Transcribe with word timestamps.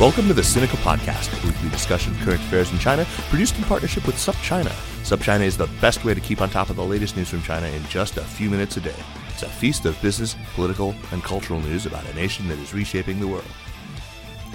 Welcome 0.00 0.28
to 0.28 0.32
the 0.32 0.40
Sinica 0.40 0.78
Podcast, 0.78 1.30
a 1.30 1.46
weekly 1.46 1.68
discussion 1.68 2.14
of 2.14 2.20
current 2.20 2.40
affairs 2.40 2.72
in 2.72 2.78
China, 2.78 3.04
produced 3.28 3.58
in 3.58 3.64
partnership 3.64 4.06
with 4.06 4.16
SupChina. 4.16 4.70
SupChina 5.02 5.42
is 5.42 5.58
the 5.58 5.66
best 5.82 6.06
way 6.06 6.14
to 6.14 6.20
keep 6.22 6.40
on 6.40 6.48
top 6.48 6.70
of 6.70 6.76
the 6.76 6.82
latest 6.82 7.18
news 7.18 7.28
from 7.28 7.42
China 7.42 7.66
in 7.66 7.84
just 7.84 8.16
a 8.16 8.22
few 8.22 8.48
minutes 8.48 8.78
a 8.78 8.80
day. 8.80 8.94
It's 9.28 9.42
a 9.42 9.46
feast 9.46 9.84
of 9.84 10.00
business, 10.00 10.36
political, 10.54 10.94
and 11.12 11.22
cultural 11.22 11.60
news 11.60 11.84
about 11.84 12.06
a 12.06 12.14
nation 12.14 12.48
that 12.48 12.58
is 12.60 12.72
reshaping 12.72 13.20
the 13.20 13.28
world. 13.28 13.44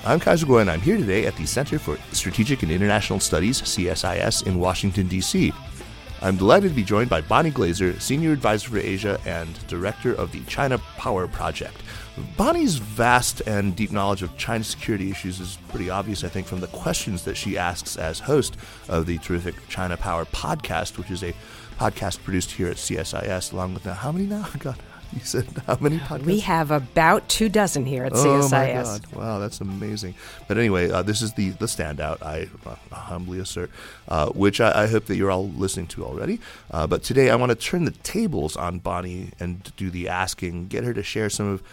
I'm 0.03 0.19
Kaiser 0.19 0.47
Kuo, 0.47 0.61
and 0.61 0.71
I'm 0.71 0.81
here 0.81 0.97
today 0.97 1.27
at 1.27 1.35
the 1.35 1.45
Center 1.45 1.77
for 1.77 1.99
Strategic 2.11 2.63
and 2.63 2.71
International 2.71 3.19
Studies, 3.19 3.61
CSIS, 3.61 4.47
in 4.47 4.57
Washington, 4.57 5.07
D.C. 5.07 5.53
I'm 6.23 6.37
delighted 6.37 6.69
to 6.69 6.75
be 6.75 6.83
joined 6.83 7.11
by 7.11 7.21
Bonnie 7.21 7.51
Glaser, 7.51 7.99
Senior 7.99 8.31
Advisor 8.31 8.69
for 8.69 8.77
Asia 8.79 9.19
and 9.27 9.67
Director 9.67 10.15
of 10.15 10.31
the 10.31 10.43
China 10.45 10.79
Power 10.97 11.27
Project. 11.27 11.83
Bonnie's 12.37 12.75
vast 12.75 13.41
and 13.41 13.75
deep 13.75 13.91
knowledge 13.91 14.21
of 14.21 14.37
China's 14.37 14.67
security 14.67 15.11
issues 15.11 15.39
is 15.39 15.57
pretty 15.67 15.89
obvious, 15.89 16.23
I 16.23 16.29
think, 16.29 16.47
from 16.47 16.61
the 16.61 16.67
questions 16.67 17.23
that 17.23 17.35
she 17.35 17.57
asks 17.57 17.97
as 17.97 18.19
host 18.19 18.55
of 18.87 19.05
the 19.05 19.17
terrific 19.17 19.55
China 19.67 19.97
Power 19.97 20.25
podcast, 20.25 20.97
which 20.97 21.11
is 21.11 21.23
a 21.23 21.33
podcast 21.77 22.23
produced 22.23 22.51
here 22.51 22.67
at 22.67 22.77
CSIS, 22.77 23.51
along 23.51 23.73
with 23.73 23.85
now, 23.85 23.93
how 23.93 24.11
many 24.13 24.25
now? 24.25 24.47
God, 24.59 24.77
you 25.11 25.19
said 25.19 25.45
how 25.67 25.77
many 25.81 25.99
podcasts? 25.99 26.23
We 26.23 26.39
have 26.39 26.71
about 26.71 27.27
two 27.27 27.49
dozen 27.49 27.85
here 27.85 28.05
at 28.05 28.13
oh 28.13 28.15
CSIS. 28.15 28.51
my 28.51 28.71
God! 28.71 29.13
Wow, 29.13 29.39
that's 29.39 29.59
amazing. 29.59 30.15
But 30.47 30.57
anyway, 30.57 30.89
uh, 30.89 31.01
this 31.01 31.21
is 31.21 31.33
the 31.33 31.49
the 31.49 31.65
standout. 31.65 32.21
I 32.23 32.47
uh, 32.65 32.75
humbly 32.95 33.39
assert, 33.39 33.71
uh, 34.07 34.29
which 34.29 34.61
I, 34.61 34.83
I, 34.83 34.87
hope 34.87 35.05
that 35.07 35.17
you're 35.17 35.31
all 35.31 35.49
listening 35.49 35.87
to 35.87 36.05
already. 36.05 36.39
Uh, 36.71 36.87
but 36.87 37.03
today, 37.03 37.29
I 37.29 37.35
want 37.35 37.49
to 37.49 37.55
turn 37.55 37.83
the 37.83 37.91
tables 37.91 38.55
on 38.55 38.79
Bonnie 38.79 39.31
and 39.37 39.75
do 39.75 39.89
the 39.89 40.07
asking, 40.07 40.67
get 40.67 40.85
her 40.85 40.93
to 40.93 41.03
share 41.03 41.29
some 41.29 41.47
of 41.47 41.63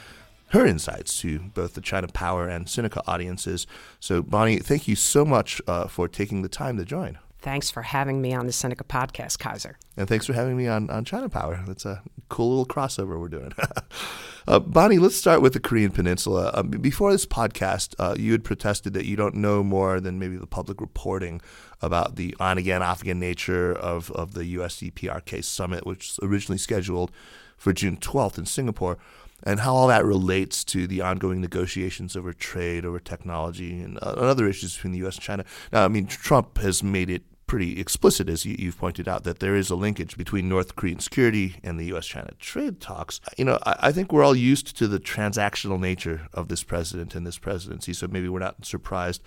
her 0.53 0.67
insights 0.67 1.19
to 1.20 1.39
both 1.39 1.75
the 1.75 1.81
China 1.81 2.08
Power 2.08 2.47
and 2.47 2.67
Sinica 2.67 3.03
audiences. 3.06 3.67
So, 4.00 4.22
Bonnie, 4.22 4.59
thank 4.59 4.86
you 4.86 4.97
so 4.97 5.25
much 5.25 5.62
uh, 5.67 5.86
for 5.89 6.09
taking 6.09 6.42
the 6.42 6.48
time 6.48 6.77
to 6.77 6.84
join. 6.84 7.19
Thanks 7.41 7.70
for 7.70 7.83
having 7.83 8.22
me 8.22 8.34
on 8.34 8.47
the 8.47 8.53
Sinica 8.53 8.86
podcast, 8.86 9.39
Kaiser. 9.39 9.77
And 9.97 10.09
thanks 10.09 10.27
for 10.27 10.33
having 10.33 10.56
me 10.56 10.69
on, 10.69 10.91
on 10.91 11.05
China 11.05 11.28
Power. 11.28 11.61
That's 11.67 11.84
a 11.84 12.03
cool 12.28 12.50
little 12.50 12.67
crossover 12.67 13.19
we're 13.19 13.28
doing. 13.28 13.53
uh, 14.47 14.61
Bonnie, 14.61 14.98
let's 14.98 15.17
start 15.17 15.42
with 15.42 15.55
the 15.55 15.59
Korean 15.59 15.91
Peninsula. 15.91 16.53
Um, 16.55 16.69
before 16.69 17.11
this 17.11 17.27
podcast, 17.27 17.94
uh, 17.98 18.14
you 18.16 18.31
had 18.31 18.44
protested 18.44 18.92
that 18.92 19.06
you 19.06 19.16
don't 19.16 19.34
know 19.34 19.64
more 19.64 20.00
than 20.00 20.20
maybe 20.20 20.37
the 20.37 20.47
public 20.47 20.81
reporting 20.81 21.41
about 21.81 22.14
the 22.16 22.37
on 22.39 22.59
again, 22.59 22.81
off 22.83 23.03
again 23.03 23.19
nature 23.19 23.72
of, 23.72 24.11
of 24.12 24.34
the 24.34 24.55
USDPRK 24.55 25.42
summit, 25.42 25.84
which 25.84 26.11
was 26.11 26.20
originally 26.22 26.59
scheduled 26.59 27.11
for 27.56 27.72
June 27.72 27.97
12th 27.97 28.39
in 28.39 28.47
Singapore 28.47 28.98
and 29.42 29.60
how 29.60 29.74
all 29.74 29.88
that 29.88 30.04
relates 30.04 30.64
to 30.64 30.86
the 30.86 31.00
ongoing 31.00 31.40
negotiations 31.40 32.16
over 32.16 32.32
trade, 32.32 32.84
over 32.84 32.98
technology, 32.98 33.80
and, 33.80 33.98
uh, 33.98 34.14
other 34.16 34.48
issues 34.48 34.74
between 34.74 34.92
the 34.92 34.98
U.S. 34.98 35.16
and 35.16 35.24
China. 35.24 35.44
Now, 35.72 35.84
I 35.84 35.88
mean, 35.88 36.06
Trump 36.06 36.58
has 36.58 36.82
made 36.82 37.10
it 37.10 37.22
pretty 37.52 37.78
explicit, 37.78 38.30
as 38.30 38.46
you, 38.46 38.56
have 38.64 38.78
pointed 38.78 39.06
out, 39.06 39.24
that 39.24 39.40
there 39.40 39.54
is 39.54 39.68
a 39.68 39.76
linkage 39.76 40.16
between 40.16 40.48
North 40.48 40.74
Korean 40.74 41.00
security 41.00 41.56
and 41.62 41.78
the 41.78 41.84
U.S.-China 41.84 42.38
trade 42.38 42.80
talks. 42.80 43.20
You 43.36 43.44
know, 43.44 43.58
I, 43.66 43.76
I, 43.80 43.92
think 43.92 44.10
we're 44.10 44.24
all 44.24 44.34
used 44.34 44.74
to 44.78 44.88
the 44.88 44.98
transactional 44.98 45.78
nature 45.78 46.28
of 46.32 46.48
this 46.48 46.64
president 46.64 47.14
and 47.14 47.26
this 47.26 47.36
presidency, 47.36 47.92
so 47.92 48.06
maybe 48.06 48.26
we're 48.26 48.38
not 48.38 48.64
surprised. 48.64 49.22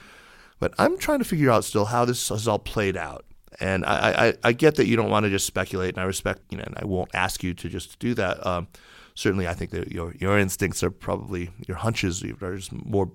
But 0.58 0.74
I'm 0.80 0.98
trying 0.98 1.20
to 1.20 1.26
figure 1.26 1.52
out 1.52 1.66
still 1.66 1.86
how 1.86 2.04
this 2.04 2.30
has 2.30 2.48
all 2.48 2.58
played 2.58 2.98
out. 2.98 3.26
And 3.60 3.86
I, 3.86 4.30
I, 4.30 4.34
I 4.44 4.52
get 4.54 4.76
that 4.78 4.88
you 4.88 4.96
don't 4.96 5.12
want 5.12 5.26
to 5.26 5.30
just 5.30 5.46
speculate, 5.46 5.94
and 5.94 6.02
I 6.02 6.06
respect, 6.06 6.42
you 6.50 6.58
know, 6.58 6.64
and 6.66 6.76
I 6.78 6.86
won't 6.86 7.12
ask 7.14 7.44
you 7.44 7.54
to 7.54 7.70
just 7.70 8.00
do 8.00 8.16
that. 8.16 8.44
Um, 8.44 8.68
certainly, 9.16 9.48
I 9.48 9.54
think 9.54 9.72
that 9.72 9.92
your 9.92 10.14
your 10.20 10.38
instincts 10.38 10.84
are 10.84 10.92
probably 10.92 11.50
your 11.68 11.78
hunches 11.78 12.24
are 12.24 12.56
just 12.56 12.72
more 12.72 13.12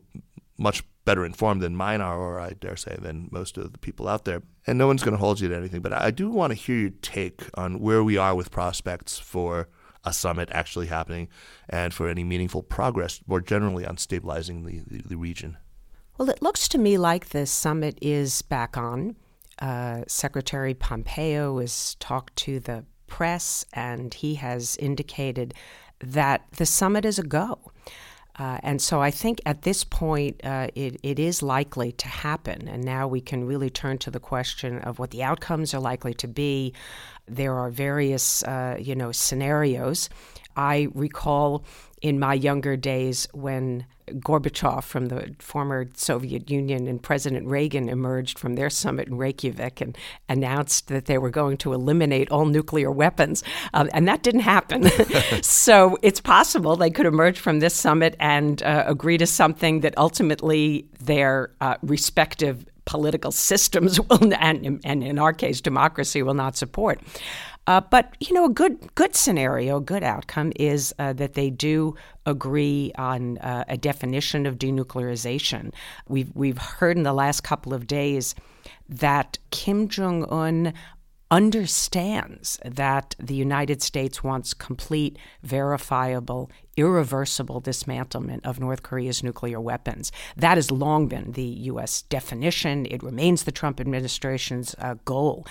much 0.58 0.82
better 1.04 1.24
informed 1.24 1.62
than 1.62 1.74
mine 1.74 2.00
are, 2.00 2.18
or 2.18 2.38
I 2.38 2.50
dare 2.50 2.76
say 2.76 2.96
than 3.00 3.28
most 3.30 3.56
of 3.56 3.72
the 3.72 3.78
people 3.78 4.06
out 4.06 4.24
there. 4.24 4.42
And 4.66 4.76
no 4.76 4.86
one's 4.86 5.02
going 5.02 5.16
to 5.16 5.18
hold 5.18 5.40
you 5.40 5.48
to 5.48 5.56
anything, 5.56 5.80
but 5.80 5.92
I 5.92 6.10
do 6.10 6.28
want 6.28 6.50
to 6.50 6.54
hear 6.54 6.76
your 6.76 6.90
take 7.02 7.42
on 7.54 7.80
where 7.80 8.04
we 8.04 8.18
are 8.18 8.34
with 8.34 8.50
prospects 8.50 9.18
for 9.18 9.68
a 10.04 10.12
summit 10.12 10.48
actually 10.52 10.86
happening 10.86 11.28
and 11.68 11.92
for 11.92 12.08
any 12.08 12.24
meaningful 12.24 12.62
progress 12.62 13.20
more 13.26 13.40
generally 13.40 13.86
on 13.86 13.96
stabilizing 13.96 14.64
the, 14.64 14.82
the, 14.86 15.08
the 15.08 15.16
region. 15.16 15.56
Well, 16.18 16.30
it 16.30 16.42
looks 16.42 16.68
to 16.68 16.78
me 16.78 16.98
like 16.98 17.30
the 17.30 17.46
summit 17.46 17.98
is 18.02 18.42
back 18.42 18.76
on. 18.76 19.16
Uh, 19.58 20.02
Secretary 20.06 20.74
Pompeo 20.74 21.58
has 21.58 21.96
talked 21.96 22.36
to 22.36 22.60
the 22.60 22.84
press 23.06 23.64
and 23.72 24.14
he 24.14 24.36
has 24.36 24.76
indicated 24.76 25.54
that 26.00 26.44
the 26.56 26.66
summit 26.66 27.04
is 27.04 27.18
a 27.18 27.22
go. 27.22 27.58
Uh, 28.38 28.58
and 28.62 28.80
so 28.80 29.02
I 29.02 29.10
think 29.10 29.40
at 29.44 29.62
this 29.62 29.84
point 29.84 30.40
uh, 30.44 30.68
it, 30.74 30.98
it 31.02 31.18
is 31.18 31.42
likely 31.42 31.92
to 31.92 32.08
happen. 32.08 32.68
And 32.68 32.82
now 32.82 33.06
we 33.06 33.20
can 33.20 33.44
really 33.44 33.68
turn 33.68 33.98
to 33.98 34.10
the 34.10 34.20
question 34.20 34.78
of 34.78 34.98
what 34.98 35.10
the 35.10 35.22
outcomes 35.22 35.74
are 35.74 35.80
likely 35.80 36.14
to 36.14 36.28
be. 36.28 36.72
There 37.28 37.54
are 37.54 37.68
various, 37.68 38.42
uh, 38.44 38.78
you 38.80 38.94
know, 38.94 39.12
scenarios. 39.12 40.08
I 40.56 40.88
recall 40.94 41.64
in 42.02 42.18
my 42.18 42.34
younger 42.34 42.76
days 42.76 43.28
when 43.32 43.86
Gorbachev 44.14 44.82
from 44.84 45.06
the 45.06 45.34
former 45.38 45.88
Soviet 45.94 46.50
Union 46.50 46.86
and 46.86 47.02
President 47.02 47.46
Reagan 47.46 47.88
emerged 47.88 48.38
from 48.38 48.54
their 48.54 48.70
summit 48.70 49.08
in 49.08 49.16
Reykjavik 49.16 49.80
and 49.80 49.96
announced 50.28 50.88
that 50.88 51.06
they 51.06 51.18
were 51.18 51.30
going 51.30 51.56
to 51.58 51.72
eliminate 51.72 52.30
all 52.30 52.46
nuclear 52.46 52.90
weapons. 52.90 53.44
Um, 53.74 53.88
and 53.92 54.08
that 54.08 54.22
didn't 54.22 54.40
happen. 54.40 54.90
so 55.42 55.98
it's 56.02 56.20
possible 56.20 56.76
they 56.76 56.90
could 56.90 57.06
emerge 57.06 57.38
from 57.38 57.60
this 57.60 57.74
summit 57.74 58.16
and 58.18 58.62
uh, 58.62 58.84
agree 58.86 59.18
to 59.18 59.26
something 59.26 59.80
that 59.80 59.96
ultimately 59.96 60.88
their 60.98 61.52
uh, 61.60 61.76
respective 61.82 62.66
political 62.84 63.30
systems 63.30 64.00
will, 64.08 64.34
and, 64.34 64.80
and 64.84 65.04
in 65.04 65.18
our 65.18 65.32
case, 65.32 65.60
democracy 65.60 66.22
will 66.22 66.34
not 66.34 66.56
support. 66.56 67.00
Uh, 67.66 67.80
but 67.80 68.16
you 68.20 68.34
know, 68.34 68.46
a 68.46 68.50
good 68.50 68.94
good 68.94 69.14
scenario, 69.14 69.76
a 69.76 69.80
good 69.80 70.02
outcome 70.02 70.52
is 70.56 70.94
uh, 70.98 71.12
that 71.12 71.34
they 71.34 71.50
do 71.50 71.94
agree 72.26 72.92
on 72.96 73.38
uh, 73.38 73.64
a 73.68 73.76
definition 73.76 74.46
of 74.46 74.58
denuclearization. 74.58 75.72
We've 76.08 76.30
we've 76.34 76.58
heard 76.58 76.96
in 76.96 77.02
the 77.02 77.12
last 77.12 77.42
couple 77.42 77.74
of 77.74 77.86
days 77.86 78.34
that 78.88 79.38
Kim 79.50 79.88
Jong 79.88 80.24
Un 80.24 80.72
understands 81.30 82.58
that 82.64 83.14
the 83.20 83.34
United 83.34 83.82
States 83.82 84.24
wants 84.24 84.52
complete, 84.52 85.16
verifiable, 85.42 86.50
irreversible 86.76 87.60
dismantlement 87.60 88.44
of 88.44 88.60
North 88.60 88.82
Korea's 88.82 89.22
nuclear 89.22 89.60
weapons. 89.60 90.12
That 90.36 90.56
has 90.56 90.70
long 90.70 91.08
been 91.08 91.32
the 91.32 91.42
U.S. 91.42 92.02
definition. 92.02 92.86
It 92.86 93.02
remains 93.02 93.44
the 93.44 93.52
Trump 93.52 93.80
administration's 93.80 94.74
uh, 94.78 94.94
goal. 95.04 95.46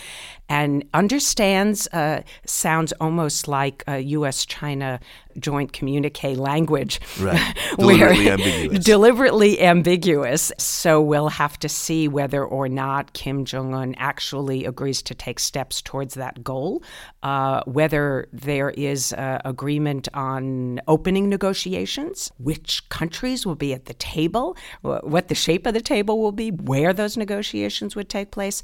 And 0.48 0.86
understands 0.94 1.88
uh, 1.88 2.24
sounds 2.46 2.94
almost 2.94 3.48
like 3.48 3.84
a 3.88 4.00
U.S. 4.00 4.46
China 4.46 5.00
joint 5.38 5.74
communique 5.74 6.36
language. 6.36 7.00
Right. 7.20 7.56
Deliberately 7.78 8.30
ambiguous. 8.30 8.86
Deliberately 8.86 9.62
ambiguous. 9.62 10.52
So 10.58 11.02
we'll 11.02 11.30
have 11.30 11.58
to 11.60 11.70
see 11.70 12.08
whether 12.08 12.44
or 12.44 12.68
not 12.68 13.14
Kim 13.14 13.46
Jong 13.46 13.74
un 13.74 13.96
actually 13.98 14.66
agrees 14.66 15.02
to 15.04 15.16
take 15.16 15.40
steps 15.40 15.82
towards 15.82 16.16
that 16.16 16.44
goal, 16.44 16.84
uh, 17.24 17.64
whether 17.66 18.28
there 18.34 18.72
is 18.72 19.14
uh, 19.14 19.40
agreement 19.46 20.08
on 20.14 20.82
opening 20.88 21.19
opening 21.20 21.30
negotiations, 21.30 22.32
which 22.38 22.88
countries 22.90 23.46
will 23.46 23.56
be 23.56 23.74
at 23.74 23.86
the 23.86 23.94
table, 23.96 24.56
what 24.82 25.28
the 25.28 25.36
shape 25.36 25.68
of 25.68 25.74
the 25.74 25.82
table 25.82 26.20
will 26.20 26.32
be, 26.32 26.50
where 26.52 26.94
those 26.94 27.18
negotiations 27.18 27.96
would 27.96 28.10
take 28.10 28.32
place. 28.32 28.64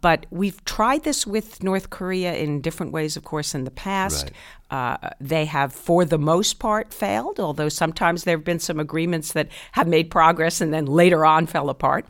But 0.00 0.26
we've 0.30 0.62
tried 0.64 1.04
this 1.04 1.26
with 1.26 1.62
North 1.62 1.88
Korea 1.88 2.34
in 2.34 2.60
different 2.60 2.92
ways, 2.92 3.16
of 3.16 3.24
course, 3.24 3.54
in 3.54 3.64
the 3.64 3.70
past. 3.70 4.30
Right. 4.70 5.02
Uh, 5.02 5.10
they 5.20 5.46
have, 5.46 5.72
for 5.72 6.04
the 6.04 6.18
most 6.18 6.58
part, 6.58 6.92
failed, 6.92 7.40
although 7.40 7.70
sometimes 7.70 8.24
there 8.24 8.36
have 8.36 8.44
been 8.44 8.60
some 8.60 8.80
agreements 8.80 9.32
that 9.32 9.48
have 9.72 9.88
made 9.88 10.10
progress 10.10 10.60
and 10.60 10.74
then 10.74 10.86
later 10.86 11.24
on 11.24 11.46
fell 11.46 11.70
apart. 11.70 12.04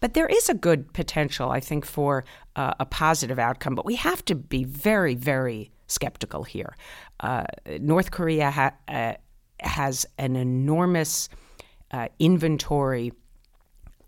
But 0.00 0.14
there 0.14 0.28
is 0.28 0.48
a 0.48 0.54
good 0.54 0.92
potential, 0.92 1.50
I 1.50 1.60
think, 1.60 1.84
for 1.84 2.24
uh, 2.54 2.74
a 2.80 2.86
positive 2.86 3.38
outcome. 3.38 3.74
But 3.74 3.84
we 3.84 3.96
have 3.96 4.24
to 4.26 4.34
be 4.34 4.64
very, 4.64 5.14
very 5.14 5.70
skeptical 5.88 6.44
here. 6.44 6.76
Uh, 7.20 7.44
North 7.80 8.10
Korea 8.10 8.50
ha- 8.50 8.74
uh, 8.88 9.14
has 9.60 10.06
an 10.18 10.36
enormous 10.36 11.28
uh, 11.90 12.08
inventory 12.18 13.12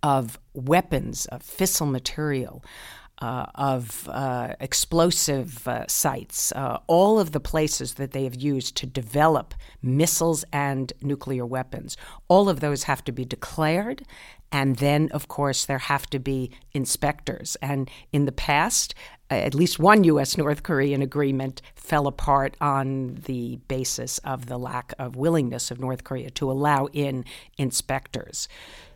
of 0.02 0.38
weapons, 0.54 1.26
of 1.26 1.42
fissile 1.42 1.90
material. 1.90 2.64
Uh, 3.22 3.44
of 3.54 4.08
uh, 4.08 4.54
explosive 4.60 5.68
sites, 5.88 6.54
all 6.86 7.20
of 7.20 7.32
the 7.32 7.38
places 7.38 7.96
that 7.96 8.12
they 8.12 8.24
have 8.24 8.34
used 8.34 8.74
to 8.74 8.86
develop 8.86 9.52
missiles 9.82 10.42
and 10.54 10.94
nuclear 11.02 11.44
weapons, 11.44 11.98
all 12.28 12.48
of 12.48 12.60
those 12.60 12.84
have 12.84 13.04
to 13.04 13.12
be 13.12 13.26
declared. 13.26 14.06
And 14.50 14.76
then, 14.76 15.10
of 15.12 15.28
course, 15.28 15.66
there 15.66 15.80
have 15.80 16.06
to 16.08 16.18
be 16.18 16.50
inspectors. 16.72 17.58
And 17.60 17.90
in 18.10 18.24
the 18.24 18.32
past, 18.32 18.94
at 19.30 19.54
least 19.54 19.78
one 19.78 20.04
U.S. 20.04 20.36
North 20.36 20.62
Korean 20.62 21.02
agreement 21.02 21.62
fell 21.74 22.06
apart 22.06 22.56
on 22.60 23.14
the 23.26 23.60
basis 23.68 24.18
of 24.18 24.46
the 24.46 24.58
lack 24.58 24.92
of 24.98 25.16
willingness 25.16 25.70
of 25.70 25.80
North 25.80 26.04
Korea 26.04 26.30
to 26.30 26.50
allow 26.50 26.86
in 26.92 27.24
inspectors. 27.56 28.48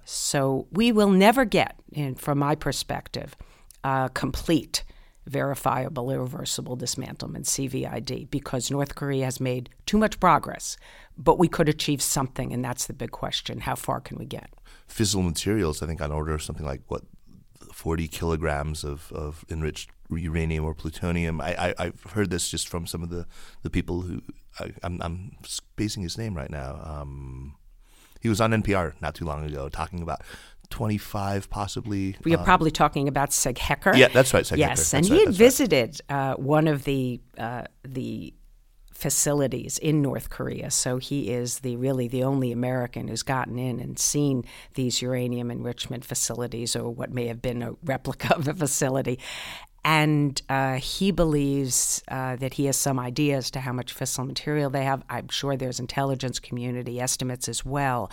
So 0.05 0.67
we 0.71 0.93
will 0.93 1.11
never 1.11 1.45
get, 1.45 1.77
from 2.17 2.39
my 2.39 2.55
perspective, 2.55 3.37
a 3.85 4.11
complete 4.13 4.85
verifiable 5.27 6.11
irreversible 6.11 6.77
dismantlement 6.77 7.45
CVID 7.47 8.29
because 8.31 8.71
North 8.71 8.95
Korea 8.95 9.25
has 9.25 9.41
made 9.41 9.71
too 9.87 9.97
much 9.97 10.21
progress. 10.21 10.77
But 11.17 11.39
we 11.39 11.49
could 11.49 11.69
achieve 11.69 12.03
something, 12.03 12.53
and 12.53 12.63
that's 12.65 12.87
the 12.87 12.93
big 12.93 13.13
question: 13.13 13.61
how 13.61 13.77
far 13.77 14.01
can 14.01 14.19
we 14.19 14.27
get? 14.27 14.51
Fissile 14.89 15.25
materials, 15.25 15.83
I 15.83 15.87
think, 15.87 16.03
on 16.03 16.13
order 16.13 16.39
something 16.39 16.67
like 16.67 16.83
what 16.89 17.05
40 17.75 18.07
kilograms 18.07 18.85
of, 18.85 19.11
of 19.13 19.45
enriched 19.51 19.91
uranium 20.09 20.65
or 20.65 20.75
plutonium. 20.75 21.41
I, 21.41 21.75
I, 21.77 21.85
have 21.87 22.03
heard 22.13 22.31
this 22.31 22.49
just 22.49 22.69
from 22.69 22.87
some 22.87 23.03
of 23.03 23.11
the, 23.11 23.27
the 23.63 23.71
people 23.71 24.03
who 24.03 24.23
I, 24.61 24.67
am 24.67 24.73
I'm, 24.83 25.03
I'm 25.03 25.33
spacing 25.45 26.05
his 26.05 26.17
name 26.17 26.37
right 26.37 26.51
now. 26.51 26.81
Um, 26.85 27.57
he 28.21 28.29
was 28.29 28.41
on 28.41 28.53
NPR 28.53 28.95
not 29.01 29.17
too 29.17 29.25
long 29.25 29.45
ago 29.45 29.69
talking 29.69 30.03
about 30.03 30.23
25 30.71 31.51
possibly. 31.51 32.17
We 32.23 32.35
are 32.35 32.39
um, 32.39 32.45
probably 32.45 32.71
talking 32.71 33.09
about 33.09 33.33
Sig 33.33 33.59
Hecker. 33.59 33.97
Yeah, 33.97 34.09
that's 34.09 34.33
right. 34.33 34.47
Sig 34.47 34.59
yes, 34.59 34.93
Hecker. 34.93 34.99
and 34.99 35.11
right, 35.11 35.19
he 35.19 35.27
had 35.27 35.35
visited 35.35 36.01
right. 36.09 36.17
uh, 36.17 36.37
one 36.37 36.69
of 36.69 36.85
the 36.85 37.21
uh, 37.37 37.65
the 37.83 38.33
facilities 38.95 39.77
in 39.79 40.01
North 40.01 40.31
Korea. 40.31 40.71
So 40.71 40.99
he 40.99 41.31
is 41.31 41.59
the 41.61 41.77
really 41.77 42.09
the 42.09 42.23
only 42.23 42.53
American 42.53 43.09
who's 43.09 43.23
gotten 43.23 43.59
in 43.59 43.81
and 43.81 43.99
seen 43.99 44.45
these 44.75 45.03
uranium 45.03 45.51
enrichment 45.51 46.05
facilities 46.05 46.77
or 46.77 46.89
what 46.91 47.13
may 47.13 47.27
have 47.27 47.43
been 47.43 47.63
a 47.63 47.75
replica 47.83 48.35
of 48.37 48.49
a 48.49 48.55
facility. 48.55 49.19
And 49.85 50.41
uh, 50.49 50.77
he 50.77 51.11
believes 51.11 52.03
uh, 52.09 52.37
that 52.37 52.55
he 52.55 52.65
has 52.67 52.77
some 52.77 52.99
idea 52.99 53.37
as 53.37 53.51
to 53.51 53.61
how 53.61 53.73
much 53.73 53.95
fissile 53.95 54.27
material 54.27 54.71
they 54.71 54.85
have. 54.85 55.03
I'm 55.11 55.29
sure 55.29 55.57
there's 55.57 55.81
intelligence 55.81 56.39
community 56.39 57.01
estimates 57.01 57.49
as 57.49 57.67
well. 57.67 58.11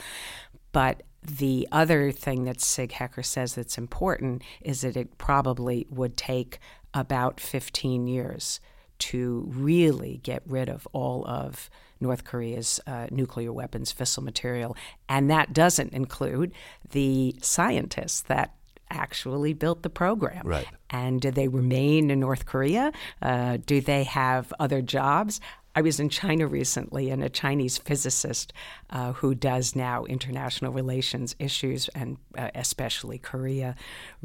But 0.74 1.04
the 1.24 1.68
other 1.72 2.12
thing 2.12 2.44
that 2.46 2.60
Sig 2.60 2.94
Hecker 2.94 3.24
says 3.24 3.56
that's 3.56 3.78
important 3.78 4.42
is 4.60 4.82
that 4.82 4.98
it 4.98 5.18
probably 5.18 5.86
would 5.90 6.18
take 6.18 6.60
about 6.94 7.40
15 7.40 8.08
years 8.08 8.60
to 9.02 9.46
really 9.48 10.20
get 10.24 10.44
rid 10.46 10.70
of 10.70 10.88
all 10.94 11.26
of 11.28 11.70
North 12.00 12.24
Korea's 12.24 12.80
uh, 12.88 13.08
nuclear 13.12 13.52
weapons 13.54 13.94
fissile 13.94 14.24
material. 14.24 14.76
And 15.08 15.30
that 15.30 15.54
doesn't 15.54 15.94
include 15.94 16.52
the 16.92 17.36
scientists 17.42 18.22
that 18.22 18.56
actually 18.90 19.54
built 19.54 19.84
the 19.84 19.90
program. 19.90 20.46
Right. 20.46 20.68
And 20.90 21.22
do 21.22 21.32
they 21.32 21.48
remain 21.48 22.12
in 22.12 22.20
North 22.20 22.46
Korea? 22.46 22.92
Uh, 23.22 23.58
do 23.66 23.82
they 23.82 24.04
have 24.04 24.54
other 24.60 24.82
jobs? 24.82 25.40
I 25.74 25.82
was 25.82 26.00
in 26.00 26.10
China 26.10 26.48
recently, 26.48 27.10
and 27.10 27.24
a 27.24 27.30
Chinese 27.30 27.78
physicist 27.78 28.52
uh, 28.90 29.14
who 29.14 29.34
does 29.34 29.76
now 29.76 30.04
international 30.06 30.74
relations 30.74 31.36
issues, 31.40 31.88
and 31.90 32.18
uh, 32.38 32.50
especially 32.56 33.18
Korea, 33.18 33.76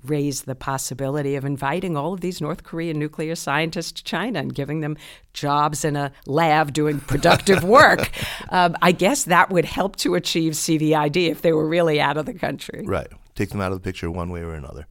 raised 0.02 0.46
the 0.46 0.56
possibility 0.56 1.36
of 1.36 1.44
inviting 1.44 1.96
all 1.96 2.12
of 2.14 2.20
these 2.20 2.40
North 2.40 2.64
Korean 2.64 2.98
nuclear 2.98 3.36
scientists 3.36 3.92
to 3.92 4.04
China 4.04 4.40
and 4.40 4.54
giving 4.54 4.80
them 4.80 4.96
jobs 5.32 5.84
in 5.84 5.94
a 5.94 6.10
lab 6.26 6.72
doing 6.72 6.98
productive 7.00 7.62
work. 7.78 8.10
um, 8.50 8.76
I 8.82 8.90
guess 8.90 9.24
that 9.24 9.50
would 9.50 9.66
help 9.66 9.96
to 9.96 10.16
achieve 10.16 10.54
CVID 10.54 11.30
if 11.30 11.42
they 11.42 11.52
were 11.52 11.68
really 11.68 12.00
out 12.00 12.16
of 12.16 12.26
the 12.26 12.34
country. 12.34 12.84
Right. 12.84 13.08
Take 13.36 13.50
them 13.50 13.60
out 13.60 13.70
of 13.70 13.78
the 13.78 13.84
picture 13.84 14.10
one 14.10 14.30
way 14.30 14.40
or 14.40 14.54
another. 14.54 14.86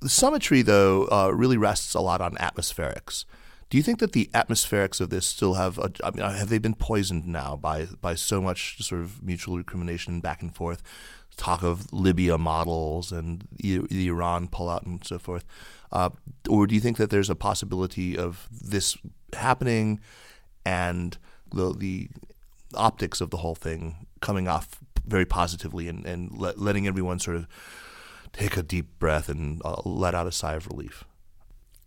The 0.00 0.08
summitry, 0.08 0.62
though, 0.62 1.06
uh, 1.10 1.30
really 1.34 1.56
rests 1.56 1.94
a 1.94 2.00
lot 2.00 2.20
on 2.20 2.34
atmospherics. 2.36 3.24
Do 3.70 3.76
you 3.76 3.82
think 3.82 3.98
that 3.98 4.12
the 4.12 4.30
atmospherics 4.34 5.00
of 5.00 5.10
this 5.10 5.26
still 5.26 5.54
have? 5.54 5.78
A, 5.78 5.90
I 6.02 6.10
mean, 6.10 6.24
have 6.24 6.48
they 6.48 6.58
been 6.58 6.74
poisoned 6.74 7.26
now 7.26 7.56
by 7.56 7.86
by 8.00 8.14
so 8.14 8.40
much 8.40 8.82
sort 8.82 9.00
of 9.00 9.22
mutual 9.22 9.56
recrimination 9.56 10.20
back 10.20 10.42
and 10.42 10.54
forth? 10.54 10.82
Talk 11.36 11.64
of 11.64 11.92
Libya 11.92 12.38
models 12.38 13.10
and 13.10 13.48
the, 13.50 14.06
Iran 14.06 14.46
pullout 14.46 14.86
and 14.86 15.04
so 15.04 15.18
forth, 15.18 15.44
uh, 15.90 16.10
or 16.48 16.68
do 16.68 16.76
you 16.76 16.80
think 16.80 16.96
that 16.98 17.10
there's 17.10 17.28
a 17.28 17.34
possibility 17.34 18.16
of 18.16 18.48
this 18.52 18.96
happening 19.32 19.98
and 20.64 21.18
the 21.52 21.74
the 21.74 22.08
optics 22.74 23.20
of 23.20 23.30
the 23.30 23.38
whole 23.38 23.54
thing 23.56 24.06
coming 24.20 24.46
off 24.46 24.78
very 25.06 25.24
positively 25.24 25.88
and, 25.88 26.06
and 26.06 26.36
let, 26.36 26.58
letting 26.58 26.86
everyone 26.86 27.18
sort 27.18 27.36
of 27.36 27.46
take 28.32 28.56
a 28.56 28.62
deep 28.62 28.98
breath 28.98 29.28
and 29.28 29.60
uh, 29.64 29.80
let 29.84 30.14
out 30.14 30.26
a 30.26 30.32
sigh 30.32 30.54
of 30.54 30.66
relief? 30.66 31.04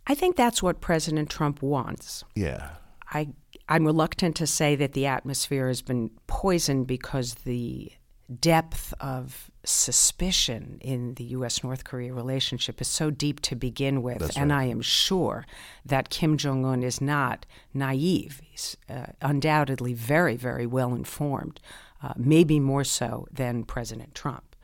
I 0.07 0.15
think 0.15 0.35
that's 0.35 0.63
what 0.63 0.81
President 0.81 1.29
Trump 1.29 1.61
wants. 1.61 2.23
Yeah. 2.33 2.69
I 3.11 3.29
I'm 3.69 3.85
reluctant 3.85 4.35
to 4.37 4.47
say 4.47 4.75
that 4.75 4.93
the 4.93 5.05
atmosphere 5.05 5.67
has 5.67 5.81
been 5.81 6.09
poisoned 6.27 6.87
because 6.87 7.35
the 7.35 7.91
depth 8.39 8.93
of 8.99 9.51
suspicion 9.63 10.77
in 10.81 11.13
the 11.15 11.23
U.S. 11.25 11.63
North 11.63 11.83
Korea 11.83 12.13
relationship 12.13 12.81
is 12.81 12.87
so 12.87 13.09
deep 13.09 13.41
to 13.41 13.55
begin 13.55 14.01
with. 14.01 14.19
That's 14.19 14.37
and 14.37 14.51
right. 14.51 14.61
I 14.61 14.63
am 14.65 14.81
sure 14.81 15.45
that 15.85 16.09
Kim 16.09 16.37
Jong 16.37 16.65
un 16.65 16.83
is 16.83 17.01
not 17.01 17.45
naive. 17.73 18.41
He's 18.43 18.77
uh, 18.89 19.07
undoubtedly 19.21 19.93
very, 19.93 20.35
very 20.35 20.65
well 20.65 20.93
informed, 20.93 21.59
uh, 22.01 22.13
maybe 22.17 22.59
more 22.59 22.83
so 22.83 23.27
than 23.31 23.63
President 23.63 24.15
Trump. 24.15 24.55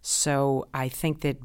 So 0.00 0.68
I 0.74 0.88
think 0.88 1.22
that 1.22 1.38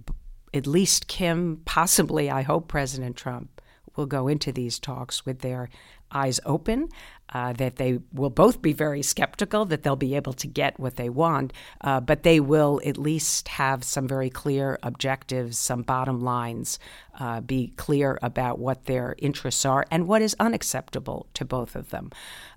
at 0.53 0.67
least 0.67 1.07
Kim, 1.07 1.61
possibly, 1.65 2.29
I 2.29 2.41
hope 2.41 2.67
President 2.67 3.15
Trump 3.15 3.61
will 3.95 4.05
go 4.05 4.27
into 4.27 4.51
these 4.51 4.79
talks 4.79 5.25
with 5.25 5.39
their 5.39 5.69
eyes 6.11 6.39
open, 6.45 6.89
uh, 7.33 7.53
that 7.53 7.75
they 7.75 7.99
will 8.11 8.29
both 8.31 8.61
be 8.61 8.73
very 8.73 9.03
skeptical 9.03 9.65
that 9.65 9.83
they'll 9.83 9.95
be 9.95 10.15
able 10.15 10.33
to 10.33 10.47
get 10.47 10.79
what 10.79 10.95
they 10.95 11.09
want, 11.09 11.53
uh, 11.81 11.99
but 11.99 12.23
they 12.23 12.39
will 12.39 12.81
at 12.83 12.97
least 12.97 13.47
have 13.47 13.83
some 13.83 14.07
very 14.07 14.29
clear 14.29 14.79
objectives, 14.81 15.59
some 15.59 15.83
bottom 15.83 16.19
lines, 16.21 16.79
uh, 17.19 17.39
be 17.41 17.67
clear 17.77 18.17
about 18.23 18.57
what 18.57 18.85
their 18.85 19.15
interests 19.19 19.65
are 19.65 19.85
and 19.91 20.07
what 20.07 20.21
is 20.21 20.35
unacceptable 20.39 21.27
to 21.33 21.45
both 21.45 21.75
of 21.75 21.91
them. 21.91 22.09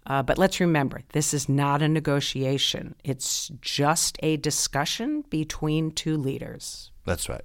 Uh, 0.07 0.23
but 0.23 0.39
let's 0.39 0.61
remember, 0.61 1.03
this 1.13 1.35
is 1.35 1.49
not 1.49 1.83
a 1.83 1.89
negotiation, 1.89 2.95
it's 3.05 3.51
just 3.61 4.17
a 4.23 4.37
discussion 4.39 5.23
between 5.29 5.91
two 5.91 6.17
leaders. 6.17 6.91
That's 7.05 7.29
right. 7.29 7.45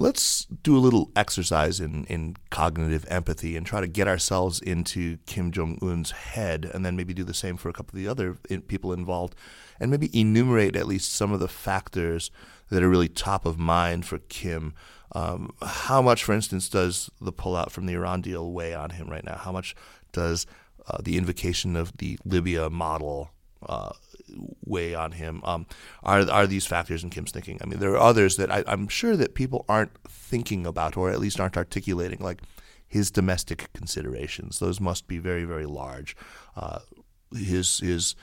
Let's 0.00 0.46
do 0.46 0.78
a 0.78 0.80
little 0.80 1.12
exercise 1.14 1.78
in, 1.78 2.04
in 2.04 2.36
cognitive 2.48 3.04
empathy 3.10 3.54
and 3.54 3.66
try 3.66 3.82
to 3.82 3.86
get 3.86 4.08
ourselves 4.08 4.58
into 4.58 5.18
Kim 5.26 5.52
Jong 5.52 5.78
un's 5.82 6.10
head, 6.10 6.70
and 6.72 6.86
then 6.86 6.96
maybe 6.96 7.12
do 7.12 7.22
the 7.22 7.34
same 7.34 7.58
for 7.58 7.68
a 7.68 7.74
couple 7.74 7.98
of 7.98 8.02
the 8.02 8.08
other 8.08 8.38
people 8.60 8.94
involved, 8.94 9.34
and 9.78 9.90
maybe 9.90 10.08
enumerate 10.18 10.74
at 10.74 10.86
least 10.86 11.12
some 11.12 11.32
of 11.32 11.40
the 11.40 11.48
factors 11.48 12.30
that 12.70 12.82
are 12.82 12.88
really 12.88 13.10
top 13.10 13.44
of 13.44 13.58
mind 13.58 14.06
for 14.06 14.20
Kim. 14.20 14.72
Um, 15.14 15.50
how 15.60 16.00
much, 16.00 16.24
for 16.24 16.32
instance, 16.32 16.70
does 16.70 17.10
the 17.20 17.30
pullout 17.30 17.70
from 17.70 17.84
the 17.84 17.92
Iran 17.92 18.22
deal 18.22 18.50
weigh 18.50 18.72
on 18.72 18.88
him 18.88 19.10
right 19.10 19.22
now? 19.22 19.36
How 19.36 19.52
much 19.52 19.76
does 20.12 20.46
uh, 20.86 20.96
the 21.02 21.18
invocation 21.18 21.76
of 21.76 21.94
the 21.98 22.18
Libya 22.24 22.70
model 22.70 23.32
uh, 23.68 23.90
weigh 24.64 24.94
on 24.94 25.12
him? 25.12 25.40
Um, 25.44 25.66
are 26.02 26.28
are 26.30 26.46
these 26.46 26.66
factors 26.66 27.02
in 27.02 27.10
Kim's 27.10 27.30
thinking? 27.30 27.58
I 27.62 27.66
mean, 27.66 27.78
there 27.78 27.92
are 27.92 27.98
others 27.98 28.36
that 28.36 28.50
I, 28.50 28.64
I'm 28.66 28.88
sure 28.88 29.16
that 29.16 29.34
people 29.34 29.64
aren't 29.68 29.92
thinking 30.08 30.66
about, 30.66 30.96
or 30.96 31.10
at 31.10 31.20
least 31.20 31.40
aren't 31.40 31.56
articulating, 31.56 32.18
like 32.20 32.42
his 32.86 33.10
domestic 33.10 33.72
considerations. 33.72 34.58
Those 34.58 34.80
must 34.80 35.06
be 35.06 35.18
very 35.18 35.44
very 35.44 35.66
large. 35.66 36.16
Uh, 36.56 36.80
his 37.34 37.78
his 37.78 38.16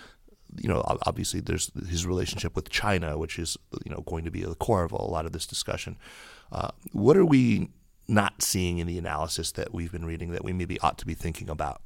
you 0.55 0.69
know 0.69 0.83
obviously 1.05 1.39
there's 1.39 1.71
his 1.89 2.05
relationship 2.05 2.55
with 2.55 2.69
China, 2.69 3.17
which 3.17 3.39
is 3.39 3.57
you 3.85 3.91
know 3.91 4.03
going 4.05 4.25
to 4.25 4.31
be 4.31 4.43
the 4.43 4.55
core 4.55 4.83
of 4.83 4.91
a 4.91 5.01
lot 5.01 5.25
of 5.25 5.31
this 5.31 5.47
discussion. 5.47 5.97
Uh, 6.51 6.69
what 6.91 7.17
are 7.17 7.25
we 7.25 7.69
not 8.07 8.41
seeing 8.41 8.79
in 8.79 8.87
the 8.87 8.97
analysis 8.97 9.51
that 9.53 9.73
we've 9.73 9.91
been 9.91 10.05
reading 10.05 10.31
that 10.31 10.43
we 10.43 10.53
maybe 10.53 10.79
ought 10.79 10.97
to 10.97 11.05
be 11.05 11.13
thinking 11.13 11.49
about? 11.49 11.81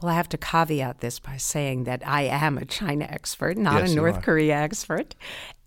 Well, 0.00 0.10
I 0.12 0.14
have 0.14 0.28
to 0.30 0.38
caveat 0.38 1.00
this 1.00 1.18
by 1.18 1.36
saying 1.36 1.84
that 1.84 2.06
I 2.06 2.22
am 2.22 2.56
a 2.56 2.64
China 2.64 3.06
expert, 3.08 3.58
not 3.58 3.82
yes, 3.82 3.92
a 3.92 3.94
North 3.94 4.22
Korea 4.22 4.56
expert. 4.56 5.14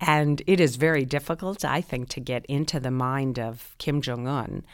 And 0.01 0.41
it 0.47 0.59
is 0.59 0.75
very 0.75 1.05
difficult, 1.05 1.63
I 1.63 1.81
think, 1.81 2.09
to 2.09 2.19
get 2.19 2.45
into 2.47 2.79
the 2.79 2.91
mind 2.91 3.37
of 3.37 3.75
Kim 3.77 4.01
Jong 4.01 4.27
un. 4.27 4.65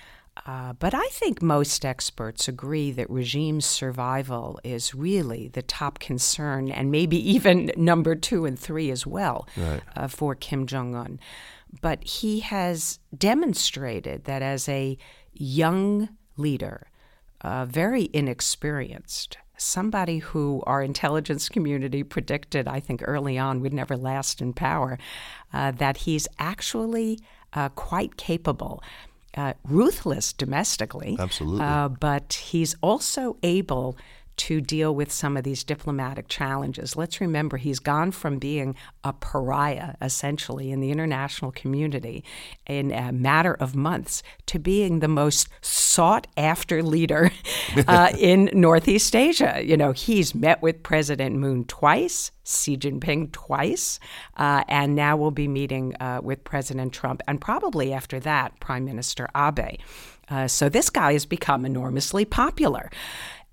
Uh, 0.45 0.73
but 0.73 0.93
I 0.93 1.07
think 1.11 1.41
most 1.41 1.85
experts 1.85 2.47
agree 2.47 2.91
that 2.91 3.09
regime 3.09 3.59
survival 3.59 4.59
is 4.63 4.95
really 4.95 5.49
the 5.49 5.61
top 5.61 5.99
concern, 5.99 6.71
and 6.71 6.91
maybe 6.91 7.17
even 7.33 7.71
number 7.75 8.15
two 8.15 8.45
and 8.45 8.57
three 8.57 8.89
as 8.91 9.05
well 9.05 9.47
right. 9.57 9.81
uh, 9.95 10.07
for 10.07 10.35
Kim 10.35 10.65
Jong 10.65 10.95
un. 10.95 11.19
But 11.81 12.03
he 12.03 12.39
has 12.39 12.99
demonstrated 13.15 14.23
that 14.23 14.41
as 14.41 14.67
a 14.69 14.97
young 15.33 16.09
leader, 16.37 16.87
uh, 17.41 17.65
very 17.65 18.09
inexperienced, 18.13 19.37
somebody 19.59 20.19
who 20.19 20.63
our 20.65 20.81
intelligence 20.81 21.49
community 21.49 22.03
predicted, 22.03 22.67
I 22.67 22.79
think, 22.79 23.01
early 23.05 23.37
on 23.37 23.61
would 23.61 23.73
never 23.73 23.97
last 23.97 24.41
in 24.41 24.53
power, 24.53 24.97
uh, 25.53 25.71
that 25.71 25.97
he's 25.97 26.27
actually 26.39 27.19
uh, 27.53 27.69
quite 27.69 28.17
capable. 28.17 28.83
Uh, 29.37 29.53
ruthless 29.63 30.33
domestically, 30.33 31.15
absolutely, 31.19 31.61
uh, 31.61 31.87
but 31.87 32.33
he's 32.33 32.75
also 32.81 33.37
able 33.43 33.95
to 34.39 34.61
deal 34.61 34.95
with 34.95 35.11
some 35.11 35.35
of 35.35 35.43
these 35.43 35.65
diplomatic 35.65 36.29
challenges. 36.29 36.95
Let's 36.95 37.19
remember 37.19 37.57
he's 37.57 37.79
gone 37.79 38.11
from 38.11 38.39
being 38.39 38.73
a 39.03 39.11
pariah, 39.11 39.95
essentially, 40.01 40.71
in 40.71 40.79
the 40.79 40.91
international 40.91 41.51
community 41.51 42.23
in 42.65 42.93
a 42.93 43.11
matter 43.11 43.53
of 43.53 43.75
months 43.75 44.23
to 44.45 44.57
being 44.57 44.99
the 44.99 45.09
most 45.09 45.49
sought 45.59 46.25
after 46.37 46.81
leader 46.81 47.31
uh, 47.87 48.13
in 48.17 48.49
Northeast 48.53 49.13
Asia. 49.13 49.61
You 49.61 49.75
know, 49.75 49.91
he's 49.91 50.33
met 50.33 50.61
with 50.61 50.83
President 50.83 51.35
Moon 51.35 51.65
twice. 51.65 52.31
Xi 52.45 52.77
Jinping 52.77 53.31
twice, 53.31 53.99
uh, 54.35 54.63
and 54.67 54.95
now 54.95 55.15
we'll 55.15 55.29
be 55.29 55.47
meeting 55.47 55.93
uh, 55.99 56.19
with 56.23 56.43
President 56.43 56.91
Trump, 56.91 57.21
and 57.27 57.39
probably 57.39 57.93
after 57.93 58.19
that, 58.21 58.59
Prime 58.59 58.85
Minister 58.85 59.29
Abe. 59.37 59.77
Uh, 60.29 60.47
so 60.47 60.69
this 60.69 60.89
guy 60.89 61.13
has 61.13 61.25
become 61.25 61.65
enormously 61.65 62.25
popular. 62.25 62.89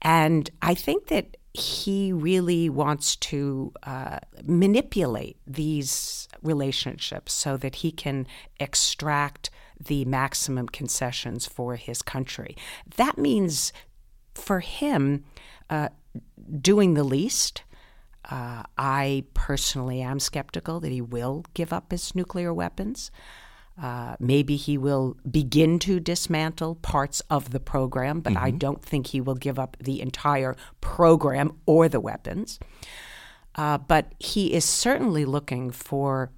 And 0.03 0.51
I 0.63 0.75
think 0.75 1.07
that 1.07 1.37
he 1.53 2.13
really 2.13 2.69
wants 2.69 3.17
to 3.17 3.73
uh, 3.83 4.19
manipulate 4.45 5.39
these 5.47 6.29
relationships 6.43 7.33
so 7.33 7.57
that 7.57 7.77
he 7.77 7.91
can 7.91 8.27
extract 8.61 9.51
the 9.85 10.05
maximum 10.05 10.69
concessions 10.69 11.47
for 11.47 11.77
his 11.77 12.03
country. 12.03 12.57
That 12.97 13.17
means 13.17 13.73
for 14.35 14.61
him 14.61 15.25
uh, 15.71 15.89
doing 16.61 16.95
the 16.95 17.05
least. 17.05 17.63
Uh, 18.31 18.65
I 18.77 19.25
personally 19.35 20.03
am 20.03 20.21
skeptical 20.21 20.81
that 20.81 20.93
he 20.93 21.01
will 21.01 21.45
give 21.55 21.73
up 21.73 21.91
his 21.91 22.15
nuclear 22.15 22.53
weapons. 22.53 23.11
Uh, 23.81 24.17
maybe 24.19 24.57
he 24.57 24.79
will 24.79 25.17
begin 25.31 25.79
to 25.79 26.01
dismantle 26.01 26.77
parts 26.77 27.21
of 27.29 27.51
the 27.51 27.61
program, 27.61 28.21
but 28.21 28.33
mm-hmm. 28.33 28.45
I 28.45 28.51
don't 28.51 28.83
think 28.83 29.09
he 29.09 29.21
will 29.21 29.35
give 29.35 29.59
up 29.59 29.77
the 29.79 30.01
entire 30.01 30.57
program 30.81 31.59
or 31.67 31.89
the 31.89 32.01
weapons. 32.01 32.59
Uh, 33.55 33.79
but 33.79 34.15
he 34.19 34.53
is 34.53 34.65
certainly 34.65 35.25
looking 35.25 35.71
for 35.71 36.31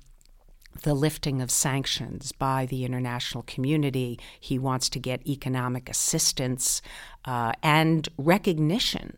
the 0.83 0.95
lifting 0.95 1.43
of 1.43 1.51
sanctions 1.51 2.33
by 2.33 2.67
the 2.67 2.85
international 2.85 3.43
community. 3.45 4.19
He 4.39 4.59
wants 4.59 4.89
to 4.91 4.99
get 4.99 5.27
economic 5.27 5.89
assistance 5.89 6.81
uh, 7.25 7.53
and 7.63 8.09
recognition 8.17 9.17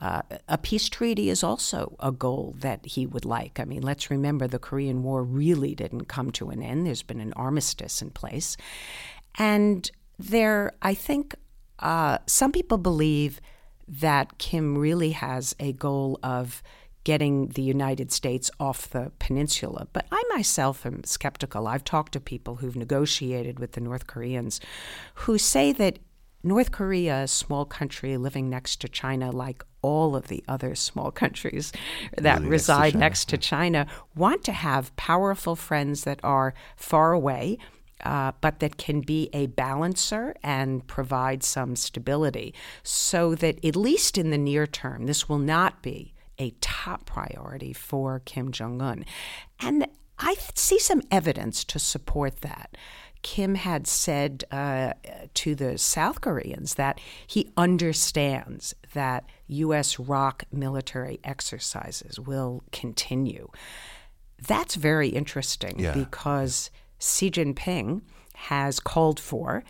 uh, 0.00 0.22
a 0.48 0.56
peace 0.56 0.88
treaty 0.88 1.28
is 1.28 1.42
also 1.44 1.96
a 2.00 2.10
goal 2.10 2.54
that 2.60 2.84
he 2.86 3.06
would 3.06 3.24
like. 3.24 3.60
I 3.60 3.64
mean, 3.64 3.82
let's 3.82 4.10
remember 4.10 4.48
the 4.48 4.58
Korean 4.58 5.02
War 5.02 5.22
really 5.22 5.74
didn't 5.74 6.06
come 6.06 6.30
to 6.32 6.50
an 6.50 6.62
end. 6.62 6.86
There's 6.86 7.02
been 7.02 7.20
an 7.20 7.34
armistice 7.34 8.00
in 8.00 8.10
place. 8.10 8.56
And 9.38 9.90
there, 10.18 10.72
I 10.80 10.94
think 10.94 11.34
uh, 11.78 12.18
some 12.26 12.52
people 12.52 12.78
believe 12.78 13.40
that 13.88 14.38
Kim 14.38 14.78
really 14.78 15.10
has 15.10 15.54
a 15.58 15.72
goal 15.72 16.18
of 16.22 16.62
getting 17.04 17.48
the 17.48 17.62
United 17.62 18.12
States 18.12 18.50
off 18.60 18.90
the 18.90 19.10
peninsula. 19.18 19.88
But 19.92 20.06
I 20.12 20.22
myself 20.30 20.84
am 20.84 21.02
skeptical. 21.04 21.66
I've 21.66 21.84
talked 21.84 22.12
to 22.12 22.20
people 22.20 22.56
who've 22.56 22.76
negotiated 22.76 23.58
with 23.58 23.72
the 23.72 23.80
North 23.80 24.06
Koreans 24.06 24.60
who 25.14 25.38
say 25.38 25.72
that 25.72 25.98
North 26.42 26.72
Korea, 26.72 27.24
a 27.24 27.28
small 27.28 27.64
country 27.64 28.16
living 28.16 28.48
next 28.48 28.80
to 28.80 28.88
China, 28.88 29.30
like 29.30 29.64
all 29.82 30.16
of 30.16 30.28
the 30.28 30.42
other 30.48 30.74
small 30.74 31.10
countries 31.22 31.72
that 32.16 32.38
really 32.38 32.50
reside 32.50 32.94
next 32.94 32.94
to, 32.94 32.98
next 32.98 33.28
to 33.28 33.38
China, 33.38 33.86
want 34.14 34.44
to 34.44 34.52
have 34.52 34.94
powerful 34.96 35.56
friends 35.56 36.04
that 36.04 36.20
are 36.22 36.54
far 36.76 37.12
away. 37.12 37.58
Uh, 38.02 38.32
but 38.40 38.60
that 38.60 38.78
can 38.78 39.02
be 39.02 39.28
a 39.34 39.44
balancer 39.44 40.34
and 40.42 40.86
provide 40.86 41.42
some 41.42 41.76
stability 41.76 42.54
so 42.82 43.34
that, 43.34 43.62
at 43.62 43.76
least 43.76 44.16
in 44.16 44.30
the 44.30 44.38
near 44.38 44.66
term, 44.66 45.04
this 45.04 45.28
will 45.28 45.38
not 45.38 45.82
be 45.82 46.14
a 46.38 46.50
top 46.62 47.04
priority 47.04 47.74
for 47.74 48.22
Kim 48.24 48.50
Jong 48.50 48.80
un. 48.80 49.04
And 49.60 49.86
I 50.18 50.34
see 50.54 50.78
some 50.78 51.02
evidence 51.10 51.64
to 51.64 51.78
support 51.78 52.40
that. 52.40 52.76
Kim 53.22 53.54
had 53.54 53.86
said 53.86 54.44
uh, 54.50 54.94
to 55.34 55.54
the 55.54 55.76
South 55.78 56.20
Koreans 56.20 56.74
that 56.74 57.00
he 57.26 57.50
understands 57.56 58.74
that 58.94 59.24
U.S. 59.48 59.98
ROK 59.98 60.44
military 60.52 61.20
exercises 61.22 62.18
will 62.18 62.62
continue. 62.72 63.48
That's 64.46 64.74
very 64.74 65.08
interesting 65.08 65.78
yeah. 65.78 65.92
because 65.92 66.70
Xi 66.98 67.30
Jinping 67.30 68.02
has 68.34 68.80
called 68.80 69.20
for 69.20 69.64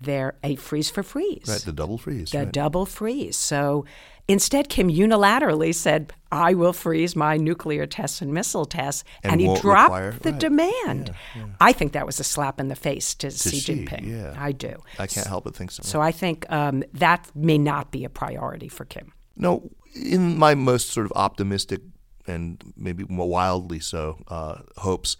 there 0.00 0.34
a 0.42 0.56
freeze 0.56 0.90
for 0.90 1.02
freeze. 1.02 1.44
Right, 1.46 1.60
the 1.60 1.72
double 1.72 1.98
freeze. 1.98 2.30
The 2.30 2.38
right. 2.38 2.52
double 2.52 2.86
freeze. 2.86 3.36
So 3.36 3.84
Instead, 4.26 4.70
Kim 4.70 4.88
unilaterally 4.88 5.74
said, 5.74 6.12
I 6.32 6.54
will 6.54 6.72
freeze 6.72 7.14
my 7.14 7.36
nuclear 7.36 7.86
tests 7.86 8.22
and 8.22 8.32
missile 8.32 8.64
tests. 8.64 9.04
And, 9.22 9.32
and 9.32 9.40
he 9.40 9.46
dropped 9.60 9.92
require, 9.92 10.12
the 10.12 10.32
right. 10.32 10.40
demand. 10.40 11.08
Yeah, 11.08 11.42
yeah. 11.42 11.46
I 11.60 11.72
think 11.72 11.92
that 11.92 12.06
was 12.06 12.18
a 12.18 12.24
slap 12.24 12.58
in 12.58 12.68
the 12.68 12.76
face 12.76 13.14
to, 13.16 13.30
to 13.30 13.50
Xi 13.50 13.60
Jinping. 13.60 14.08
Yeah. 14.08 14.34
I 14.36 14.52
do. 14.52 14.76
I 14.98 15.06
can't 15.06 15.26
help 15.26 15.44
but 15.44 15.54
think 15.54 15.70
so. 15.70 15.82
So 15.82 16.00
I 16.00 16.10
think 16.10 16.50
um, 16.50 16.84
that 16.94 17.30
may 17.34 17.58
not 17.58 17.90
be 17.90 18.04
a 18.04 18.08
priority 18.08 18.68
for 18.68 18.86
Kim. 18.86 19.12
No, 19.36 19.70
in 19.94 20.38
my 20.38 20.54
most 20.54 20.90
sort 20.90 21.04
of 21.04 21.12
optimistic 21.14 21.80
and 22.26 22.62
maybe 22.76 23.04
more 23.08 23.28
wildly 23.28 23.78
so 23.78 24.24
uh, 24.28 24.60
hopes, 24.78 25.18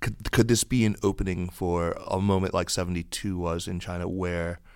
could, 0.00 0.30
could 0.30 0.48
this 0.48 0.62
be 0.62 0.84
an 0.84 0.96
opening 1.02 1.48
for 1.48 1.96
a 2.06 2.20
moment 2.20 2.52
like 2.52 2.68
72 2.68 3.38
was 3.38 3.66
in 3.66 3.80
China 3.80 4.06
where– 4.06 4.60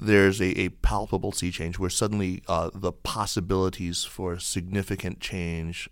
there's 0.00 0.40
a, 0.40 0.58
a 0.58 0.68
palpable 0.68 1.32
sea 1.32 1.50
change 1.50 1.78
where 1.78 1.90
suddenly 1.90 2.42
uh, 2.48 2.70
the 2.74 2.92
possibilities 2.92 4.04
for 4.04 4.38
significant 4.38 5.20
change 5.20 5.88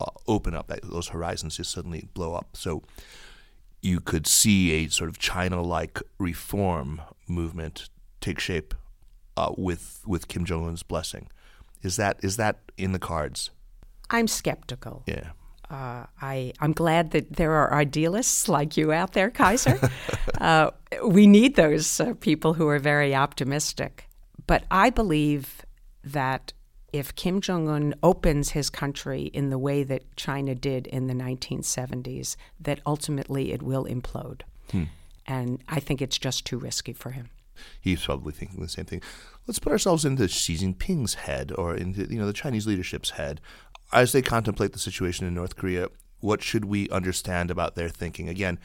uh, 0.00 0.06
open 0.26 0.54
up. 0.54 0.72
Those 0.82 1.08
horizons 1.08 1.56
just 1.56 1.70
suddenly 1.70 2.08
blow 2.14 2.34
up. 2.34 2.56
So 2.56 2.82
you 3.80 4.00
could 4.00 4.26
see 4.26 4.72
a 4.72 4.88
sort 4.88 5.10
of 5.10 5.18
China-like 5.18 6.00
reform 6.18 7.02
movement 7.28 7.90
take 8.20 8.40
shape 8.40 8.74
uh, 9.36 9.52
with 9.56 10.02
with 10.06 10.28
Kim 10.28 10.44
Jong 10.44 10.66
Un's 10.66 10.82
blessing. 10.82 11.28
Is 11.82 11.96
that 11.96 12.18
is 12.22 12.36
that 12.36 12.58
in 12.78 12.92
the 12.92 12.98
cards? 12.98 13.50
I'm 14.10 14.26
skeptical. 14.26 15.02
Yeah. 15.06 15.30
Uh, 15.74 16.06
I, 16.22 16.52
I'm 16.60 16.72
glad 16.72 17.10
that 17.10 17.34
there 17.34 17.50
are 17.50 17.74
idealists 17.74 18.48
like 18.48 18.76
you 18.76 18.92
out 18.92 19.12
there, 19.12 19.28
Kaiser. 19.28 19.90
uh, 20.40 20.70
we 21.04 21.26
need 21.26 21.56
those 21.56 21.98
uh, 21.98 22.14
people 22.20 22.54
who 22.54 22.68
are 22.68 22.78
very 22.78 23.12
optimistic. 23.12 24.08
But 24.46 24.62
I 24.70 24.90
believe 24.90 25.62
that 26.04 26.52
if 26.92 27.16
Kim 27.16 27.40
Jong 27.40 27.68
un 27.68 27.92
opens 28.04 28.50
his 28.50 28.70
country 28.70 29.22
in 29.22 29.50
the 29.50 29.58
way 29.58 29.82
that 29.82 30.14
China 30.14 30.54
did 30.54 30.86
in 30.86 31.08
the 31.08 31.14
1970s, 31.14 32.36
that 32.60 32.78
ultimately 32.86 33.50
it 33.50 33.60
will 33.60 33.84
implode. 33.84 34.42
Hmm. 34.70 34.84
And 35.26 35.60
I 35.68 35.80
think 35.80 36.00
it's 36.00 36.18
just 36.18 36.44
too 36.44 36.58
risky 36.58 36.92
for 36.92 37.10
him. 37.10 37.30
He's 37.80 38.04
probably 38.04 38.32
thinking 38.32 38.60
the 38.60 38.68
same 38.68 38.84
thing. 38.84 39.02
Let's 39.48 39.58
put 39.58 39.72
ourselves 39.72 40.04
into 40.04 40.28
Xi 40.28 40.56
Jinping's 40.56 41.14
head, 41.14 41.50
or 41.50 41.74
into 41.74 42.06
you 42.08 42.18
know 42.18 42.26
the 42.26 42.32
Chinese 42.32 42.66
leadership's 42.66 43.10
head 43.10 43.40
as 43.94 44.12
they 44.12 44.22
contemplate 44.22 44.72
the 44.72 44.78
situation 44.78 45.26
in 45.26 45.34
North 45.34 45.56
Korea, 45.56 45.88
what 46.20 46.42
should 46.42 46.64
we 46.64 46.88
understand 46.90 47.50
about 47.50 47.74
their 47.74 47.88
thinking? 47.88 48.28
Again, 48.28 48.58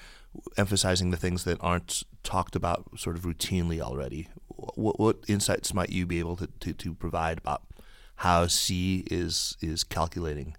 emphasizing 0.57 1.11
the 1.11 1.17
things 1.17 1.43
that 1.43 1.57
aren't 1.61 2.03
talked 2.23 2.55
about 2.55 2.87
sort 2.97 3.15
of 3.15 3.23
routinely 3.23 3.79
already. 3.79 4.29
What, 4.47 4.99
what 4.99 5.17
insights 5.27 5.73
might 5.73 5.89
you 5.89 6.05
be 6.05 6.19
able 6.19 6.35
to, 6.37 6.47
to, 6.47 6.73
to 6.73 6.93
provide 6.93 7.37
about 7.37 7.63
how 8.17 8.47
Xi 8.47 9.05
is 9.09 9.55
is 9.61 9.83
calculating? 9.83 10.55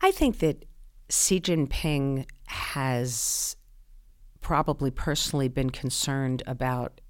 I 0.00 0.10
think 0.10 0.38
that 0.40 0.64
Xi 1.08 1.40
Jinping 1.40 2.26
has 2.46 3.56
probably 4.40 4.90
personally 4.90 5.48
been 5.48 5.70
concerned 5.70 6.42
about 6.46 7.00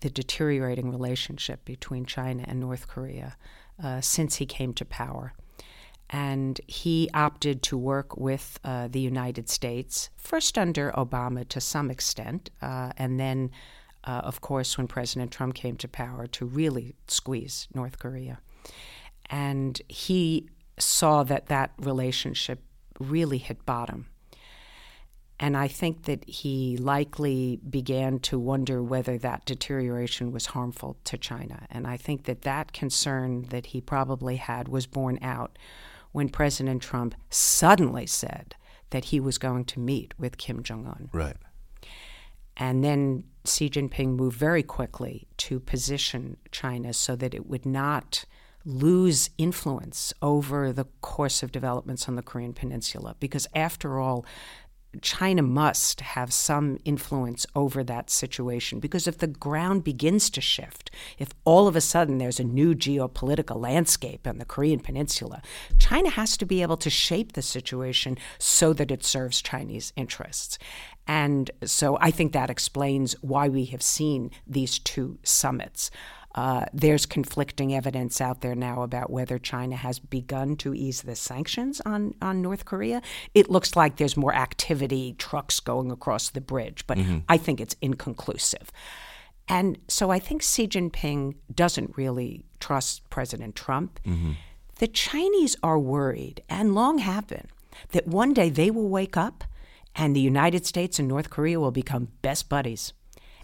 the 0.00 0.10
deteriorating 0.10 0.90
relationship 0.90 1.64
between 1.64 2.04
China 2.04 2.44
and 2.46 2.60
North 2.60 2.88
Korea 2.88 3.36
uh, 3.82 4.00
since 4.00 4.36
he 4.36 4.46
came 4.46 4.72
to 4.74 4.84
power. 4.84 5.32
And 6.10 6.60
he 6.66 7.08
opted 7.14 7.62
to 7.64 7.78
work 7.78 8.16
with 8.16 8.60
uh, 8.62 8.88
the 8.88 9.00
United 9.00 9.48
States, 9.48 10.10
first 10.16 10.58
under 10.58 10.92
Obama 10.92 11.48
to 11.48 11.60
some 11.60 11.90
extent, 11.90 12.50
uh, 12.60 12.92
and 12.96 13.18
then, 13.18 13.50
uh, 14.04 14.20
of 14.24 14.40
course, 14.40 14.76
when 14.76 14.86
President 14.86 15.30
Trump 15.30 15.54
came 15.54 15.76
to 15.76 15.88
power, 15.88 16.26
to 16.28 16.44
really 16.44 16.94
squeeze 17.08 17.68
North 17.74 17.98
Korea. 17.98 18.38
And 19.30 19.80
he 19.88 20.48
saw 20.78 21.22
that 21.24 21.46
that 21.46 21.72
relationship 21.78 22.62
really 23.00 23.38
hit 23.38 23.64
bottom 23.64 24.06
and 25.40 25.56
I 25.56 25.66
think 25.66 26.04
that 26.04 26.28
he 26.28 26.76
likely 26.76 27.58
began 27.68 28.20
to 28.20 28.38
wonder 28.38 28.82
whether 28.82 29.18
that 29.18 29.44
deterioration 29.44 30.30
was 30.30 30.46
harmful 30.46 30.96
to 31.04 31.18
China. 31.18 31.66
And 31.70 31.86
I 31.86 31.96
think 31.96 32.24
that 32.24 32.42
that 32.42 32.72
concern 32.72 33.46
that 33.50 33.66
he 33.66 33.80
probably 33.80 34.36
had 34.36 34.68
was 34.68 34.86
borne 34.86 35.18
out 35.22 35.58
when 36.12 36.28
President 36.28 36.82
Trump 36.82 37.16
suddenly 37.30 38.06
said 38.06 38.54
that 38.90 39.06
he 39.06 39.18
was 39.18 39.38
going 39.38 39.64
to 39.64 39.80
meet 39.80 40.14
with 40.18 40.38
Kim 40.38 40.62
Jong 40.62 40.86
un. 40.86 41.10
Right. 41.12 41.36
And 42.56 42.84
then 42.84 43.24
Xi 43.44 43.68
Jinping 43.68 44.14
moved 44.14 44.38
very 44.38 44.62
quickly 44.62 45.26
to 45.38 45.58
position 45.58 46.36
China 46.52 46.92
so 46.92 47.16
that 47.16 47.34
it 47.34 47.46
would 47.46 47.66
not 47.66 48.24
lose 48.64 49.30
influence 49.36 50.14
over 50.22 50.72
the 50.72 50.86
course 51.00 51.42
of 51.42 51.52
developments 51.52 52.08
on 52.08 52.14
the 52.14 52.22
Korean 52.22 52.54
Peninsula. 52.54 53.16
Because 53.20 53.46
after 53.54 53.98
all, 53.98 54.24
China 55.02 55.42
must 55.42 56.00
have 56.00 56.32
some 56.32 56.78
influence 56.84 57.46
over 57.54 57.82
that 57.84 58.10
situation 58.10 58.80
because 58.80 59.06
if 59.06 59.18
the 59.18 59.26
ground 59.26 59.84
begins 59.84 60.30
to 60.30 60.40
shift, 60.40 60.90
if 61.18 61.30
all 61.44 61.66
of 61.66 61.76
a 61.76 61.80
sudden 61.80 62.18
there's 62.18 62.40
a 62.40 62.44
new 62.44 62.74
geopolitical 62.74 63.60
landscape 63.60 64.26
on 64.26 64.38
the 64.38 64.44
Korean 64.44 64.80
Peninsula, 64.80 65.42
China 65.78 66.10
has 66.10 66.36
to 66.36 66.46
be 66.46 66.62
able 66.62 66.76
to 66.78 66.90
shape 66.90 67.32
the 67.32 67.42
situation 67.42 68.18
so 68.38 68.72
that 68.72 68.90
it 68.90 69.04
serves 69.04 69.42
Chinese 69.42 69.92
interests. 69.96 70.58
And 71.06 71.50
so 71.64 71.98
I 72.00 72.10
think 72.10 72.32
that 72.32 72.50
explains 72.50 73.14
why 73.20 73.48
we 73.48 73.66
have 73.66 73.82
seen 73.82 74.30
these 74.46 74.78
two 74.78 75.18
summits. 75.22 75.90
Uh, 76.34 76.66
there's 76.72 77.06
conflicting 77.06 77.74
evidence 77.74 78.20
out 78.20 78.40
there 78.40 78.54
now 78.54 78.82
about 78.82 79.10
whether 79.10 79.38
China 79.38 79.76
has 79.76 79.98
begun 79.98 80.56
to 80.56 80.74
ease 80.74 81.02
the 81.02 81.14
sanctions 81.14 81.80
on, 81.82 82.14
on 82.20 82.42
North 82.42 82.64
Korea. 82.64 83.00
It 83.34 83.50
looks 83.50 83.76
like 83.76 83.96
there's 83.96 84.16
more 84.16 84.34
activity, 84.34 85.14
trucks 85.18 85.60
going 85.60 85.92
across 85.92 86.30
the 86.30 86.40
bridge, 86.40 86.86
but 86.86 86.98
mm-hmm. 86.98 87.18
I 87.28 87.36
think 87.36 87.60
it's 87.60 87.76
inconclusive. 87.80 88.72
And 89.46 89.78
so 89.88 90.10
I 90.10 90.18
think 90.18 90.42
Xi 90.42 90.66
Jinping 90.66 91.36
doesn't 91.54 91.96
really 91.96 92.44
trust 92.58 93.08
President 93.10 93.54
Trump. 93.54 94.00
Mm-hmm. 94.04 94.32
The 94.78 94.88
Chinese 94.88 95.54
are 95.62 95.78
worried, 95.78 96.42
and 96.48 96.74
long 96.74 96.98
have 96.98 97.28
been, 97.28 97.46
that 97.92 98.08
one 98.08 98.32
day 98.32 98.48
they 98.50 98.70
will 98.70 98.88
wake 98.88 99.16
up 99.16 99.44
and 99.96 100.14
the 100.14 100.20
United 100.20 100.66
States 100.66 100.98
and 100.98 101.06
North 101.06 101.30
Korea 101.30 101.60
will 101.60 101.70
become 101.70 102.08
best 102.22 102.48
buddies. 102.48 102.92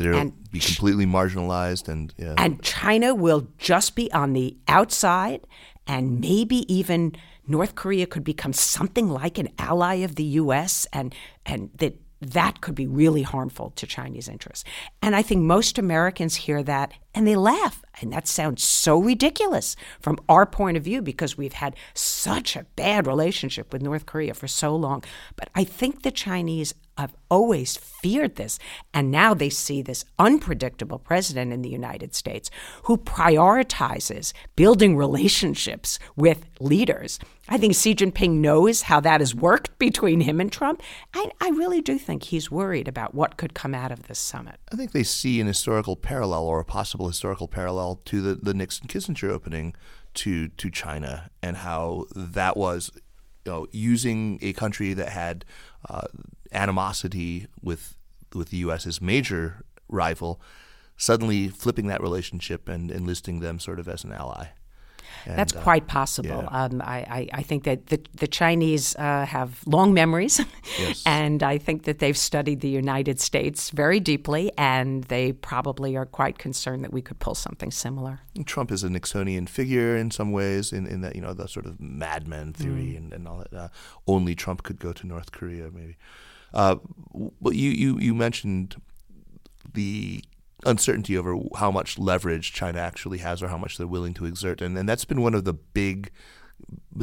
They'll 0.00 0.16
and, 0.16 0.50
be 0.50 0.61
completely 0.61 1.04
marginalized, 1.04 1.87
and 1.87 2.14
yeah. 2.16 2.35
and 2.38 2.62
China 2.62 3.14
will 3.14 3.49
just 3.59 3.95
be 3.95 4.11
on 4.12 4.33
the 4.33 4.57
outside, 4.66 5.42
and 5.87 6.21
maybe 6.21 6.64
even 6.73 7.14
North 7.47 7.75
Korea 7.75 8.07
could 8.07 8.25
become 8.25 8.54
something 8.54 9.11
like 9.11 9.37
an 9.37 9.50
ally 9.59 9.97
of 9.97 10.14
the 10.14 10.25
U.S. 10.25 10.87
and 10.90 11.14
and 11.45 11.69
that 11.76 12.00
that 12.23 12.62
could 12.62 12.75
be 12.75 12.87
really 12.87 13.23
harmful 13.23 13.73
to 13.76 13.87
Chinese 13.87 14.26
interests. 14.26 14.64
And 15.02 15.14
I 15.14 15.21
think 15.21 15.42
most 15.42 15.78
Americans 15.78 16.35
hear 16.35 16.62
that 16.62 16.92
and 17.14 17.26
they 17.26 17.37
laugh. 17.37 17.83
And 18.00 18.12
that 18.12 18.26
sounds 18.26 18.62
so 18.62 18.99
ridiculous 18.99 19.76
from 20.00 20.19
our 20.29 20.47
point 20.47 20.76
of 20.76 20.85
view 20.85 21.02
because 21.02 21.37
we've 21.37 21.55
had 21.55 21.76
such 21.93 22.57
a 22.57 22.64
bad 22.76 23.07
relationship 23.07 23.73
with 23.73 23.83
North 23.83 24.07
Korea 24.07 24.33
for 24.33 24.49
so 24.49 24.75
long. 24.75 25.05
But 25.37 25.50
I 25.55 25.64
think 25.64 26.02
the 26.02 26.11
Chinese 26.11 26.75
have 27.00 27.14
always 27.31 27.76
feared 27.76 28.37
this. 28.37 28.59
And 28.93 29.11
now 29.11 29.35
they 29.35 29.49
see 29.49 29.83
this 29.83 30.05
unpredictable 30.19 30.99
president 30.99 31.52
in 31.52 31.62
the 31.62 31.69
United 31.69 32.14
States 32.14 32.50
who 32.85 32.99
prioritizes 32.99 34.33
building 34.55 34.97
relationships 34.97 35.99
with 36.17 36.45
leaders. 36.61 37.19
I 37.49 37.59
think 37.59 37.75
Xi 37.75 37.95
Jinping 37.95 38.35
knows 38.40 38.83
how 38.83 39.00
that 39.00 39.21
has 39.21 39.35
worked 39.35 39.79
between 39.79 40.21
him 40.21 40.40
and 40.40 40.52
Trump. 40.52 40.83
I, 41.14 41.31
I 41.40 41.49
really 41.50 41.81
do 41.81 41.99
think 41.99 42.25
he's 42.25 42.50
worried 42.50 42.87
about 42.87 43.14
what 43.14 43.37
could 43.37 43.55
come 43.55 43.75
out 43.75 43.90
of 43.90 44.05
this 44.05 44.19
summit. 44.19 44.61
I 44.73 44.76
think 44.76 44.93
they 44.93 45.02
see 45.02 45.40
an 45.40 45.47
historical 45.47 45.97
parallel 45.97 46.45
or 46.45 46.61
a 46.61 46.64
possible 46.64 47.00
historical 47.09 47.49
parallel 47.49 48.00
to 48.07 48.21
the, 48.21 48.35
the 48.35 48.54
Nixon 48.54 48.88
Kissinger 48.88 49.30
opening 49.30 49.75
to, 50.14 50.49
to 50.49 50.71
China 50.71 51.30
and 51.42 51.59
how 51.59 52.07
that 52.14 52.57
was 52.57 52.90
you 53.45 53.52
know, 53.52 53.66
using 53.73 54.38
a 54.42 54.52
country 54.52 54.92
that 54.95 55.11
had 55.11 55.45
uh, 55.88 56.07
animosity 56.52 57.47
with 57.62 57.97
with 58.35 58.50
the 58.50 58.59
U.S. 58.59 58.87
as 58.87 59.00
major 59.00 59.64
rival, 59.88 60.40
suddenly 60.97 61.49
flipping 61.49 61.88
that 61.88 62.00
relationship 62.00 62.69
and 62.69 62.90
enlisting 62.90 63.40
them 63.40 63.59
sort 63.59 63.80
of 63.80 63.88
as 63.88 64.04
an 64.04 64.12
ally. 64.12 64.47
And, 65.26 65.38
That's 65.38 65.55
uh, 65.55 65.61
quite 65.61 65.87
possible. 65.87 66.28
Yeah. 66.50 66.65
Um, 66.65 66.82
I, 66.82 67.28
I, 67.32 67.43
think 67.43 67.65
that 67.65 67.89
the, 67.89 68.00
the 68.15 68.26
Chinese 68.26 68.97
uh, 68.97 69.26
have 69.26 69.61
long 69.67 69.93
memories, 69.93 70.41
yes. 70.78 71.02
and 71.06 71.43
I 71.43 71.58
think 71.58 71.84
that 71.84 71.99
they've 71.99 72.17
studied 72.17 72.61
the 72.61 72.69
United 72.69 73.21
States 73.21 73.71
very 73.71 74.00
deeply, 74.00 74.50
and 74.56 75.04
they 75.04 75.32
probably 75.32 75.97
are 75.97 76.06
quite 76.06 76.39
concerned 76.39 76.84
that 76.84 76.93
we 76.93 77.02
could 77.02 77.19
pull 77.19 77.34
something 77.34 77.71
similar. 77.71 78.21
Trump 78.47 78.71
is 78.71 78.82
a 78.82 78.89
Nixonian 78.89 79.49
figure 79.49 79.97
in 79.97 80.11
some 80.11 80.32
ways, 80.32 80.73
in, 80.73 80.87
in 80.87 81.00
that 81.02 81.15
you 81.15 81.23
know 81.23 81.34
the 81.34 81.47
sort 81.49 81.67
of 81.67 81.80
madman 81.80 82.52
theory 82.52 82.93
mm. 82.93 82.97
and, 82.97 83.13
and 83.13 83.28
all 83.28 83.39
that. 83.39 83.52
Uh, 83.52 83.69
only 84.06 84.34
Trump 84.34 84.63
could 84.63 84.78
go 84.78 84.93
to 84.93 85.06
North 85.06 85.32
Korea, 85.32 85.71
maybe. 85.71 85.97
Uh, 86.52 86.76
but 87.41 87.54
you, 87.54 87.71
you 87.71 87.99
you 87.99 88.15
mentioned 88.15 88.80
the 89.73 90.25
uncertainty 90.64 91.16
over 91.16 91.38
how 91.56 91.70
much 91.70 91.99
leverage 91.99 92.52
China 92.52 92.78
actually 92.78 93.18
has 93.18 93.42
or 93.42 93.49
how 93.49 93.58
much 93.58 93.78
they're 93.78 93.86
willing 93.86 94.14
to 94.14 94.26
exert. 94.26 94.60
And, 94.60 94.76
and 94.76 94.88
that's 94.88 95.04
been 95.04 95.23
one 95.23 95.34
of 95.34 95.44
the 95.44 95.54
big 95.54 96.10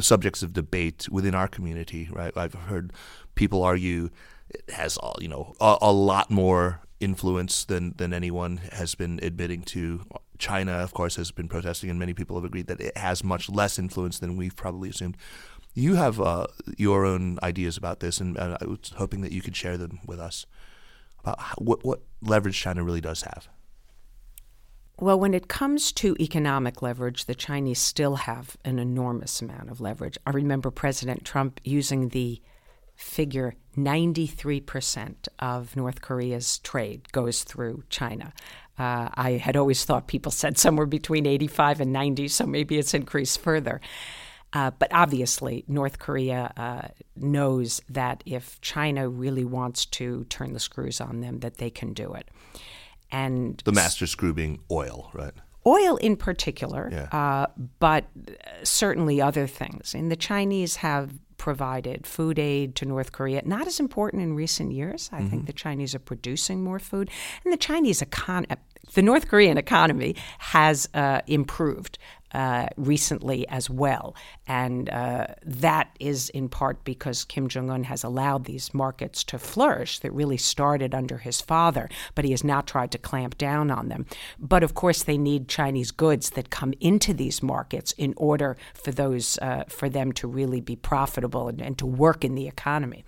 subjects 0.00 0.42
of 0.42 0.52
debate 0.52 1.08
within 1.10 1.34
our 1.34 1.48
community, 1.48 2.08
right? 2.12 2.36
I've 2.36 2.54
heard 2.54 2.92
people 3.34 3.62
argue 3.62 4.10
it 4.50 4.70
has, 4.70 4.96
all, 4.96 5.16
you 5.20 5.28
know, 5.28 5.54
a, 5.60 5.76
a 5.82 5.92
lot 5.92 6.30
more 6.30 6.80
influence 7.00 7.64
than, 7.64 7.94
than 7.96 8.12
anyone 8.12 8.58
has 8.72 8.94
been 8.94 9.20
admitting 9.22 9.62
to. 9.62 10.04
China, 10.38 10.72
of 10.72 10.94
course, 10.94 11.16
has 11.16 11.32
been 11.32 11.48
protesting, 11.48 11.90
and 11.90 11.98
many 11.98 12.14
people 12.14 12.36
have 12.36 12.44
agreed 12.44 12.68
that 12.68 12.80
it 12.80 12.96
has 12.96 13.24
much 13.24 13.50
less 13.50 13.78
influence 13.78 14.20
than 14.20 14.36
we've 14.36 14.54
probably 14.54 14.88
assumed. 14.88 15.16
You 15.74 15.96
have 15.96 16.20
uh, 16.20 16.46
your 16.76 17.04
own 17.04 17.38
ideas 17.42 17.76
about 17.76 18.00
this, 18.00 18.20
and 18.20 18.38
I 18.38 18.56
was 18.64 18.92
hoping 18.96 19.20
that 19.22 19.32
you 19.32 19.42
could 19.42 19.56
share 19.56 19.76
them 19.76 19.98
with 20.06 20.20
us 20.20 20.46
how, 21.38 21.54
what, 21.58 21.84
what 21.84 22.02
leverage 22.22 22.58
China 22.58 22.82
really 22.82 23.00
does 23.00 23.22
have? 23.22 23.48
Well, 25.00 25.20
when 25.20 25.32
it 25.32 25.46
comes 25.46 25.92
to 25.92 26.16
economic 26.18 26.82
leverage, 26.82 27.26
the 27.26 27.34
Chinese 27.34 27.78
still 27.78 28.16
have 28.16 28.56
an 28.64 28.80
enormous 28.80 29.40
amount 29.40 29.70
of 29.70 29.80
leverage. 29.80 30.18
I 30.26 30.30
remember 30.30 30.72
President 30.72 31.24
Trump 31.24 31.60
using 31.62 32.08
the 32.08 32.42
figure 32.96 33.54
93% 33.76 35.28
of 35.38 35.76
North 35.76 36.00
Korea's 36.00 36.58
trade 36.58 37.12
goes 37.12 37.44
through 37.44 37.84
China. 37.88 38.32
Uh, 38.76 39.08
I 39.14 39.32
had 39.32 39.56
always 39.56 39.84
thought 39.84 40.08
people 40.08 40.32
said 40.32 40.58
somewhere 40.58 40.86
between 40.86 41.26
85 41.26 41.80
and 41.80 41.92
90, 41.92 42.26
so 42.26 42.44
maybe 42.44 42.76
it's 42.76 42.94
increased 42.94 43.40
further. 43.40 43.80
Uh, 44.52 44.70
but 44.78 44.88
obviously, 44.92 45.64
North 45.68 45.98
Korea 45.98 46.52
uh, 46.56 46.88
knows 47.16 47.82
that 47.88 48.22
if 48.24 48.60
China 48.60 49.08
really 49.08 49.44
wants 49.44 49.84
to 49.86 50.24
turn 50.30 50.52
the 50.52 50.60
screws 50.60 51.00
on 51.00 51.20
them, 51.20 51.40
that 51.40 51.58
they 51.58 51.70
can 51.70 51.92
do 51.92 52.14
it. 52.14 52.28
And 53.10 53.62
the 53.64 53.72
master 53.72 54.06
screw 54.06 54.32
being 54.32 54.60
oil, 54.70 55.10
right? 55.12 55.32
Oil 55.66 55.96
in 55.96 56.16
particular, 56.16 56.88
yeah. 56.90 57.08
uh, 57.12 57.46
but 57.78 58.06
certainly 58.62 59.20
other 59.20 59.46
things. 59.46 59.94
And 59.94 60.10
the 60.10 60.16
Chinese 60.16 60.76
have 60.76 61.12
provided 61.36 62.06
food 62.06 62.38
aid 62.38 62.74
to 62.76 62.84
North 62.84 63.12
Korea. 63.12 63.42
Not 63.44 63.66
as 63.66 63.78
important 63.78 64.22
in 64.22 64.34
recent 64.34 64.72
years. 64.72 65.08
I 65.12 65.20
mm-hmm. 65.20 65.28
think 65.28 65.46
the 65.46 65.52
Chinese 65.52 65.94
are 65.94 66.00
producing 66.00 66.62
more 66.62 66.78
food, 66.78 67.10
and 67.44 67.52
the 67.52 67.58
Chinese 67.58 68.02
economy, 68.02 68.54
the 68.94 69.02
North 69.02 69.28
Korean 69.28 69.58
economy 69.58 70.16
has 70.38 70.88
uh, 70.94 71.20
improved 71.26 71.98
uh, 72.32 72.66
recently 72.76 73.46
as 73.48 73.70
well. 73.70 74.14
And 74.46 74.88
uh, 74.90 75.28
that 75.44 75.96
is 76.00 76.28
in 76.30 76.48
part 76.48 76.84
because 76.84 77.24
Kim 77.24 77.48
Jong 77.48 77.70
un 77.70 77.84
has 77.84 78.04
allowed 78.04 78.44
these 78.44 78.72
markets 78.74 79.24
to 79.24 79.38
flourish 79.38 79.98
that 80.00 80.12
really 80.12 80.36
started 80.36 80.94
under 80.94 81.18
his 81.18 81.40
father, 81.40 81.88
but 82.14 82.24
he 82.24 82.30
has 82.32 82.44
not 82.44 82.66
tried 82.66 82.90
to 82.92 82.98
clamp 82.98 83.38
down 83.38 83.70
on 83.70 83.88
them. 83.88 84.06
But 84.38 84.62
of 84.62 84.74
course, 84.74 85.02
they 85.02 85.18
need 85.18 85.48
Chinese 85.48 85.90
goods 85.90 86.30
that 86.30 86.50
come 86.50 86.74
into 86.80 87.12
these 87.12 87.42
markets 87.42 87.92
in 87.92 88.14
order 88.16 88.56
for 88.74 88.90
those 88.90 89.38
uh, 89.38 89.64
for 89.68 89.88
them 89.88 90.12
to 90.12 90.28
really 90.28 90.60
be 90.60 90.76
profitable 90.76 91.48
and, 91.48 91.60
and 91.60 91.78
to 91.78 91.86
work 91.86 92.24
in 92.24 92.34
the 92.34 92.48
economy 92.48 93.04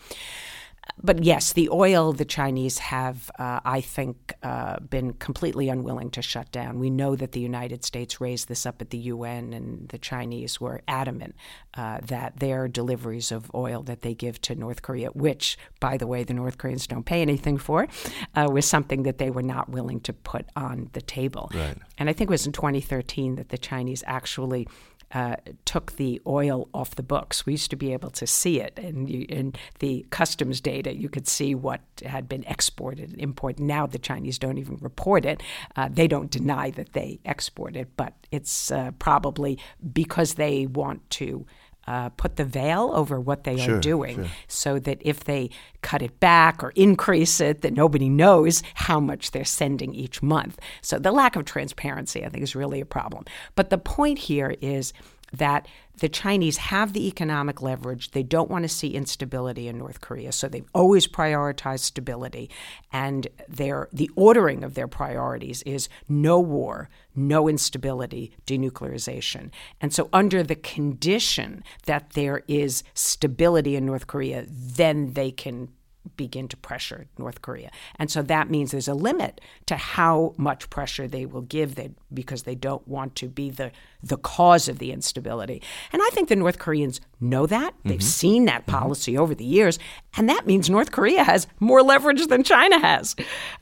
but 1.03 1.23
yes, 1.25 1.53
the 1.53 1.69
oil 1.71 2.13
the 2.13 2.25
Chinese 2.25 2.79
have, 2.79 3.31
uh, 3.39 3.61
I 3.65 3.81
think, 3.81 4.35
uh, 4.43 4.81
been 4.81 5.15
completely 5.15 5.69
unwilling 5.69 6.11
to 6.13 6.23
shut 6.23 6.51
down. 6.53 6.79
We 6.79 6.91
know 6.91 7.17
that 7.17 7.33
the 7.33 7.41
United 7.41 7.85
States 7.85 8.21
raised 8.21 8.49
this 8.49 8.67
up 8.67 8.81
at 8.81 8.91
the 8.91 8.99
UN, 8.99 9.53
and 9.53 9.89
the 9.89 9.99
Chinese 9.99 10.61
were 10.61 10.83
adamant 10.89 11.35
uh, 11.75 11.99
that 12.03 12.39
their 12.41 12.69
deliveries 12.69 13.33
of 13.33 13.51
oil 13.55 13.83
that 13.85 14.03
they 14.03 14.15
give 14.15 14.41
to 14.43 14.55
North 14.55 14.83
Korea, 14.83 15.09
which, 15.11 15.59
by 15.79 15.97
the 15.97 16.07
way, 16.07 16.25
the 16.25 16.35
North 16.35 16.59
Koreans 16.59 16.87
don't 16.87 17.05
pay 17.05 17.23
anything 17.23 17.59
for, 17.59 17.89
uh, 18.35 18.49
was 18.51 18.67
something 18.67 19.03
that 19.05 19.19
they 19.19 19.31
were 19.31 19.43
not 19.43 19.69
willing 19.69 20.01
to 20.01 20.13
put 20.13 20.47
on 20.57 20.91
the 20.93 21.03
table. 21.03 21.51
Right. 21.55 21.77
And 21.99 22.09
I 22.09 22.13
think 22.13 22.31
it 22.31 22.33
was 22.33 22.47
in 22.47 22.53
2013 22.53 23.37
that 23.37 23.49
the 23.49 23.59
Chinese 23.59 24.03
actually 24.07 24.67
uh, 25.13 25.37
took 25.65 25.93
the 25.93 26.21
oil 26.27 26.69
off 26.73 26.95
the 26.95 27.03
books. 27.03 27.47
We 27.47 27.55
used 27.55 27.71
to 27.71 27.77
be 27.77 27.93
able 27.93 28.11
to 28.11 28.27
see 28.27 28.61
it, 28.61 28.79
and 28.79 29.09
in 29.09 29.55
the 29.79 30.07
customs 30.11 30.61
data, 30.61 30.95
you 30.95 31.09
could 31.09 31.27
see 31.27 31.55
what 31.55 31.81
had 32.05 32.29
been 32.29 32.45
exported 32.45 33.11
and 33.11 33.21
imported. 33.21 33.61
Now 33.61 33.87
the 33.87 33.99
Chinese 33.99 34.39
don't 34.39 34.59
even 34.59 34.77
report 34.81 35.25
it. 35.25 35.43
Uh, 35.77 35.89
they 35.91 36.07
don't 36.07 36.31
deny 36.31 36.71
that 36.71 36.93
they 36.93 37.21
export 37.25 37.77
it, 37.77 37.89
but 37.97 38.15
it's 38.31 38.71
uh, 38.71 38.93
probably 38.99 39.59
because 39.93 40.35
they 40.35 40.67
want 40.67 41.09
to 41.11 41.47
uh, 41.91 42.09
put 42.11 42.37
the 42.37 42.45
veil 42.45 42.85
over 42.95 43.17
what 43.21 43.43
they 43.45 43.57
Sure, 43.57 43.77
are 43.77 43.81
doing 43.81 44.15
sure. 44.15 44.27
so 44.47 44.79
that 44.79 44.99
if 45.01 45.25
they 45.25 45.51
cut 45.83 46.03
it 46.03 46.21
back 46.21 46.63
or 46.63 46.71
increase 46.77 47.41
it, 47.41 47.63
that 47.63 47.73
nobody 47.73 48.09
knows 48.09 48.63
how 48.75 49.01
much 49.01 49.33
they're 49.33 49.45
sending 49.63 49.93
each 49.95 50.23
month. 50.23 50.55
So 50.83 50.99
the 51.01 51.11
lack 51.11 51.35
of 51.37 51.45
transparency, 51.45 52.25
I 52.25 52.29
think, 52.29 52.45
is 52.45 52.55
really 52.55 52.81
a 52.81 52.87
problem. 52.87 53.25
But 53.57 53.71
the 53.71 53.79
point 53.79 54.19
here 54.31 54.55
is 54.61 54.93
that 55.33 55.67
the 55.99 56.09
Chinese 56.09 56.57
have 56.57 56.93
the 56.93 57.07
economic 57.07 57.61
leverage. 57.61 58.11
They 58.13 58.23
don't 58.23 58.51
want 58.51 58.63
to 58.65 58.69
see 58.69 58.95
instability 58.95 59.69
in 59.69 59.79
North 59.79 60.01
Korea, 60.01 60.33
so 60.33 60.49
they've 60.49 60.69
always 60.75 61.07
prioritized 61.07 61.81
stability. 61.81 62.51
And 62.93 63.29
their 63.49 63.89
the 63.93 64.11
ordering 64.17 64.65
of 64.65 64.75
their 64.75 64.89
priorities 64.89 65.63
is 65.63 65.89
no 66.09 66.41
war, 66.41 66.89
no 67.15 67.49
instability, 67.49 68.33
denuclearization. 68.47 69.51
And 69.81 69.93
so, 69.93 70.09
under 70.13 70.43
the 70.43 70.57
condition 70.57 71.63
that 71.85 72.11
there 72.11 72.43
is 72.49 72.83
stability 72.95 73.77
in 73.77 73.87
North 73.87 74.07
Korea, 74.07 74.47
then 74.49 75.13
they 75.13 75.31
can 75.31 75.69
begin 76.17 76.49
to 76.49 76.57
pressure 76.57 77.07
North 77.19 77.43
Korea. 77.43 77.71
And 77.97 78.11
so 78.11 78.23
that 78.23 78.51
means 78.51 78.71
there's 78.71 78.89
a 78.89 78.95
limit 78.95 79.41
to 79.67 79.77
how 79.77 80.35
much 80.37 80.71
pressure 80.71 81.07
they 81.07 81.27
will 81.27 81.43
give 81.43 81.75
they, 81.75 81.91
because 82.13 82.45
they 82.45 82.55
don't 82.55 82.87
want 82.89 83.15
to 83.17 83.29
be 83.29 83.51
the, 83.51 83.71
the 84.03 84.17
cause 84.17 84.69
of 84.69 84.79
the 84.79 84.93
instability. 84.93 85.63
And 85.93 86.01
I 86.03 86.09
think 86.13 86.29
the 86.29 86.37
North 86.37 86.59
Koreans 86.59 87.01
know 87.21 87.47
that. 87.47 87.75
They've 87.85 88.03
seen 88.03 88.47
that 88.47 88.67
policy 88.67 89.19
over 89.19 89.35
the 89.35 89.45
years. 89.45 89.79
And 90.17 90.29
that 90.29 90.47
means 90.47 90.71
North 90.71 90.91
Korea 90.91 91.25
has 91.25 91.47
more 91.59 91.83
leverage 91.83 92.27
than 92.27 92.45
China 92.45 92.79
has. 92.81 93.15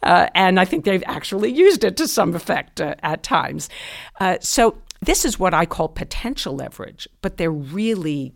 Uh, 0.03 0.29
and 0.35 0.61
I 0.61 0.65
think 0.65 0.85
they've 0.85 1.03
actually 1.07 1.53
used 1.53 1.83
it 1.85 1.97
to 1.97 2.07
some 2.07 2.35
effect 2.35 2.81
uh, 2.81 2.95
at 3.03 3.23
times. 3.23 3.69
Uh, 4.21 4.39
so 4.41 4.79
this 5.01 5.25
is 5.25 5.39
what 5.39 5.55
I 5.55 5.67
call 5.67 5.89
potential 5.89 6.55
leverage, 6.55 7.09
but 7.21 7.37
they're 7.37 7.51
really 7.51 8.35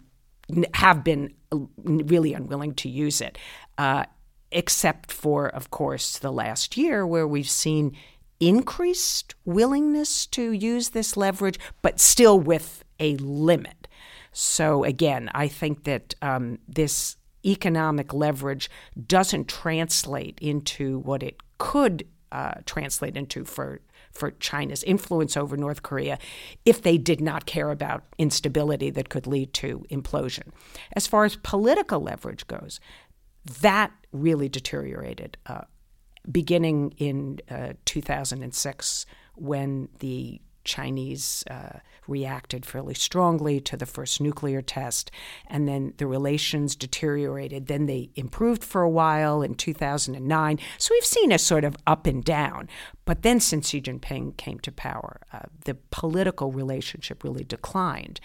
have 0.74 1.02
been 1.02 1.32
uh, 1.52 1.58
really 1.76 2.34
unwilling 2.34 2.74
to 2.74 2.88
use 2.88 3.20
it, 3.20 3.38
uh, 3.78 4.04
except 4.50 5.10
for, 5.10 5.48
of 5.48 5.70
course, 5.70 6.18
the 6.18 6.32
last 6.32 6.76
year 6.76 7.06
where 7.06 7.26
we've 7.26 7.48
seen 7.48 7.96
increased 8.40 9.34
willingness 9.44 10.26
to 10.26 10.52
use 10.52 10.90
this 10.90 11.16
leverage, 11.16 11.58
but 11.80 12.00
still 12.00 12.38
with 12.38 12.84
a 12.98 13.16
limit. 13.16 13.88
So, 14.32 14.84
again, 14.84 15.30
I 15.34 15.48
think 15.48 15.84
that 15.84 16.14
um, 16.22 16.58
this 16.66 17.16
economic 17.44 18.12
leverage 18.12 18.70
doesn't 19.06 19.48
translate 19.48 20.38
into 20.40 20.98
what 21.00 21.22
it 21.22 21.36
could 21.58 22.06
uh, 22.32 22.54
translate 22.64 23.16
into 23.16 23.44
for 23.44 23.80
for 24.10 24.30
China's 24.32 24.82
influence 24.84 25.36
over 25.38 25.56
North 25.56 25.82
Korea 25.82 26.18
if 26.66 26.82
they 26.82 26.98
did 26.98 27.20
not 27.20 27.46
care 27.46 27.70
about 27.70 28.04
instability 28.18 28.90
that 28.90 29.08
could 29.08 29.26
lead 29.26 29.54
to 29.54 29.86
implosion. 29.90 30.48
As 30.94 31.06
far 31.06 31.24
as 31.24 31.36
political 31.36 32.00
leverage 32.00 32.46
goes, 32.46 32.78
that 33.60 33.92
really 34.12 34.48
deteriorated 34.48 35.36
uh, 35.46 35.62
beginning 36.30 36.94
in 36.98 37.40
uh, 37.50 37.72
2006 37.84 39.06
when 39.34 39.88
the 39.98 40.40
Chinese 40.64 41.42
uh, 41.50 41.78
reacted 42.06 42.64
fairly 42.64 42.94
strongly 42.94 43.60
to 43.60 43.76
the 43.76 43.86
first 43.86 44.20
nuclear 44.20 44.62
test, 44.62 45.10
and 45.48 45.66
then 45.68 45.92
the 45.96 46.06
relations 46.06 46.76
deteriorated. 46.76 47.66
Then 47.66 47.86
they 47.86 48.10
improved 48.14 48.62
for 48.62 48.82
a 48.82 48.90
while 48.90 49.42
in 49.42 49.54
2009. 49.54 50.58
So 50.78 50.94
we've 50.94 51.04
seen 51.04 51.32
a 51.32 51.38
sort 51.38 51.64
of 51.64 51.76
up 51.86 52.06
and 52.06 52.24
down. 52.24 52.68
But 53.04 53.22
then, 53.22 53.40
since 53.40 53.68
Xi 53.68 53.80
Jinping 53.80 54.36
came 54.36 54.60
to 54.60 54.70
power, 54.70 55.20
uh, 55.32 55.40
the 55.64 55.74
political 55.90 56.52
relationship 56.52 57.24
really 57.24 57.42
declined. 57.42 58.20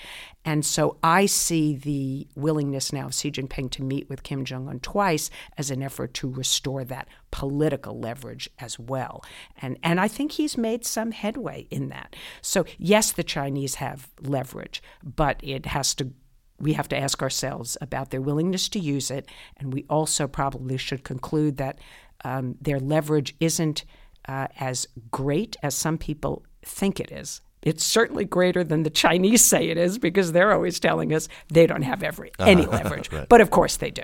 And 0.45 0.63
so 0.65 0.97
I 1.03 1.25
see 1.25 1.75
the 1.75 2.27
willingness 2.35 2.93
now 2.93 3.07
of 3.07 3.15
Xi 3.15 3.31
Jinping 3.31 3.71
to 3.71 3.83
meet 3.83 4.07
with 4.07 4.23
Kim 4.23 4.45
Jong 4.45 4.69
un 4.69 4.79
twice 4.79 5.29
as 5.57 5.71
an 5.71 5.81
effort 5.81 6.13
to 6.15 6.29
restore 6.29 6.83
that 6.85 7.07
political 7.31 7.99
leverage 7.99 8.49
as 8.59 8.77
well. 8.77 9.23
And, 9.61 9.77
and 9.81 9.99
I 9.99 10.07
think 10.07 10.33
he's 10.33 10.57
made 10.57 10.85
some 10.85 11.11
headway 11.11 11.67
in 11.71 11.89
that. 11.89 12.15
So, 12.41 12.65
yes, 12.77 13.11
the 13.11 13.23
Chinese 13.23 13.75
have 13.75 14.09
leverage, 14.21 14.83
but 15.03 15.39
it 15.43 15.65
has 15.67 15.95
to 15.95 16.11
we 16.59 16.73
have 16.73 16.87
to 16.87 16.97
ask 16.97 17.21
ourselves 17.21 17.77
about 17.81 18.09
their 18.09 18.21
willingness 18.21 18.67
to 18.69 18.79
use 18.79 19.11
it, 19.11 19.29
and 19.57 19.71
we 19.71 19.85
also 19.89 20.27
probably 20.27 20.75
should 20.77 21.03
conclude 21.03 21.57
that 21.57 21.77
um, 22.23 22.55
their 22.59 22.79
leverage 22.79 23.35
isn't 23.39 23.85
uh, 24.27 24.47
as 24.59 24.87
great 25.11 25.55
as 25.63 25.73
some 25.75 25.97
people 25.97 26.43
think 26.63 26.99
it 26.99 27.11
is. 27.11 27.41
It's 27.63 27.83
certainly 27.83 28.23
greater 28.25 28.63
than 28.63 28.83
the 28.83 28.89
Chinese 28.89 29.43
say 29.43 29.69
it 29.69 29.77
is 29.77 29.97
because 29.97 30.31
they're 30.31 30.53
always 30.53 30.79
telling 30.79 31.13
us 31.13 31.27
they 31.49 31.65
don't 31.67 31.81
have 31.81 32.03
every 32.03 32.31
any 32.39 32.65
leverage, 32.77 33.11
Right. 33.11 33.27
but 33.27 33.41
of 33.41 33.49
course 33.49 33.77
they 33.77 33.91
do. 33.91 34.03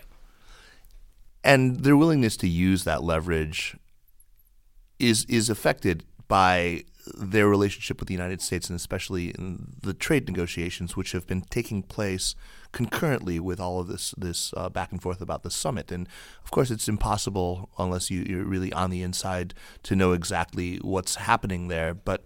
and 1.43 1.81
their 1.83 1.95
willingness 1.97 2.37
to 2.37 2.47
use 2.47 2.83
that 2.85 3.03
leverage 3.03 3.75
is 4.99 5.25
is 5.25 5.49
affected 5.49 6.03
by 6.27 6.83
their 7.05 7.47
relationship 7.47 7.99
with 7.99 8.07
the 8.07 8.13
United 8.13 8.41
States 8.41 8.69
and 8.69 8.75
especially 8.75 9.29
in 9.29 9.73
the 9.81 9.93
trade 9.93 10.27
negotiations 10.27 10.95
which 10.95 11.11
have 11.11 11.27
been 11.27 11.41
taking 11.41 11.83
place 11.83 12.35
concurrently 12.71 13.39
with 13.39 13.59
all 13.59 13.79
of 13.79 13.87
this 13.87 14.13
this 14.17 14.53
uh, 14.55 14.69
back 14.69 14.91
and 14.91 15.01
forth 15.01 15.21
about 15.21 15.43
the 15.43 15.51
summit. 15.51 15.91
And 15.91 16.07
of 16.43 16.51
course 16.51 16.71
it's 16.71 16.87
impossible 16.87 17.69
unless 17.77 18.09
you, 18.09 18.23
you're 18.27 18.45
really 18.45 18.71
on 18.73 18.89
the 18.89 19.01
inside 19.01 19.53
to 19.83 19.95
know 19.95 20.13
exactly 20.13 20.77
what's 20.77 21.15
happening 21.15 21.67
there. 21.67 21.93
But 21.93 22.23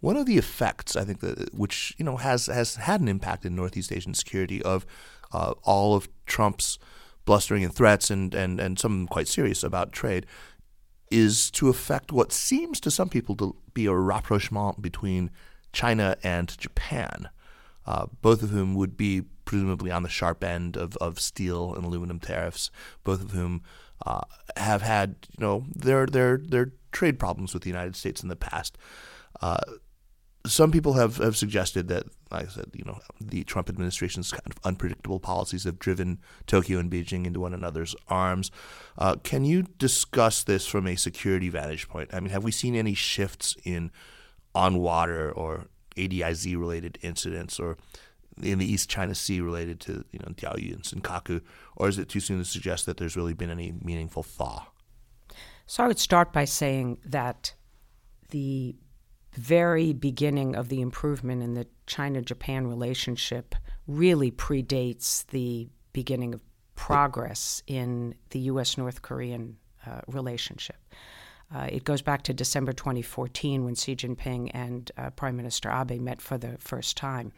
one 0.00 0.16
of 0.16 0.26
the 0.26 0.38
effects 0.38 0.96
I 0.96 1.04
think 1.04 1.20
that 1.20 1.52
which 1.54 1.94
you 1.98 2.04
know 2.04 2.16
has 2.16 2.46
has 2.46 2.76
had 2.76 3.00
an 3.00 3.08
impact 3.08 3.44
in 3.44 3.56
Northeast 3.56 3.92
Asian 3.92 4.14
security 4.14 4.62
of 4.62 4.86
uh, 5.32 5.54
all 5.64 5.94
of 5.94 6.08
Trump's 6.26 6.78
blustering 7.24 7.62
and 7.62 7.72
threats 7.72 8.10
and, 8.10 8.34
and, 8.34 8.58
and 8.58 8.78
some 8.78 9.06
quite 9.06 9.28
serious 9.28 9.62
about 9.62 9.92
trade 9.92 10.26
is 11.10 11.50
to 11.50 11.68
affect 11.68 12.12
what 12.12 12.32
seems 12.32 12.80
to 12.80 12.90
some 12.90 13.08
people 13.08 13.36
to 13.36 13.54
be 13.74 13.86
a 13.86 13.94
rapprochement 13.94 14.82
between 14.82 15.30
China 15.72 16.16
and 16.22 16.56
Japan, 16.58 17.28
uh, 17.86 18.06
both 18.22 18.42
of 18.42 18.50
whom 18.50 18.74
would 18.74 18.96
be 18.96 19.22
presumably 19.44 19.90
on 19.90 20.02
the 20.02 20.08
sharp 20.08 20.44
end 20.44 20.76
of, 20.76 20.96
of 20.98 21.18
steel 21.18 21.74
and 21.74 21.84
aluminum 21.84 22.20
tariffs, 22.20 22.70
both 23.04 23.20
of 23.20 23.32
whom 23.32 23.62
uh, 24.06 24.22
have 24.56 24.82
had 24.82 25.16
you 25.36 25.44
know 25.44 25.64
their 25.74 26.06
their 26.06 26.38
their 26.38 26.72
trade 26.92 27.18
problems 27.18 27.52
with 27.52 27.62
the 27.62 27.68
United 27.68 27.96
States 27.96 28.22
in 28.22 28.28
the 28.28 28.36
past. 28.36 28.78
Uh, 29.40 29.58
some 30.46 30.72
people 30.72 30.94
have, 30.94 31.18
have 31.18 31.36
suggested 31.36 31.88
that, 31.88 32.04
like 32.30 32.46
I 32.46 32.48
said, 32.48 32.70
you 32.72 32.84
know, 32.84 32.98
the 33.20 33.44
Trump 33.44 33.68
administration's 33.68 34.30
kind 34.30 34.46
of 34.46 34.54
unpredictable 34.64 35.20
policies 35.20 35.64
have 35.64 35.78
driven 35.78 36.18
Tokyo 36.46 36.78
and 36.78 36.90
Beijing 36.90 37.26
into 37.26 37.40
one 37.40 37.52
another's 37.52 37.94
arms. 38.08 38.50
Uh, 38.96 39.16
can 39.16 39.44
you 39.44 39.64
discuss 39.78 40.42
this 40.42 40.66
from 40.66 40.86
a 40.86 40.96
security 40.96 41.48
vantage 41.48 41.88
point? 41.88 42.14
I 42.14 42.20
mean, 42.20 42.30
have 42.30 42.44
we 42.44 42.52
seen 42.52 42.74
any 42.74 42.94
shifts 42.94 43.54
in 43.64 43.90
on 44.54 44.78
water 44.78 45.30
or 45.30 45.66
ADIZ 45.96 46.56
related 46.56 46.98
incidents 47.02 47.60
or 47.60 47.76
in 48.42 48.58
the 48.58 48.70
East 48.70 48.88
China 48.88 49.14
Sea 49.14 49.40
related 49.40 49.80
to 49.80 50.04
you 50.12 50.18
know 50.20 50.32
Diaoyu 50.32 50.72
and 50.72 50.82
Senkaku, 50.82 51.42
or 51.76 51.88
is 51.88 51.98
it 51.98 52.08
too 52.08 52.20
soon 52.20 52.38
to 52.38 52.44
suggest 52.44 52.86
that 52.86 52.96
there's 52.96 53.16
really 53.16 53.34
been 53.34 53.50
any 53.50 53.74
meaningful 53.82 54.22
thaw? 54.22 54.66
So 55.66 55.84
I 55.84 55.86
would 55.86 55.98
start 55.98 56.32
by 56.32 56.46
saying 56.46 56.98
that 57.04 57.54
the 58.30 58.76
very 59.40 59.94
beginning 59.94 60.54
of 60.54 60.68
the 60.68 60.82
improvement 60.82 61.42
in 61.42 61.54
the 61.54 61.66
China 61.86 62.20
Japan 62.20 62.66
relationship 62.66 63.54
really 63.86 64.30
predates 64.30 65.26
the 65.28 65.68
beginning 65.94 66.34
of 66.34 66.42
progress 66.76 67.62
in 67.66 68.14
the 68.30 68.40
U.S. 68.40 68.76
North 68.76 69.00
Korean 69.00 69.56
uh, 69.86 70.00
relationship. 70.06 70.76
Uh, 71.54 71.68
it 71.72 71.84
goes 71.84 72.02
back 72.02 72.22
to 72.22 72.34
December 72.34 72.72
2014 72.72 73.64
when 73.64 73.74
Xi 73.74 73.96
Jinping 73.96 74.50
and 74.52 74.90
uh, 74.96 75.10
Prime 75.10 75.36
Minister 75.36 75.70
Abe 75.70 76.00
met 76.00 76.20
for 76.20 76.36
the 76.36 76.56
first 76.58 76.96
time. 76.96 77.32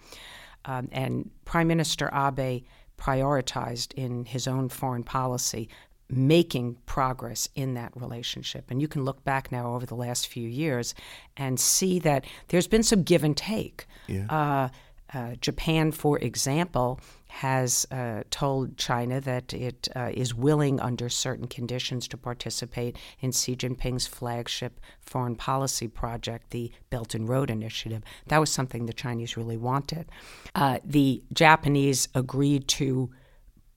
Um, 0.64 0.88
and 0.92 1.30
Prime 1.44 1.68
Minister 1.68 2.10
Abe 2.12 2.64
prioritized 2.98 3.94
in 3.94 4.24
his 4.24 4.46
own 4.46 4.68
foreign 4.68 5.02
policy 5.04 5.68
making 6.08 6.76
progress 6.86 7.48
in 7.54 7.74
that 7.74 7.92
relationship. 7.94 8.70
And 8.70 8.80
you 8.80 8.88
can 8.88 9.04
look 9.04 9.24
back 9.24 9.50
now 9.50 9.74
over 9.74 9.86
the 9.86 9.94
last 9.94 10.28
few 10.28 10.48
years 10.48 10.94
and 11.36 11.58
see 11.58 11.98
that 12.00 12.26
there's 12.48 12.68
been 12.68 12.82
some 12.82 13.02
give 13.02 13.24
and 13.24 13.36
take. 13.36 13.86
Yeah. 14.06 14.26
Uh, 14.28 14.68
uh, 15.14 15.34
Japan, 15.40 15.92
for 15.92 16.18
example, 16.18 16.98
has 17.28 17.86
uh, 17.90 18.22
told 18.30 18.76
China 18.76 19.20
that 19.20 19.52
it 19.52 19.88
uh, 19.94 20.10
is 20.12 20.34
willing, 20.34 20.80
under 20.80 21.08
certain 21.08 21.46
conditions, 21.46 22.08
to 22.08 22.16
participate 22.16 22.96
in 23.20 23.32
Xi 23.32 23.56
Jinping's 23.56 24.06
flagship 24.06 24.80
foreign 25.00 25.36
policy 25.36 25.88
project, 25.88 26.50
the 26.50 26.70
Belt 26.88 27.14
and 27.14 27.28
Road 27.28 27.50
Initiative. 27.50 28.02
That 28.28 28.38
was 28.38 28.50
something 28.50 28.86
the 28.86 28.92
Chinese 28.92 29.36
really 29.36 29.56
wanted. 29.56 30.10
Uh, 30.54 30.78
the 30.84 31.22
Japanese 31.32 32.08
agreed 32.14 32.68
to 32.68 33.10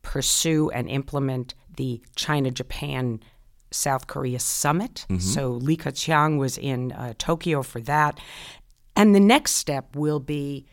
pursue 0.01 0.69
and 0.69 0.87
implement 0.89 1.55
the 1.75 2.01
China 2.15 2.51
Japan 2.51 3.19
South 3.71 4.07
Korea 4.07 4.39
summit. 4.39 5.05
So 5.19 5.51
Li 5.51 5.75
Keqiang 5.77 6.37
was 6.37 6.57
in 6.57 6.91
uh, 6.93 7.13
Tokyo 7.17 7.61
for 7.61 7.81
that. 7.81 8.19
And 8.95 9.13
the 9.13 9.19
next 9.19 9.53
step 9.53 9.95
will 9.95 10.19
be 10.19 10.65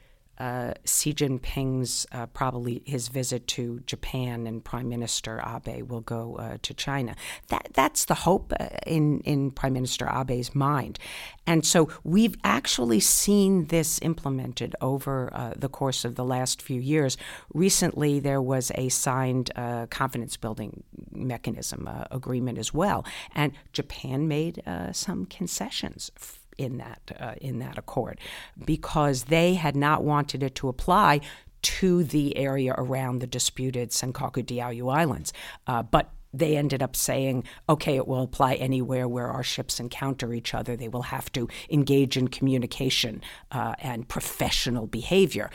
uh, 0.43 0.75
Xi 0.85 1.15
Jinping's 1.15 2.05
uh, 2.11 2.27
probably 2.27 2.83
his 2.85 3.07
visit 3.07 3.47
to 3.47 3.79
Japan 3.87 4.49
and 4.49 4.65
Prime 4.65 4.89
Minister 4.89 5.41
Abe 5.41 5.89
will 5.89 6.01
go 6.01 6.37
uh, 6.37 6.59
to 6.63 6.75
China. 6.75 7.15
That 7.47 7.69
that's 7.75 8.07
the 8.07 8.15
hope 8.15 8.53
uh, 8.59 8.67
in 8.85 9.21
in 9.21 9.53
Prime 9.53 9.73
Minister 9.73 10.09
Abe's 10.09 10.53
mind, 10.53 10.99
and 11.47 11.65
so 11.65 11.89
we've 12.03 12.37
actually 12.43 12.99
seen 12.99 13.67
this 13.67 14.01
implemented 14.03 14.75
over 14.81 15.31
uh, 15.33 15.53
the 15.57 15.69
course 15.69 16.05
of 16.05 16.17
the 16.17 16.25
last 16.25 16.61
few 16.61 16.81
years. 16.81 17.17
Recently, 17.55 18.19
there 18.19 18.43
was 18.43 18.73
a 18.75 18.89
signed 18.89 19.53
uh, 19.55 19.87
confidence 19.87 20.37
building 20.37 20.83
mechanism 21.13 21.89
agreement 22.11 22.59
as 22.59 22.75
well, 22.75 23.05
and 23.33 23.53
Japan 23.73 24.27
made 24.27 24.61
some 24.93 25.25
concessions 25.27 26.11
in 26.59 26.79
that 26.79 27.01
uh, 27.19 27.35
in 27.41 27.59
that 27.59 27.79
accord 27.79 28.21
because 28.65 29.25
they 29.25 29.55
had 29.55 29.77
not 29.77 30.05
wanted 30.05 30.43
it 30.43 30.55
to 30.57 30.69
apply 30.69 31.21
to 31.62 32.03
the 32.05 32.37
area 32.37 32.75
around 32.77 33.21
the 33.21 33.27
disputed 33.27 33.91
Senkaku 33.91 34.45
Diaoyu 34.45 34.93
Islands, 34.93 35.33
uh, 35.67 35.83
but 35.83 36.11
they 36.33 36.57
ended 36.57 36.83
up 36.83 36.97
saying, 36.97 37.45
okay, 37.69 37.97
it 37.97 38.09
will 38.09 38.23
apply 38.23 38.55
anywhere 38.55 39.07
where 39.07 39.29
our 39.29 39.43
ships 39.43 39.79
encounter 39.79 40.33
each 40.33 40.55
other. 40.55 40.77
They 40.77 40.88
will 40.88 41.03
have 41.03 41.31
to 41.33 41.49
engage 41.71 42.17
in 42.17 42.29
communication 42.29 43.23
uh, 43.51 43.75
and 43.81 44.09
professional 44.09 44.87
behavior. 44.87 45.51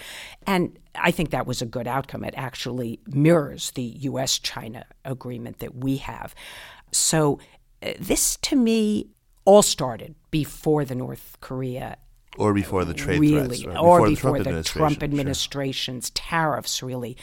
And 0.45 0.77
I 0.95 1.11
think 1.11 1.31
that 1.31 1.47
was 1.47 1.61
a 1.61 1.65
good 1.65 1.87
outcome. 1.87 2.23
It 2.23 2.35
actually 2.37 2.99
mirrors 3.07 3.71
the 3.71 3.81
US 3.81 4.37
China 4.37 4.85
agreement 5.03 5.59
that 5.59 5.75
we 5.75 5.97
have. 5.97 6.35
So, 6.91 7.39
uh, 7.81 7.93
this 7.99 8.37
to 8.37 8.55
me 8.55 9.07
all 9.47 9.61
started 9.61 10.13
before 10.29 10.83
the 10.83 10.93
North 10.93 11.37
Korea 11.39 11.97
or 12.37 12.53
before 12.53 12.83
the 12.83 12.93
trade 12.93 13.21
really, 13.21 13.57
threats, 13.57 13.65
right? 13.65 13.77
or 13.77 14.05
before, 14.05 14.33
before 14.33 14.37
the 14.39 14.43
Trump, 14.43 14.43
the 14.43 14.49
administration. 14.49 14.79
Trump 14.79 15.03
administration's 15.03 16.07
sure. 16.07 16.13
tariffs 16.13 16.83
really 16.83 17.17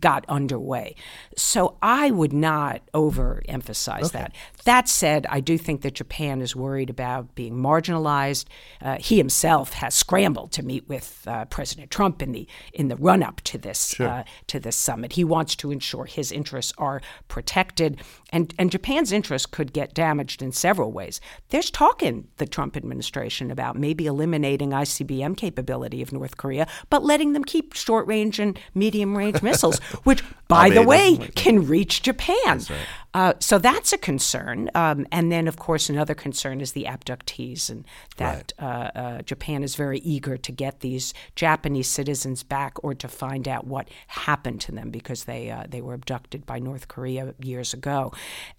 got 0.00 0.24
underway. 0.28 0.94
So 1.36 1.76
I 1.82 2.10
would 2.10 2.32
not 2.32 2.82
overemphasize 2.92 4.04
okay. 4.04 4.18
that. 4.18 4.34
That 4.64 4.88
said, 4.88 5.26
I 5.28 5.40
do 5.40 5.58
think 5.58 5.82
that 5.82 5.94
Japan 5.94 6.40
is 6.40 6.54
worried 6.54 6.90
about 6.90 7.34
being 7.34 7.54
marginalized. 7.54 8.46
Uh, 8.80 8.98
he 8.98 9.16
himself 9.16 9.74
has 9.74 9.94
scrambled 9.94 10.52
to 10.52 10.62
meet 10.62 10.88
with 10.88 11.22
uh, 11.26 11.44
President 11.46 11.90
Trump 11.90 12.22
in 12.22 12.32
the 12.32 12.46
in 12.72 12.88
the 12.88 12.96
run 12.96 13.22
up 13.22 13.40
to 13.42 13.58
this 13.58 13.94
sure. 13.94 14.08
uh, 14.08 14.24
to 14.46 14.60
this 14.60 14.76
summit. 14.76 15.12
He 15.12 15.24
wants 15.24 15.56
to 15.56 15.70
ensure 15.70 16.04
his 16.04 16.32
interests 16.32 16.72
are 16.78 17.00
protected, 17.28 18.00
and 18.34 18.52
and 18.58 18.70
Japan's 18.70 19.12
interests 19.12 19.46
could 19.46 19.72
get 19.72 19.94
damaged 19.94 20.42
in 20.42 20.52
several 20.52 20.92
ways. 20.92 21.20
There's 21.50 21.70
talk 21.70 22.02
in 22.02 22.26
the 22.36 22.46
Trump 22.46 22.76
administration 22.76 23.50
about 23.50 23.76
maybe 23.76 24.06
eliminating 24.06 24.70
ICBM 24.70 25.36
capability 25.36 26.02
of 26.02 26.12
North 26.12 26.36
Korea, 26.36 26.66
but 26.90 27.04
letting 27.04 27.32
them 27.32 27.44
keep 27.44 27.72
short 27.72 28.06
range 28.08 28.40
and 28.40 28.58
medium 28.74 29.16
range 29.16 29.40
missiles 29.48 29.78
which, 30.02 30.22
by 30.48 30.68
the 30.68 30.82
way, 30.82 31.16
can 31.36 31.66
reach 31.66 32.02
Japan. 32.02 32.58
Right. 32.58 32.70
Uh, 33.14 33.32
so 33.38 33.58
that's 33.58 33.92
a 33.92 33.98
concern. 33.98 34.68
Um, 34.74 35.06
and 35.12 35.30
then, 35.30 35.46
of 35.46 35.56
course, 35.56 35.88
another 35.88 36.14
concern 36.14 36.60
is 36.60 36.72
the 36.72 36.84
abductees, 36.84 37.70
and 37.70 37.84
that 38.16 38.52
right. 38.58 38.68
uh, 38.96 38.98
uh, 38.98 39.22
Japan 39.22 39.62
is 39.62 39.76
very 39.76 40.00
eager 40.00 40.36
to 40.36 40.50
get 40.50 40.80
these 40.80 41.14
Japanese 41.36 41.88
citizens 41.88 42.42
back 42.42 42.82
or 42.82 42.92
to 42.94 43.06
find 43.06 43.46
out 43.46 43.68
what 43.68 43.88
happened 44.08 44.60
to 44.62 44.72
them 44.72 44.90
because 44.90 45.24
they 45.24 45.48
uh, 45.48 45.64
they 45.68 45.80
were 45.80 45.94
abducted 45.94 46.44
by 46.44 46.58
North 46.58 46.88
Korea 46.88 47.34
years 47.40 47.72
ago. 47.72 48.12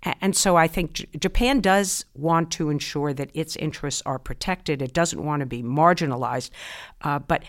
And, 0.03 0.15
and 0.21 0.35
so 0.35 0.55
I 0.55 0.67
think 0.67 0.93
J- 0.93 1.07
Japan 1.19 1.61
does 1.61 2.05
want 2.13 2.51
to 2.51 2.69
ensure 2.69 3.13
that 3.13 3.29
its 3.33 3.55
interests 3.55 4.01
are 4.05 4.19
protected. 4.19 4.81
It 4.81 4.93
doesn't 4.93 5.23
want 5.23 5.41
to 5.41 5.45
be 5.45 5.63
marginalized, 5.63 6.49
uh, 7.01 7.19
but 7.19 7.43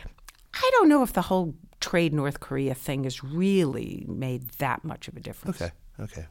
I 0.54 0.70
don't 0.74 0.88
know 0.88 1.02
if 1.02 1.12
the 1.12 1.22
whole 1.22 1.54
trade 1.80 2.12
North 2.12 2.40
Korea 2.40 2.74
thing 2.74 3.04
has 3.04 3.22
really 3.22 4.04
made 4.08 4.48
that 4.58 4.84
much 4.84 5.08
of 5.08 5.16
a 5.16 5.20
difference. 5.20 5.60
Okay, 5.60 5.72
okay. 6.00 6.26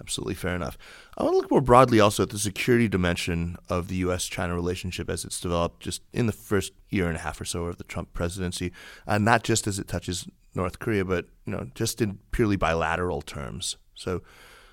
Absolutely 0.00 0.34
fair 0.34 0.56
enough. 0.56 0.78
I 1.16 1.22
want 1.22 1.34
to 1.34 1.38
look 1.38 1.50
more 1.50 1.60
broadly 1.60 2.00
also 2.00 2.24
at 2.24 2.30
the 2.30 2.38
security 2.38 2.88
dimension 2.88 3.56
of 3.68 3.88
the 3.88 3.96
U.S. 3.96 4.26
China 4.26 4.54
relationship 4.54 5.08
as 5.08 5.24
it's 5.24 5.38
developed 5.38 5.80
just 5.80 6.02
in 6.12 6.26
the 6.26 6.32
first 6.32 6.72
year 6.88 7.06
and 7.06 7.16
a 7.16 7.20
half 7.20 7.40
or 7.40 7.44
so 7.44 7.66
of 7.66 7.76
the 7.76 7.84
Trump 7.84 8.12
presidency, 8.12 8.72
uh, 9.06 9.18
not 9.18 9.44
just 9.44 9.66
as 9.66 9.78
it 9.78 9.86
touches 9.86 10.26
North 10.54 10.78
Korea, 10.78 11.04
but 11.04 11.26
you 11.46 11.52
know 11.52 11.68
just 11.74 12.00
in 12.00 12.18
purely 12.30 12.56
bilateral 12.56 13.22
terms. 13.22 13.76
So, 13.94 14.22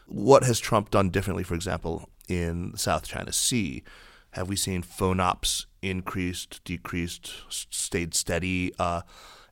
what 0.09 0.43
has 0.43 0.59
Trump 0.59 0.89
done 0.91 1.09
differently, 1.09 1.43
for 1.43 1.55
example, 1.55 2.09
in 2.27 2.71
the 2.71 2.77
South 2.77 3.07
China 3.07 3.31
Sea? 3.31 3.83
Have 4.31 4.49
we 4.49 4.55
seen 4.55 4.83
FONOPs 4.83 5.65
increased, 5.81 6.61
decreased, 6.63 7.31
stayed 7.49 8.13
steady? 8.13 8.73
Uh, 8.77 9.01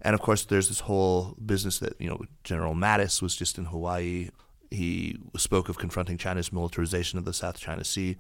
and 0.02 0.14
of 0.14 0.22
course, 0.22 0.46
there's 0.46 0.68
this 0.68 0.82
whole 0.82 1.36
business 1.44 1.80
that 1.80 2.00
you 2.00 2.10
know 2.10 2.22
General 2.44 2.76
Mattis 2.76 3.22
was 3.22 3.36
just 3.36 3.58
in 3.58 3.66
Hawaii. 3.66 4.30
He 4.70 5.18
spoke 5.38 5.70
of 5.70 5.78
confronting 5.78 6.18
China's 6.18 6.54
militarization 6.54 7.18
of 7.18 7.26
the 7.26 7.34
South 7.34 7.60
China 7.60 7.84
Sea. 7.84 8.18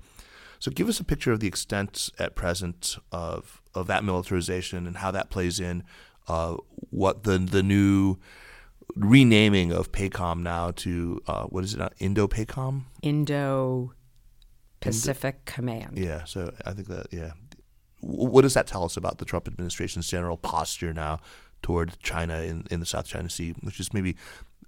So, 0.60 0.72
give 0.72 0.90
us 0.90 1.00
a 1.00 1.04
picture 1.04 1.32
of 1.32 1.40
the 1.40 1.48
extent 1.48 2.10
at 2.18 2.36
present 2.36 2.98
of 3.12 3.62
of 3.76 3.86
that 3.88 4.04
militarization 4.04 4.88
and 4.88 4.98
how 4.98 5.12
that 5.12 5.30
plays 5.30 5.60
in. 5.60 5.84
Uh, 6.28 6.58
what 6.90 7.24
the 7.24 7.38
the 7.38 7.64
new 7.64 8.18
renaming 8.96 9.72
of 9.72 9.92
PACOM 9.92 10.42
now 10.42 10.72
to 10.72 11.22
uh, 11.28 11.44
what 11.44 11.64
is 11.64 11.74
it 11.74 11.80
now? 11.80 11.90
Indo 12.00 12.28
PACOM. 12.28 12.84
Indo 13.02 13.94
Pacific 14.80 15.46
Command. 15.46 15.98
Yeah. 15.98 16.24
So 16.26 16.54
I 16.66 16.74
think 16.74 16.88
that 16.88 17.08
yeah. 17.12 17.32
What 18.02 18.44
does 18.44 18.54
that 18.54 18.68
tell 18.68 18.84
us 18.84 18.96
about 18.96 19.18
the 19.18 19.26
Trump 19.26 19.48
administration's 19.48 20.08
general 20.08 20.38
posture 20.38 20.94
now 20.94 21.20
toward 21.64 22.00
China 22.00 22.42
in, 22.42 22.66
in 22.70 22.80
the 22.80 22.86
South 22.86 23.08
China 23.08 23.30
Sea, 23.30 23.56
which 23.62 23.80
is 23.80 23.92
maybe 23.92 24.16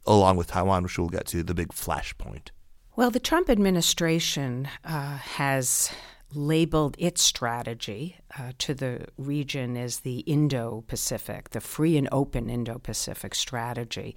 along 0.05 0.37
with 0.37 0.47
Taiwan, 0.47 0.83
which 0.83 0.97
we'll 0.97 1.09
get 1.09 1.27
to, 1.27 1.43
the 1.43 1.53
big 1.53 1.69
flashpoint. 1.69 2.49
Well, 2.95 3.11
the 3.11 3.19
Trump 3.19 3.49
administration 3.49 4.67
uh, 4.83 5.17
has 5.17 5.91
labeled 6.33 6.95
its 6.99 7.21
strategy 7.21 8.17
uh, 8.37 8.51
to 8.59 8.73
the 8.73 9.05
region 9.17 9.75
as 9.75 10.01
the 10.01 10.19
Indo 10.19 10.83
Pacific, 10.87 11.49
the 11.49 11.61
free 11.61 11.97
and 11.97 12.07
open 12.11 12.49
Indo 12.49 12.77
Pacific 12.77 13.33
strategy. 13.33 14.15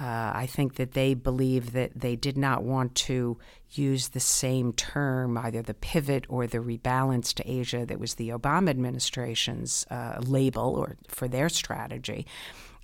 Uh, 0.00 0.32
I 0.34 0.46
think 0.46 0.74
that 0.74 0.92
they 0.92 1.14
believe 1.14 1.72
that 1.72 1.92
they 1.94 2.16
did 2.16 2.36
not 2.36 2.64
want 2.64 2.96
to 2.96 3.38
use 3.70 4.08
the 4.08 4.20
same 4.20 4.72
term, 4.72 5.38
either 5.38 5.62
the 5.62 5.74
pivot 5.74 6.26
or 6.28 6.48
the 6.48 6.58
rebalance 6.58 7.32
to 7.34 7.48
Asia, 7.48 7.86
that 7.86 8.00
was 8.00 8.14
the 8.14 8.30
Obama 8.30 8.70
administration's 8.70 9.86
uh, 9.90 10.20
label 10.20 10.74
or 10.74 10.96
for 11.06 11.28
their 11.28 11.48
strategy. 11.48 12.26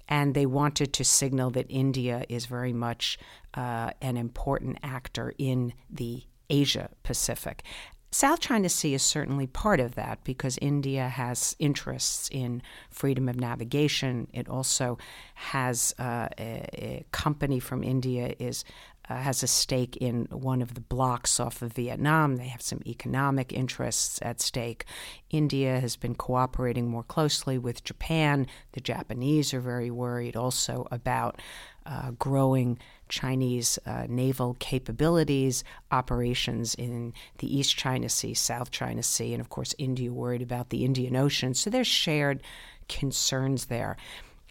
And 0.06 0.35
they 0.35 0.46
wanted 0.46 0.92
to 0.94 1.04
signal 1.04 1.50
that 1.50 1.66
India 1.68 2.24
is 2.28 2.46
very 2.46 2.72
much 2.72 3.18
uh, 3.54 3.90
an 4.00 4.16
important 4.16 4.78
actor 4.83 5.35
in 5.38 5.72
the 5.88 6.22
Asia 6.48 6.90
Pacific. 7.02 7.64
South 8.12 8.40
China 8.40 8.68
Sea 8.68 8.94
is 8.94 9.03
certainly 9.05 9.46
part 9.46 9.79
of 9.79 9.94
that 9.94 10.25
because 10.25 10.59
India 10.61 11.09
has 11.09 11.55
interests 11.61 12.29
in 12.33 12.61
freedom 12.90 13.29
of 13.29 13.37
navigation. 13.37 14.27
It 14.33 14.49
also 14.49 14.99
has 15.35 15.94
uh, 15.96 16.29
a, 16.37 16.68
a, 16.75 17.05
company 17.12 17.61
from 17.61 17.85
India 17.85 18.35
is 18.40 18.64
uh, 19.09 19.16
has 19.16 19.42
a 19.42 19.46
stake 19.46 19.96
in 19.96 20.27
one 20.31 20.61
of 20.61 20.75
the 20.75 20.81
blocks 20.81 21.38
off 21.38 21.62
of 21.62 21.73
Vietnam. 21.73 22.37
They 22.37 22.49
have 22.49 22.62
some 22.62 22.81
economic 22.87 23.53
interests 23.53 24.18
at 24.23 24.40
stake. 24.40 24.85
India 25.31 25.79
has 25.81 25.96
been 25.96 26.14
cooperating 26.14 26.88
more 26.88 27.03
closely 27.03 27.59
with 27.59 27.85
Japan. 27.85 28.46
The 28.73 28.81
Japanese 28.81 29.55
are 29.55 29.61
very 29.61 29.90
worried 29.90 30.37
also 30.37 30.87
about 30.90 31.40
uh, 31.87 32.12
growing 32.12 32.79
Chinese 33.11 33.79
uh, 33.85 34.07
naval 34.09 34.57
capabilities, 34.59 35.62
operations 35.90 36.75
in 36.75 37.12
the 37.38 37.55
East 37.55 37.77
China 37.77 38.09
Sea, 38.09 38.33
South 38.33 38.70
China 38.70 39.03
Sea, 39.03 39.35
and 39.35 39.40
of 39.40 39.51
course, 39.51 39.75
India 39.77 40.11
worried 40.12 40.42
about 40.42 40.70
the 40.70 40.85
Indian 40.85 41.16
Ocean. 41.16 41.53
So 41.53 41.68
there's 41.68 41.87
shared 41.87 42.42
concerns 42.88 43.66
there. 43.66 43.96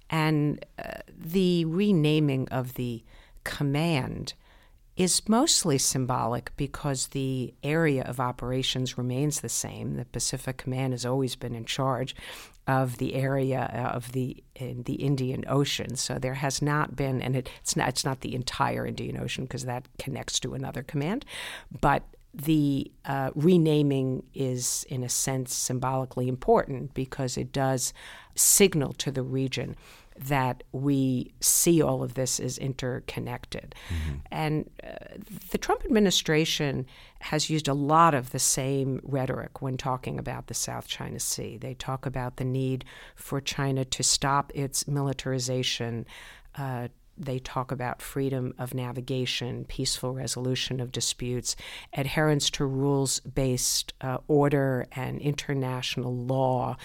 And 0.10 0.64
uh, 0.78 1.00
the 1.18 1.66
renaming 1.66 2.48
of 2.50 2.76
the 2.76 3.04
command 3.44 4.34
is 5.00 5.30
mostly 5.30 5.78
symbolic 5.78 6.52
because 6.58 7.08
the 7.08 7.54
area 7.64 8.04
of 8.04 8.20
operations 8.20 8.98
remains 8.98 9.40
the 9.40 9.48
same. 9.48 9.96
The 9.96 10.04
Pacific 10.04 10.58
Command 10.58 10.92
has 10.92 11.06
always 11.06 11.38
been 11.38 11.56
in 11.56 11.64
charge 11.64 12.14
of 12.68 12.98
the 12.98 13.16
area 13.16 13.90
of 13.94 14.12
the 14.12 14.44
in 14.56 14.84
the 14.84 14.96
Indian 14.96 15.46
Ocean. 15.48 15.96
So 15.96 16.20
there 16.20 16.34
has 16.34 16.62
not 16.62 16.98
been, 16.98 17.22
and 17.22 17.38
it, 17.38 17.50
it's 17.62 17.78
not 17.78 17.88
it's 17.88 18.04
not 18.04 18.20
the 18.20 18.36
entire 18.36 18.86
Indian 18.86 19.18
Ocean 19.18 19.46
because 19.46 19.64
that 19.64 19.88
connects 19.98 20.38
to 20.42 20.54
another 20.54 20.84
command, 20.84 21.24
but 21.80 22.04
the 22.34 22.92
uh, 23.06 23.32
renaming 23.36 24.24
is, 24.36 24.86
in 24.90 25.04
a 25.04 25.10
sense, 25.10 25.54
symbolically 25.54 26.28
important 26.28 26.94
because 26.94 27.38
it 27.38 27.54
does 27.54 27.94
signal 28.36 28.94
to 28.94 29.12
the 29.12 29.24
region 29.24 29.78
that 30.28 30.64
we 30.72 31.34
see 31.40 31.82
all 31.82 32.04
of 32.04 32.14
this 32.14 32.40
as 32.40 32.58
interconnected. 32.58 33.74
Mm-hmm. 33.90 34.16
And 34.32 34.70
uh, 34.84 35.18
the 35.52 35.58
Trump 35.58 35.86
administration 35.86 36.86
has 37.22 37.50
used 37.50 37.68
a 37.68 37.74
lot 37.74 38.14
of 38.14 38.32
the 38.32 38.40
same 38.40 39.00
rhetoric 39.04 39.62
when 39.62 39.78
talking 39.78 40.20
about 40.20 40.48
the 40.48 40.54
South 40.54 40.88
China 40.88 41.20
Sea. 41.20 41.58
They 41.58 41.74
talk 41.74 42.06
about 42.06 42.38
the 42.38 42.46
need 42.46 42.86
for 43.16 43.40
China 43.40 43.86
to 43.86 44.04
stop 44.04 44.52
its 44.54 44.88
militarization. 44.88 46.06
Uh, 46.56 46.90
they 47.20 47.38
talk 47.38 47.72
about 47.72 48.02
freedom 48.02 48.54
of 48.58 48.74
navigation, 48.74 49.66
peaceful 49.66 50.14
resolution 50.14 50.80
of 50.80 50.92
disputes, 50.92 51.56
adherence 51.94 52.50
to 52.52 52.66
rules 52.66 53.20
based 53.20 53.94
uh, 54.00 54.20
order 54.28 54.88
and 54.94 55.20
international 55.20 56.16
law. 56.16 56.78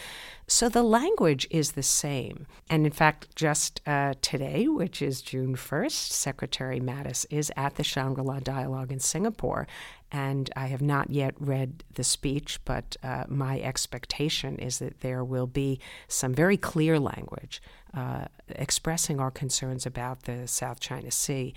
So 0.46 0.68
the 0.68 0.82
language 0.82 1.46
is 1.50 1.72
the 1.72 1.82
same. 1.82 2.46
And 2.68 2.84
in 2.84 2.92
fact, 2.92 3.34
just 3.34 3.80
uh, 3.86 4.14
today, 4.20 4.68
which 4.68 5.00
is 5.00 5.22
June 5.22 5.56
1st, 5.56 6.10
Secretary 6.10 6.80
Mattis 6.80 7.24
is 7.30 7.50
at 7.56 7.76
the 7.76 7.84
Shangri 7.84 8.22
La 8.22 8.40
Dialogue 8.40 8.92
in 8.92 9.00
Singapore. 9.00 9.66
And 10.12 10.50
I 10.54 10.66
have 10.66 10.82
not 10.82 11.10
yet 11.10 11.34
read 11.38 11.82
the 11.94 12.04
speech, 12.04 12.60
but 12.64 12.96
uh, 13.02 13.24
my 13.26 13.58
expectation 13.60 14.58
is 14.58 14.78
that 14.80 15.00
there 15.00 15.24
will 15.24 15.46
be 15.46 15.80
some 16.08 16.34
very 16.34 16.56
clear 16.56 17.00
language 17.00 17.62
uh, 17.94 18.26
expressing 18.50 19.20
our 19.20 19.30
concerns 19.30 19.86
about 19.86 20.24
the 20.24 20.46
South 20.46 20.78
China 20.78 21.10
Sea. 21.10 21.54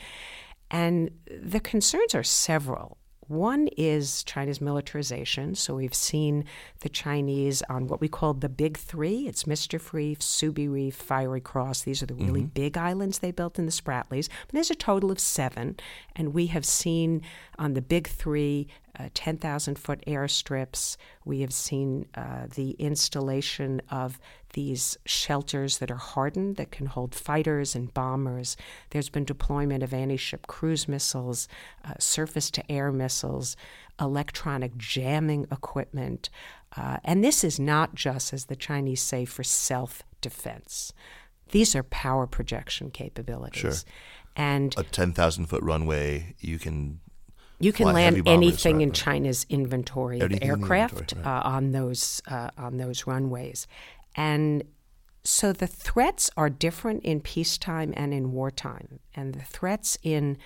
And 0.71 1.12
the 1.30 1.60
concerns 1.60 2.15
are 2.15 2.23
several. 2.23 2.96
One 3.27 3.67
is 3.77 4.23
China's 4.23 4.61
militarization. 4.61 5.55
So 5.55 5.75
we've 5.75 5.93
seen 5.93 6.45
the 6.79 6.89
Chinese 6.89 7.61
on 7.69 7.87
what 7.87 7.99
we 7.99 8.07
call 8.07 8.33
the 8.33 8.49
big 8.49 8.77
three. 8.77 9.27
It's 9.27 9.45
Mischief 9.45 9.93
Reef, 9.93 10.19
Subi 10.19 10.71
Reef, 10.71 10.95
Fiery 10.95 11.41
Cross. 11.41 11.81
These 11.81 12.01
are 12.01 12.05
the 12.05 12.15
really 12.15 12.41
mm-hmm. 12.41 12.53
big 12.53 12.77
islands 12.77 13.19
they 13.19 13.31
built 13.31 13.59
in 13.59 13.65
the 13.65 13.71
Spratlys. 13.71 14.29
But 14.47 14.53
there's 14.53 14.71
a 14.71 14.75
total 14.75 15.11
of 15.11 15.19
seven. 15.19 15.75
And 16.15 16.33
we 16.33 16.47
have 16.47 16.65
seen 16.65 17.21
on 17.59 17.73
the 17.73 17.81
big 17.81 18.07
three 18.07 18.67
uh, 18.99 19.10
10,000 19.13 19.77
foot 19.77 20.03
airstrips. 20.07 20.97
We 21.25 21.41
have 21.41 21.53
seen 21.53 22.07
uh, 22.15 22.47
the 22.53 22.71
installation 22.71 23.81
of 23.91 24.19
these 24.53 24.97
shelters 25.05 25.77
that 25.77 25.91
are 25.91 25.95
hardened 25.95 26.55
that 26.55 26.71
can 26.71 26.88
hold 26.88 27.13
fighters 27.13 27.75
and 27.75 27.93
bombers. 27.93 28.57
There's 28.89 29.10
been 29.10 29.25
deployment 29.25 29.83
of 29.83 29.93
anti 29.93 30.17
ship 30.17 30.47
cruise 30.47 30.88
missiles, 30.88 31.47
uh, 31.86 31.93
surface 31.99 32.49
to 32.51 32.71
air 32.71 32.91
missiles, 32.91 33.55
electronic 33.99 34.77
jamming 34.77 35.47
equipment. 35.51 36.29
Uh, 36.75 36.97
and 37.03 37.23
this 37.23 37.43
is 37.43 37.60
not 37.60 37.95
just, 37.95 38.33
as 38.33 38.45
the 38.45 38.55
Chinese 38.55 39.01
say, 39.01 39.25
for 39.25 39.43
self 39.43 40.03
defense. 40.21 40.93
These 41.51 41.75
are 41.75 41.83
power 41.83 42.27
projection 42.27 42.91
capabilities. 42.91 43.62
Sure. 43.62 43.73
And 44.36 44.75
a 44.77 44.83
10,000 44.83 45.47
foot 45.47 45.63
runway, 45.63 46.36
you 46.39 46.60
can 46.60 46.99
you 47.60 47.74
can 47.74 47.88
land 47.88 48.28
anything 48.28 48.82
in 48.82 48.91
China's 48.91 49.46
inventory 49.50 50.20
of 50.20 50.32
aircraft 50.41 50.93
inventory, 50.93 51.24
right. 51.24 51.46
uh, 51.46 51.50
on 51.50 51.72
those 51.72 52.22
uh, 52.28 52.50
on 52.58 52.78
those 52.78 53.08
runways, 53.08 53.67
and 54.15 54.63
so 55.24 55.52
the 55.52 55.67
threats 55.67 56.30
are 56.38 56.50
different 56.50 57.04
in 57.04 57.20
peacetime 57.20 57.93
and 57.98 58.13
in 58.13 58.32
wartime. 58.32 59.00
And 59.13 59.34
the 59.34 59.43
threats 59.43 59.98
in 60.02 60.38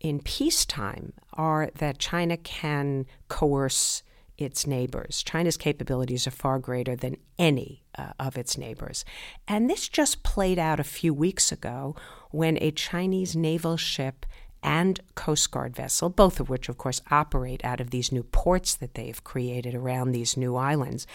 in 0.00 0.20
peacetime 0.20 1.12
are 1.34 1.70
that 1.76 1.98
China 1.98 2.36
can 2.36 3.06
coerce 3.28 4.02
its 4.36 4.66
neighbors. 4.66 5.22
China's 5.22 5.56
capabilities 5.56 6.26
are 6.26 6.32
far 6.32 6.58
greater 6.58 6.96
than 6.96 7.16
any 7.38 7.84
uh, 7.96 8.12
of 8.18 8.36
its 8.36 8.58
neighbors. 8.58 9.04
And 9.46 9.70
this 9.70 9.88
just 9.88 10.22
played 10.22 10.58
out 10.58 10.80
a 10.80 10.84
few 10.84 11.14
weeks 11.14 11.52
ago 11.52 11.94
when 12.30 12.58
a 12.60 12.70
Chinese 12.70 13.36
naval 13.36 13.76
ship 13.76 14.26
and 14.64 14.98
Coast 15.14 15.50
Guard 15.50 15.76
vessel, 15.76 16.08
both 16.08 16.40
of 16.40 16.48
which, 16.48 16.68
of 16.68 16.78
course, 16.78 17.02
operate 17.10 17.64
out 17.64 17.80
of 17.80 17.90
these 17.90 18.10
new 18.10 18.24
ports 18.24 18.74
that 18.74 18.94
they've 18.94 19.22
created 19.22 19.74
around 19.74 20.10
these 20.10 20.36
new 20.36 20.56
islands, 20.56 21.06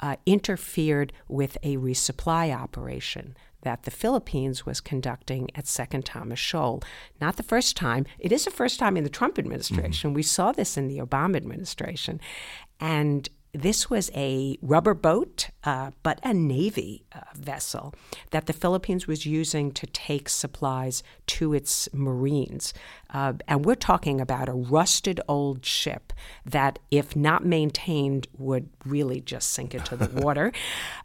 uh, 0.00 0.16
interfered 0.24 1.12
with 1.28 1.58
a 1.62 1.76
resupply 1.76 2.56
operation 2.56 3.36
that 3.62 3.82
the 3.82 3.90
Philippines 3.90 4.64
was 4.64 4.80
conducting 4.80 5.50
at 5.54 5.66
Second 5.66 6.04
Thomas 6.04 6.38
Shoal. 6.38 6.82
Not 7.20 7.36
the 7.36 7.42
first 7.42 7.76
time. 7.76 8.06
It 8.18 8.32
is 8.32 8.44
the 8.44 8.50
first 8.50 8.78
time 8.78 8.96
in 8.96 9.04
the 9.04 9.10
Trump 9.10 9.38
administration. 9.38 10.10
Mm-hmm. 10.10 10.16
We 10.16 10.22
saw 10.22 10.52
this 10.52 10.76
in 10.76 10.88
the 10.88 10.98
Obama 10.98 11.36
administration. 11.36 12.20
And 12.78 13.28
this 13.56 13.88
was 13.88 14.10
a 14.14 14.58
rubber 14.60 14.94
boat, 14.94 15.48
uh, 15.64 15.90
but 16.02 16.20
a 16.22 16.34
Navy 16.34 17.04
uh, 17.14 17.20
vessel 17.34 17.94
that 18.30 18.46
the 18.46 18.52
Philippines 18.52 19.06
was 19.06 19.24
using 19.24 19.72
to 19.72 19.86
take 19.86 20.28
supplies 20.28 21.02
to 21.26 21.54
its 21.54 21.88
Marines. 21.92 22.74
Uh, 23.10 23.32
and 23.48 23.64
we're 23.64 23.74
talking 23.74 24.20
about 24.20 24.48
a 24.48 24.52
rusted 24.52 25.20
old 25.26 25.64
ship 25.64 26.12
that, 26.44 26.78
if 26.90 27.16
not 27.16 27.44
maintained, 27.44 28.26
would 28.36 28.68
really 28.84 29.20
just 29.20 29.50
sink 29.50 29.74
into 29.74 29.96
the 29.96 30.08
water. 30.20 30.52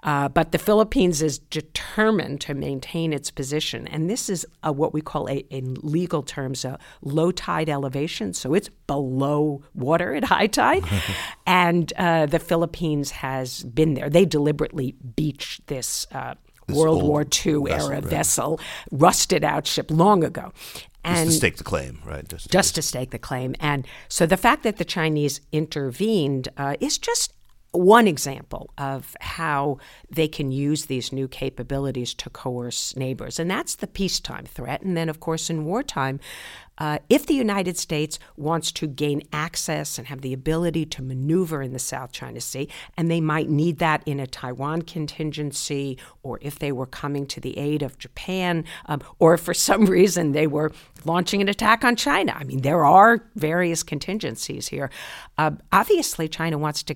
Uh, 0.04 0.28
but 0.28 0.52
the 0.52 0.58
Philippines 0.58 1.22
is 1.22 1.40
determined 1.40 2.42
to 2.42 2.54
maintain 2.54 3.14
its 3.14 3.32
position. 3.32 3.88
And 3.88 4.10
this 4.10 4.30
is 4.30 4.46
a, 4.64 4.72
what 4.72 4.94
we 4.94 5.02
call, 5.02 5.30
a, 5.30 5.38
in 5.50 5.76
legal 5.82 6.22
terms, 6.22 6.66
a 6.66 6.78
low 7.02 7.32
tide 7.32 7.70
elevation. 7.70 8.34
So 8.34 8.54
it's 8.54 8.70
below 8.92 9.64
water 9.74 10.14
at 10.14 10.26
high 10.26 10.48
tide. 10.48 10.84
and 11.48 11.94
uh, 11.94 12.26
the 12.26 12.40
Philippines 12.40 13.12
has 13.12 13.64
been 13.64 13.94
there. 13.94 14.10
They 14.10 14.26
deliberately 14.26 14.96
beached 15.16 15.68
this. 15.68 16.08
Uh, 16.12 16.36
World 16.70 17.04
War 17.04 17.24
II 17.24 17.26
vessel, 17.26 17.68
era 17.68 17.96
right. 17.96 18.04
vessel, 18.04 18.60
rusted 18.92 19.44
out 19.44 19.68
ship 19.68 19.92
long 19.92 20.24
ago. 20.24 20.54
And 21.04 21.28
just 21.28 21.32
to 21.32 21.38
stake 21.38 21.58
the 21.58 21.66
claim, 21.66 22.00
right? 22.06 22.26
Just, 22.26 22.50
just 22.50 22.76
to 22.76 22.82
stake 22.82 23.10
the 23.10 23.20
claim. 23.20 23.56
And 23.60 23.86
so 24.08 24.26
the 24.26 24.38
fact 24.38 24.64
that 24.64 24.78
the 24.78 24.86
Chinese 24.86 25.42
intervened 25.52 26.48
uh, 26.56 26.76
is 26.80 26.98
just 26.98 27.34
one 27.72 28.08
example 28.08 28.70
of 28.78 29.16
how 29.22 29.78
they 30.10 30.28
can 30.28 30.52
use 30.52 30.86
these 30.86 31.14
new 31.14 31.28
capabilities 31.28 32.14
to 32.14 32.30
coerce 32.30 32.96
neighbors. 32.96 33.40
And 33.40 33.50
that's 33.50 33.76
the 33.76 33.88
peacetime 33.88 34.46
threat. 34.46 34.82
And 34.82 34.98
then, 34.98 35.08
of 35.08 35.20
course, 35.20 35.50
in 35.50 35.64
wartime, 35.64 36.20
uh, 36.78 36.98
if 37.10 37.28
the 37.28 37.34
United 37.34 37.78
States 37.78 38.18
wants 38.36 38.72
to 38.72 38.88
gain 38.88 39.22
access 39.32 39.98
and 39.98 40.08
have 40.08 40.22
the 40.22 40.34
ability 40.34 40.86
to 40.86 41.02
maneuver 41.02 41.62
in 41.62 41.74
the 41.74 41.80
South 41.80 42.12
China 42.12 42.42
Sea, 42.42 42.68
and 42.98 43.10
they 43.10 43.22
might 43.22 43.50
need 43.50 43.78
that 43.78 44.02
in 44.06 44.20
a 44.20 44.26
Taiwan 44.26 44.82
contingency, 44.82 45.98
or 46.24 46.40
if 46.42 46.58
they 46.58 46.72
were 46.72 46.88
coming 46.88 47.28
to 47.28 47.40
the 47.40 47.58
aid 47.58 47.84
of 47.84 48.00
Japan, 48.00 48.66
um, 48.88 49.02
or 49.20 49.38
for 49.38 49.54
some 49.54 49.86
reason 50.00 50.32
they 50.32 50.48
were 50.48 50.72
launching 51.06 51.40
an 51.40 51.48
attack 51.48 51.86
on 51.86 51.96
China. 51.96 52.36
I 52.36 52.44
mean, 52.44 52.62
there 52.62 52.84
are 52.84 53.30
various 53.36 53.84
contingencies 53.84 54.70
here. 54.70 54.90
Uh, 55.38 55.52
obviously, 55.72 56.28
China 56.28 56.58
wants 56.58 56.84
to 56.84 56.96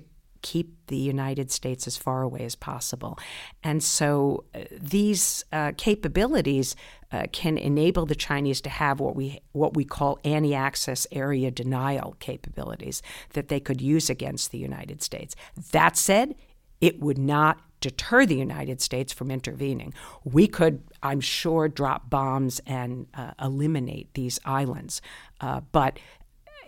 keep 0.52 0.68
the 0.88 1.10
United 1.16 1.52
States 1.52 1.88
as 1.88 1.98
far 1.98 2.22
away 2.22 2.44
as 2.46 2.56
possible. 2.56 3.18
And 3.64 3.82
so 3.84 4.44
uh, 4.54 4.60
these 4.72 5.44
uh, 5.52 5.72
capabilities 5.76 6.76
uh, 7.12 7.26
can 7.32 7.58
enable 7.58 8.06
the 8.06 8.16
Chinese 8.28 8.62
to 8.62 8.70
have 8.70 9.00
what 9.00 9.16
we 9.16 9.40
what 9.54 9.74
we 9.76 9.86
call 9.86 10.20
anti-access 10.24 11.08
area 11.12 11.50
denial 11.52 12.16
capabilities 12.20 13.02
that 13.34 13.48
they 13.48 13.60
could 13.60 13.82
use 13.82 14.12
against 14.12 14.52
the 14.52 14.60
United 14.60 15.02
States. 15.02 15.36
That 15.72 15.98
said, 15.98 16.36
it 16.80 17.00
would 17.00 17.18
not 17.18 17.58
deter 17.82 18.26
the 18.26 18.36
United 18.50 18.82
States 18.82 19.14
from 19.14 19.32
intervening. 19.32 19.94
We 20.24 20.48
could, 20.48 20.76
I'm 21.02 21.22
sure, 21.22 21.68
drop 21.70 22.10
bombs 22.10 22.62
and 22.66 23.08
uh, 23.14 23.32
eliminate 23.40 24.08
these 24.14 24.40
islands, 24.46 25.02
uh, 25.42 25.62
but 25.72 26.00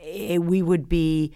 it, 0.02 0.42
we 0.42 0.62
would 0.62 0.88
be 0.90 1.34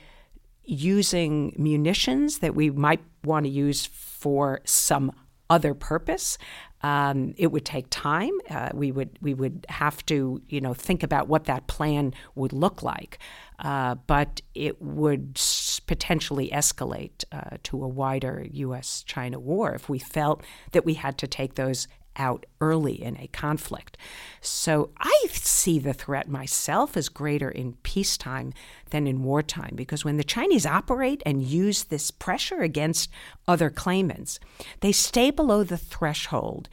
using 0.64 1.54
munitions 1.58 2.40
that 2.40 2.56
we 2.56 2.70
might 2.70 3.02
want 3.24 3.46
to 3.46 3.50
use 3.50 3.86
for 3.86 4.62
some 4.66 5.12
other 5.50 5.74
purpose. 5.74 6.38
Um, 6.84 7.34
it 7.38 7.52
would 7.52 7.66
take 7.66 7.88
time. 7.90 8.32
Uh, 8.50 8.70
we 8.74 8.92
would 8.92 9.20
we 9.22 9.34
would 9.34 9.66
have 9.70 10.04
to 10.08 10.42
you 10.48 10.62
know 10.62 10.74
think 10.74 11.04
about 11.04 11.28
what 11.28 11.44
that 11.46 11.68
plan 11.68 12.14
would 12.34 12.54
look 12.54 12.82
like, 12.82 13.20
uh, 13.60 13.96
but 14.08 14.42
it 14.56 14.82
would 14.82 15.40
potentially 15.86 16.50
escalate 16.50 17.24
uh, 17.32 17.58
to 17.64 17.84
a 17.84 17.88
wider 17.88 18.48
U.S.-China 18.50 19.38
war 19.38 19.76
if 19.76 19.90
we 19.90 20.00
felt 20.00 20.42
that 20.72 20.86
we 20.86 20.96
had 20.96 21.18
to 21.20 21.28
take 21.28 21.54
those 21.56 21.88
out 22.16 22.46
early 22.60 23.02
in 23.02 23.18
a 23.18 23.28
conflict. 23.28 23.98
So 24.42 24.92
I 24.98 25.28
see 25.32 25.80
the 25.80 25.94
threat 25.94 26.28
myself 26.28 26.98
as 26.98 27.10
greater 27.10 27.50
in 27.50 27.74
peacetime 27.84 28.54
than 28.90 29.08
in 29.08 29.24
wartime 29.24 29.74
because 29.76 30.04
when 30.04 30.18
the 30.18 30.24
Chinese 30.24 30.66
operate 30.66 31.24
and 31.26 31.44
use 31.44 31.86
this 31.86 32.12
pressure 32.12 32.62
against 32.62 33.10
other 33.48 33.70
claimants, 33.70 34.40
they 34.82 34.92
stay 34.92 35.32
below 35.32 35.64
the 35.64 35.78
threshold 35.78 36.70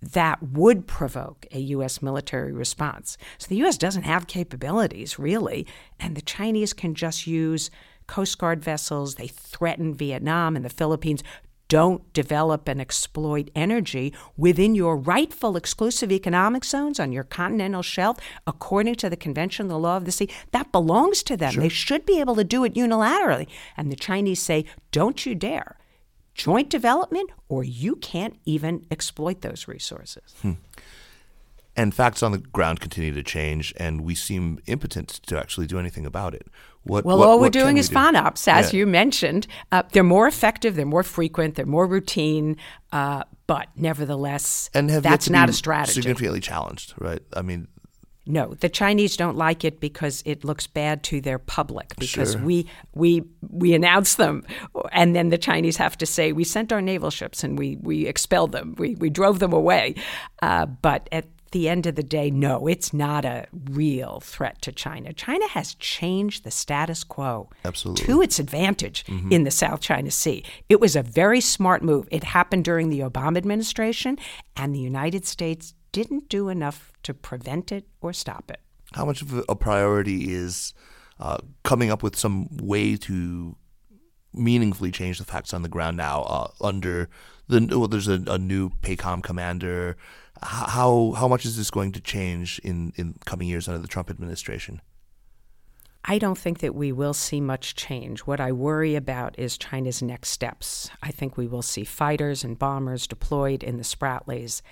that 0.00 0.42
would 0.42 0.86
provoke 0.88 1.46
a 1.52 1.60
U.S. 1.60 2.02
military 2.02 2.52
response. 2.52 3.16
So 3.38 3.46
the 3.48 3.56
U.S. 3.58 3.78
doesn't 3.78 4.02
have 4.02 4.26
capabilities, 4.26 5.16
really, 5.18 5.64
and 6.00 6.16
the 6.16 6.22
Chinese 6.22 6.72
can 6.72 6.94
just 6.94 7.26
use– 7.26 7.70
Coast 8.06 8.38
Guard 8.38 8.62
vessels. 8.62 9.14
They 9.14 9.28
threaten 9.28 9.94
Vietnam 9.94 10.56
and 10.56 10.64
the 10.64 10.70
Philippines. 10.70 11.22
Don't 11.72 12.12
develop 12.12 12.68
and 12.68 12.82
exploit 12.82 13.50
energy 13.54 14.12
within 14.36 14.74
your 14.74 14.94
rightful 14.94 15.56
exclusive 15.56 16.12
economic 16.12 16.66
zones 16.66 17.00
on 17.00 17.12
your 17.12 17.24
continental 17.24 17.80
shelf 17.80 18.18
according 18.46 18.96
to 18.96 19.08
the 19.08 19.16
Convention 19.16 19.64
on 19.64 19.68
the 19.68 19.78
Law 19.78 19.96
of 19.96 20.04
the 20.04 20.12
Sea. 20.12 20.28
That 20.50 20.70
belongs 20.70 21.22
to 21.22 21.34
them. 21.34 21.52
Sure. 21.52 21.62
They 21.62 21.70
should 21.70 22.04
be 22.04 22.20
able 22.20 22.34
to 22.34 22.44
do 22.44 22.62
it 22.64 22.74
unilaterally. 22.74 23.46
And 23.74 23.90
the 23.90 23.96
Chinese 23.96 24.42
say, 24.42 24.66
don't 24.90 25.24
you 25.24 25.34
dare. 25.34 25.78
Joint 26.34 26.68
development, 26.68 27.30
or 27.48 27.64
you 27.64 27.96
can't 27.96 28.38
even 28.44 28.84
exploit 28.90 29.40
those 29.40 29.66
resources. 29.66 30.34
Hmm. 30.42 30.52
And 31.74 31.94
facts 31.94 32.22
on 32.22 32.32
the 32.32 32.38
ground 32.38 32.80
continue 32.80 33.14
to 33.14 33.22
change, 33.22 33.72
and 33.78 34.02
we 34.02 34.14
seem 34.14 34.58
impotent 34.66 35.08
to 35.08 35.38
actually 35.38 35.68
do 35.68 35.78
anything 35.78 36.04
about 36.04 36.34
it. 36.34 36.48
What, 36.84 37.04
well, 37.04 37.18
what, 37.18 37.28
all 37.28 37.40
we're 37.40 37.50
doing 37.50 37.76
is 37.76 37.88
do? 37.88 37.94
FONOPS, 37.94 38.48
as 38.48 38.72
yeah. 38.72 38.78
you 38.78 38.86
mentioned. 38.86 39.46
Uh, 39.70 39.82
they're 39.92 40.02
more 40.02 40.26
effective, 40.26 40.74
they're 40.74 40.84
more 40.84 41.04
frequent, 41.04 41.54
they're 41.54 41.64
more 41.66 41.86
routine, 41.86 42.56
uh, 42.90 43.22
but 43.46 43.68
nevertheless, 43.76 44.68
and 44.74 44.90
have 44.90 45.02
that's 45.02 45.30
not 45.30 45.48
a 45.48 45.52
strategy. 45.52 46.00
Significantly 46.00 46.40
challenged, 46.40 46.94
right? 46.98 47.22
I 47.34 47.42
mean, 47.42 47.68
no, 48.24 48.54
the 48.54 48.68
Chinese 48.68 49.16
don't 49.16 49.36
like 49.36 49.64
it 49.64 49.80
because 49.80 50.22
it 50.24 50.44
looks 50.44 50.66
bad 50.66 51.02
to 51.04 51.20
their 51.20 51.38
public 51.40 51.94
because 51.98 52.32
sure. 52.32 52.40
we 52.40 52.66
we 52.94 53.24
we 53.48 53.74
announce 53.74 54.14
them 54.14 54.44
and 54.92 55.14
then 55.14 55.30
the 55.30 55.38
Chinese 55.38 55.76
have 55.76 55.98
to 55.98 56.06
say 56.06 56.32
we 56.32 56.44
sent 56.44 56.72
our 56.72 56.80
naval 56.80 57.10
ships 57.10 57.42
and 57.42 57.58
we 57.58 57.76
we 57.80 58.06
expelled 58.06 58.52
them 58.52 58.76
we 58.78 58.94
we 58.94 59.10
drove 59.10 59.40
them 59.40 59.52
away, 59.52 59.96
uh, 60.40 60.66
but 60.66 61.08
at 61.10 61.26
the 61.52 61.68
end 61.68 61.86
of 61.86 61.94
the 61.94 62.02
day, 62.02 62.30
no, 62.30 62.66
it's 62.66 62.92
not 62.92 63.24
a 63.24 63.46
real 63.70 64.20
threat 64.20 64.60
to 64.62 64.72
China. 64.72 65.12
China 65.12 65.46
has 65.48 65.74
changed 65.74 66.44
the 66.44 66.50
status 66.50 67.04
quo 67.04 67.48
Absolutely. 67.64 68.04
to 68.04 68.22
its 68.22 68.38
advantage 68.38 69.04
mm-hmm. 69.04 69.32
in 69.32 69.44
the 69.44 69.50
South 69.50 69.80
China 69.80 70.10
Sea. 70.10 70.44
It 70.68 70.80
was 70.80 70.96
a 70.96 71.02
very 71.02 71.40
smart 71.40 71.82
move. 71.82 72.08
It 72.10 72.24
happened 72.24 72.64
during 72.64 72.88
the 72.88 73.00
Obama 73.00 73.36
administration, 73.36 74.18
and 74.56 74.74
the 74.74 74.80
United 74.80 75.26
States 75.26 75.74
didn't 75.92 76.28
do 76.28 76.48
enough 76.48 76.92
to 77.04 77.14
prevent 77.14 77.70
it 77.70 77.86
or 78.00 78.12
stop 78.12 78.50
it. 78.50 78.60
How 78.94 79.04
much 79.04 79.22
of 79.22 79.44
a 79.48 79.56
priority 79.56 80.32
is 80.32 80.74
uh, 81.20 81.38
coming 81.62 81.90
up 81.90 82.02
with 82.02 82.16
some 82.16 82.48
way 82.56 82.96
to 82.96 83.56
meaningfully 84.34 84.90
change 84.90 85.18
the 85.18 85.24
facts 85.24 85.52
on 85.52 85.62
the 85.62 85.68
ground 85.68 85.96
now 85.96 86.22
uh, 86.22 86.50
under 86.60 87.08
the 87.48 87.78
well, 87.78 87.88
there's 87.88 88.08
a, 88.08 88.22
a 88.26 88.38
new 88.38 88.70
PACOM 88.82 89.22
commander 89.22 89.96
how 90.42 91.14
how 91.16 91.28
much 91.28 91.44
is 91.44 91.56
this 91.56 91.70
going 91.70 91.92
to 91.92 92.00
change 92.00 92.60
in, 92.64 92.92
in 92.96 93.14
coming 93.24 93.48
years 93.48 93.68
under 93.68 93.80
the 93.80 93.88
Trump 93.88 94.10
administration? 94.10 94.80
I 96.04 96.18
don't 96.18 96.38
think 96.38 96.58
that 96.58 96.74
we 96.74 96.90
will 96.90 97.14
see 97.14 97.40
much 97.40 97.76
change. 97.76 98.20
What 98.20 98.40
I 98.40 98.50
worry 98.50 98.96
about 98.96 99.38
is 99.38 99.56
China's 99.56 100.02
next 100.02 100.30
steps. 100.30 100.90
I 101.00 101.12
think 101.12 101.36
we 101.36 101.46
will 101.46 101.62
see 101.62 101.84
fighters 101.84 102.42
and 102.42 102.58
bombers 102.58 103.06
deployed 103.06 103.62
in 103.62 103.76
the 103.76 103.84
Spratlys. 103.84 104.62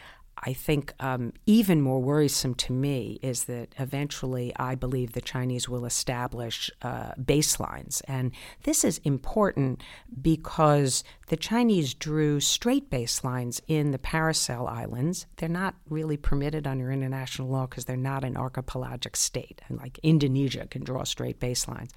I 0.42 0.54
think 0.54 0.94
um, 1.00 1.32
even 1.46 1.82
more 1.82 2.00
worrisome 2.00 2.54
to 2.56 2.72
me 2.72 3.18
is 3.22 3.44
that 3.44 3.74
eventually 3.78 4.52
I 4.56 4.74
believe 4.74 5.12
the 5.12 5.20
Chinese 5.20 5.68
will 5.68 5.84
establish 5.84 6.70
uh, 6.82 7.12
baselines. 7.20 8.00
And 8.08 8.32
this 8.62 8.82
is 8.82 8.98
important 9.04 9.82
because 10.20 11.04
the 11.28 11.36
Chinese 11.36 11.92
drew 11.92 12.40
straight 12.40 12.90
baselines 12.90 13.60
in 13.68 13.90
the 13.90 13.98
Paracel 13.98 14.68
Islands. 14.68 15.26
They're 15.36 15.48
not 15.48 15.74
really 15.88 16.16
permitted 16.16 16.66
under 16.66 16.90
international 16.90 17.48
law 17.48 17.66
because 17.66 17.84
they're 17.84 17.96
not 17.96 18.24
an 18.24 18.36
archipelagic 18.36 19.16
state. 19.16 19.60
And 19.68 19.78
like 19.78 19.98
Indonesia 20.02 20.66
can 20.66 20.84
draw 20.84 21.04
straight 21.04 21.38
baselines. 21.38 21.90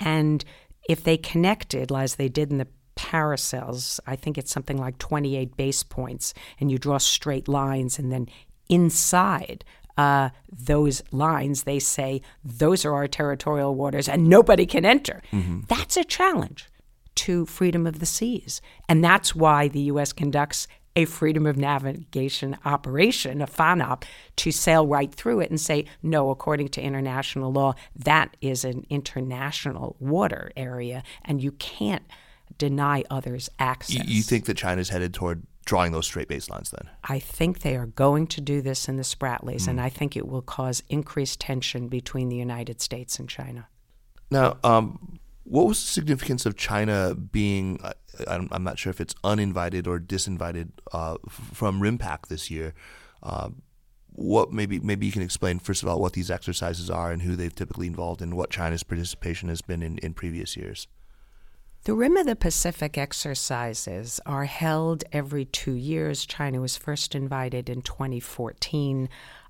And 0.00 0.44
if 0.88 1.04
they 1.04 1.16
connected, 1.16 1.92
as 1.92 2.16
they 2.16 2.28
did 2.28 2.50
in 2.50 2.58
the 2.58 2.66
paracels. 3.00 3.98
I 4.06 4.14
think 4.14 4.36
it's 4.36 4.52
something 4.52 4.76
like 4.76 4.98
28 4.98 5.56
base 5.56 5.82
points, 5.82 6.34
and 6.60 6.70
you 6.70 6.78
draw 6.78 6.98
straight 6.98 7.48
lines, 7.48 7.98
and 7.98 8.12
then 8.12 8.28
inside 8.68 9.64
uh, 9.96 10.28
those 10.52 11.02
lines, 11.10 11.62
they 11.62 11.78
say 11.78 12.20
those 12.44 12.84
are 12.84 12.94
our 12.94 13.08
territorial 13.08 13.74
waters, 13.74 14.08
and 14.08 14.28
nobody 14.28 14.66
can 14.66 14.84
enter. 14.84 15.22
Mm-hmm. 15.32 15.60
That's 15.66 15.96
a 15.96 16.04
challenge 16.04 16.68
to 17.16 17.46
freedom 17.46 17.86
of 17.86 18.00
the 18.00 18.06
seas, 18.06 18.60
and 18.88 19.02
that's 19.02 19.34
why 19.34 19.68
the 19.68 19.80
U.S. 19.92 20.12
conducts 20.12 20.68
a 20.96 21.04
freedom 21.06 21.46
of 21.46 21.56
navigation 21.56 22.56
operation, 22.64 23.40
a 23.40 23.46
FONOP, 23.46 24.04
to 24.36 24.50
sail 24.50 24.86
right 24.86 25.14
through 25.14 25.40
it 25.40 25.48
and 25.48 25.60
say, 25.60 25.86
no, 26.02 26.30
according 26.30 26.68
to 26.68 26.82
international 26.82 27.52
law, 27.52 27.74
that 27.94 28.36
is 28.40 28.64
an 28.64 28.84
international 28.90 29.96
water 30.00 30.50
area, 30.56 31.02
and 31.24 31.42
you 31.42 31.52
can't 31.52 32.02
deny 32.60 33.02
others 33.10 33.48
access. 33.58 34.06
You, 34.06 34.22
think 34.22 34.44
that 34.44 34.56
China's 34.56 34.90
headed 34.90 35.14
toward 35.14 35.42
drawing 35.64 35.92
those 35.92 36.06
straight 36.06 36.28
baselines 36.28 36.70
then? 36.70 36.90
I 37.04 37.18
think 37.18 37.60
they 37.60 37.74
are 37.74 37.86
going 37.86 38.26
to 38.28 38.40
do 38.42 38.60
this 38.60 38.86
in 38.86 38.96
the 38.96 39.02
Spratlys, 39.02 39.62
mm. 39.62 39.68
and 39.68 39.80
I 39.80 39.88
think 39.88 40.14
it 40.14 40.28
will 40.28 40.42
cause 40.42 40.82
increased 40.90 41.40
tension 41.40 41.88
between 41.88 42.28
the 42.28 42.36
United 42.36 42.82
States 42.82 43.18
and 43.18 43.28
China. 43.28 43.66
Now, 44.30 44.58
um, 44.62 45.18
what 45.44 45.66
was 45.66 45.80
the 45.80 45.90
significance 45.90 46.44
of 46.44 46.54
China 46.56 47.14
being, 47.14 47.80
I'm 48.28 48.62
not 48.62 48.78
sure 48.78 48.90
if 48.90 49.00
it's 49.00 49.14
uninvited 49.24 49.86
or 49.86 49.98
disinvited 49.98 50.68
uh, 50.92 51.16
from 51.28 51.80
RIMPAC 51.80 52.28
this 52.28 52.50
year? 52.50 52.74
Uh, 53.22 53.48
what 54.12 54.52
maybe 54.52 54.80
maybe 54.80 55.06
you 55.06 55.12
can 55.12 55.22
explain 55.22 55.58
first 55.58 55.82
of 55.82 55.88
all 55.88 56.00
what 56.00 56.12
these 56.12 56.30
exercises 56.30 56.90
are 56.90 57.12
and 57.12 57.22
who 57.22 57.36
they've 57.36 57.54
typically 57.54 57.86
involved 57.86 58.20
and 58.20 58.36
what 58.36 58.50
China's 58.50 58.82
participation 58.82 59.48
has 59.48 59.62
been 59.62 59.82
in, 59.82 59.98
in 59.98 60.12
previous 60.14 60.56
years. 60.56 60.88
The 61.84 61.94
Rim 61.94 62.18
of 62.18 62.26
the 62.26 62.36
Pacific 62.36 62.98
exercises 62.98 64.20
are 64.26 64.44
held 64.44 65.02
every 65.12 65.46
two 65.46 65.72
years. 65.72 66.26
China 66.26 66.60
was 66.60 66.76
first 66.76 67.14
invited 67.14 67.70
in 67.70 67.80
2014. 67.80 69.08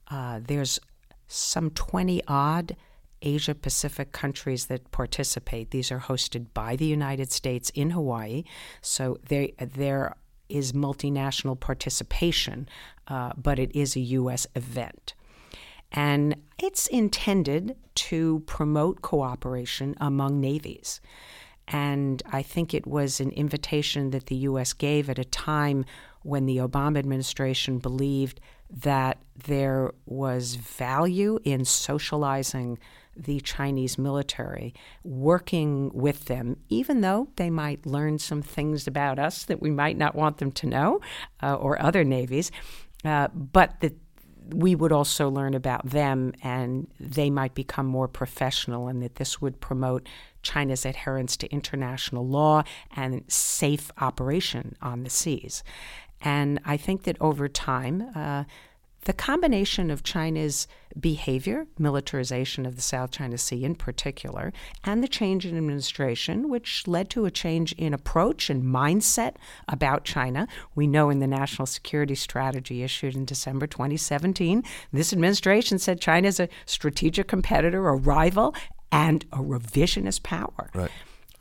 Uh, 0.08 0.38
there's 0.40 0.78
some 1.26 1.70
20 1.70 2.22
odd 2.28 2.76
Asia 3.20 3.54
Pacific 3.54 4.12
countries 4.12 4.66
that 4.66 4.92
participate. 4.92 5.72
These 5.72 5.90
are 5.90 5.98
hosted 5.98 6.46
by 6.54 6.76
the 6.76 6.86
United 6.86 7.32
States 7.32 7.70
in 7.70 7.90
Hawaii, 7.90 8.44
so 8.80 9.18
there 9.28 9.48
there 9.58 10.14
is 10.48 10.72
multinational 10.72 11.58
participation, 11.58 12.68
uh, 13.08 13.32
but 13.36 13.58
it 13.58 13.74
is 13.74 13.96
a 13.96 14.00
U.S. 14.00 14.46
event. 14.54 15.14
And 15.92 16.36
it's 16.58 16.86
intended 16.86 17.76
to 17.96 18.42
promote 18.46 19.02
cooperation 19.02 19.96
among 20.00 20.40
navies. 20.40 21.00
And 21.70 22.22
I 22.30 22.42
think 22.42 22.74
it 22.74 22.86
was 22.86 23.20
an 23.20 23.30
invitation 23.30 24.10
that 24.10 24.26
the 24.26 24.36
U.S. 24.36 24.72
gave 24.72 25.08
at 25.08 25.18
a 25.18 25.24
time 25.24 25.84
when 26.22 26.46
the 26.46 26.58
Obama 26.58 26.98
administration 26.98 27.78
believed 27.78 28.40
that 28.68 29.18
there 29.46 29.92
was 30.04 30.56
value 30.56 31.38
in 31.44 31.64
socializing 31.64 32.78
the 33.16 33.40
Chinese 33.40 33.98
military, 33.98 34.74
working 35.04 35.90
with 35.92 36.26
them, 36.26 36.56
even 36.68 37.00
though 37.00 37.28
they 37.36 37.50
might 37.50 37.86
learn 37.86 38.18
some 38.18 38.42
things 38.42 38.86
about 38.86 39.18
us 39.18 39.44
that 39.44 39.60
we 39.60 39.70
might 39.70 39.96
not 39.96 40.14
want 40.14 40.38
them 40.38 40.52
to 40.52 40.66
know, 40.66 41.00
uh, 41.42 41.54
or 41.54 41.80
other 41.80 42.04
navies, 42.04 42.50
uh, 43.04 43.28
but 43.28 43.80
that 43.80 43.96
we 44.54 44.74
would 44.74 44.92
also 44.92 45.28
learn 45.28 45.54
about 45.54 45.88
them 45.88 46.32
and 46.42 46.86
they 46.98 47.30
might 47.30 47.54
become 47.54 47.86
more 47.86 48.08
professional, 48.08 48.88
and 48.88 49.02
that 49.02 49.16
this 49.16 49.40
would 49.40 49.60
promote 49.60 50.08
China's 50.42 50.84
adherence 50.84 51.36
to 51.38 51.52
international 51.52 52.26
law 52.26 52.62
and 52.96 53.22
safe 53.28 53.90
operation 53.98 54.76
on 54.80 55.02
the 55.02 55.10
seas. 55.10 55.62
And 56.22 56.60
I 56.64 56.76
think 56.76 57.04
that 57.04 57.16
over 57.20 57.48
time, 57.48 58.10
uh, 58.14 58.44
the 59.04 59.12
combination 59.12 59.90
of 59.90 60.02
China's 60.02 60.66
behavior, 60.98 61.66
militarization 61.78 62.66
of 62.66 62.76
the 62.76 62.82
South 62.82 63.10
China 63.10 63.38
Sea 63.38 63.64
in 63.64 63.74
particular, 63.74 64.52
and 64.84 65.02
the 65.02 65.08
change 65.08 65.46
in 65.46 65.56
administration, 65.56 66.48
which 66.48 66.86
led 66.86 67.10
to 67.10 67.24
a 67.24 67.30
change 67.30 67.72
in 67.72 67.94
approach 67.94 68.50
and 68.50 68.64
mindset 68.64 69.36
about 69.68 70.04
China. 70.04 70.48
We 70.74 70.86
know 70.86 71.10
in 71.10 71.20
the 71.20 71.26
National 71.26 71.66
Security 71.66 72.14
Strategy 72.14 72.82
issued 72.82 73.14
in 73.14 73.24
December 73.24 73.66
2017, 73.66 74.62
this 74.92 75.12
administration 75.12 75.78
said 75.78 76.00
China 76.00 76.28
is 76.28 76.40
a 76.40 76.48
strategic 76.66 77.28
competitor, 77.28 77.88
a 77.88 77.96
rival, 77.96 78.54
and 78.92 79.24
a 79.32 79.38
revisionist 79.38 80.22
power. 80.22 80.70
Right. 80.74 80.90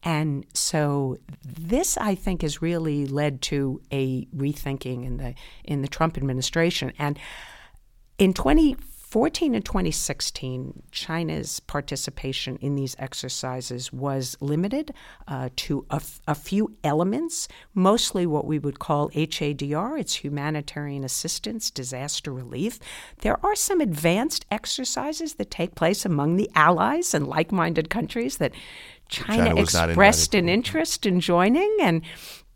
And 0.03 0.45
so 0.53 1.17
this, 1.43 1.97
I 1.97 2.15
think, 2.15 2.41
has 2.43 2.61
really 2.61 3.05
led 3.05 3.41
to 3.43 3.81
a 3.91 4.25
rethinking 4.27 5.05
in 5.05 5.17
the 5.17 5.35
in 5.65 5.81
the 5.81 5.89
Trump 5.89 6.17
administration. 6.17 6.93
And 6.97 7.19
in 8.17 8.33
20 8.33 8.77
2014 9.09 9.55
and 9.55 9.65
2016, 9.65 10.83
China's 10.91 11.59
participation 11.61 12.57
in 12.57 12.75
these 12.75 12.95
exercises 12.99 13.91
was 13.91 14.37
limited 14.39 14.93
uh, 15.27 15.49
to 15.55 15.83
a, 15.89 15.95
f- 15.95 16.21
a 16.27 16.35
few 16.35 16.75
elements, 16.83 17.47
mostly 17.73 18.27
what 18.27 18.45
we 18.45 18.59
would 18.59 18.77
call 18.77 19.09
HADR, 19.09 19.99
it's 19.99 20.17
humanitarian 20.17 21.03
assistance, 21.03 21.71
disaster 21.71 22.31
relief. 22.31 22.77
There 23.21 23.43
are 23.43 23.55
some 23.55 23.81
advanced 23.81 24.45
exercises 24.51 25.33
that 25.35 25.49
take 25.49 25.73
place 25.73 26.05
among 26.05 26.35
the 26.35 26.51
allies 26.53 27.15
and 27.15 27.25
like 27.25 27.51
minded 27.51 27.89
countries 27.89 28.37
that 28.37 28.51
China, 29.07 29.45
China 29.45 29.61
expressed 29.61 30.35
an 30.35 30.47
interest 30.47 31.07
in 31.07 31.19
joining, 31.19 31.77
and 31.81 32.03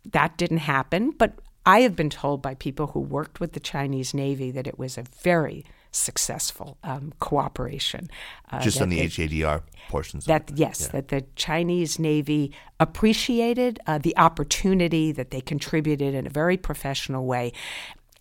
that 0.05 0.37
didn't 0.37 0.57
happen. 0.57 1.15
But 1.17 1.33
I 1.65 1.79
have 1.79 1.95
been 1.95 2.11
told 2.11 2.43
by 2.43 2.53
people 2.53 2.87
who 2.87 2.99
worked 2.99 3.39
with 3.39 3.53
the 3.53 3.59
Chinese 3.59 4.13
Navy 4.13 4.51
that 4.51 4.67
it 4.67 4.77
was 4.77 4.99
a 4.99 5.05
very 5.23 5.65
successful 5.95 6.77
um, 6.83 7.13
cooperation. 7.19 8.09
Uh, 8.51 8.59
Just 8.59 8.81
on 8.81 8.89
the 8.89 8.99
it, 8.99 9.11
HADR 9.11 9.61
portions. 9.89 10.25
That 10.25 10.51
yes, 10.55 10.81
yeah. 10.81 10.99
that 10.99 11.07
the 11.09 11.25
Chinese 11.35 11.99
Navy 11.99 12.51
appreciated 12.79 13.79
uh, 13.87 13.97
the 13.97 14.15
opportunity 14.17 15.11
that 15.11 15.31
they 15.31 15.41
contributed 15.41 16.13
in 16.13 16.27
a 16.27 16.29
very 16.29 16.57
professional 16.57 17.25
way, 17.25 17.53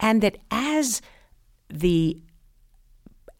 and 0.01 0.23
that 0.23 0.39
as 0.51 1.03
the 1.69 2.23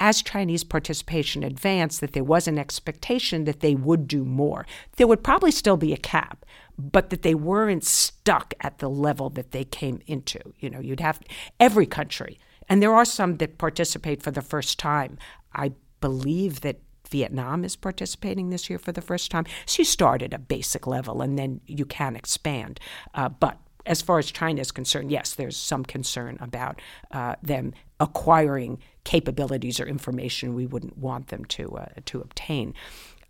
as 0.01 0.21
Chinese 0.21 0.65
participation 0.65 1.45
advanced, 1.45 2.01
that 2.01 2.13
there 2.13 2.25
was 2.25 2.49
an 2.49 2.59
expectation 2.59 3.45
that 3.45 3.61
they 3.61 3.77
would 3.77 4.09
do 4.09 4.25
more. 4.25 4.67
There 4.97 5.07
would 5.07 5.23
probably 5.23 5.53
still 5.53 5.77
be 5.77 5.93
a 5.93 5.97
cap, 5.97 6.45
but 6.77 7.11
that 7.11 7.23
they 7.23 7.37
weren't 7.37 7.85
stuck 7.85 8.53
at 8.61 8.79
the 8.79 8.91
level 8.91 9.31
that 9.31 9.53
they 9.53 9.63
came 9.63 10.01
into. 10.09 10.41
You 10.59 10.71
know, 10.71 10.81
you'd 10.81 10.99
have 10.99 11.21
every 11.61 11.87
country, 11.87 12.41
and 12.69 12.83
there 12.83 12.95
are 12.95 13.05
some 13.05 13.37
that 13.39 13.59
participate 13.59 14.23
for 14.23 14.31
the 14.31 14.43
first 14.43 14.79
time. 14.79 15.19
I 15.55 15.73
believe 16.01 16.61
that 16.63 16.81
Vietnam 17.11 17.65
is 17.65 17.77
participating 17.77 18.51
this 18.51 18.71
year 18.71 18.79
for 18.79 18.93
the 18.93 19.03
first 19.03 19.31
time. 19.31 19.45
So 19.67 19.81
you 19.81 19.85
start 19.85 20.23
at 20.23 20.33
a 20.35 20.39
basic 20.39 20.87
level 20.87 21.23
and 21.23 21.39
then 21.39 21.61
you 21.67 21.85
can 21.85 22.17
expand. 22.17 22.81
Uh, 23.15 23.29
but 23.29 23.59
as 23.85 24.01
far 24.01 24.19
as 24.19 24.31
China 24.31 24.61
is 24.61 24.71
concerned, 24.71 25.11
yes, 25.11 25.35
there's 25.35 25.57
some 25.57 25.85
concern 25.85 26.39
about 26.41 26.81
uh, 27.11 27.37
them 27.43 27.75
acquiring 28.01 28.79
capabilities 29.05 29.79
or 29.81 29.87
information 29.87 30.55
we 30.55 30.67
wouldn't 30.67 30.97
want 30.97 31.29
them 31.29 31.45
to 31.47 31.77
uh, 31.77 31.87
to 32.07 32.21
obtain. 32.21 32.75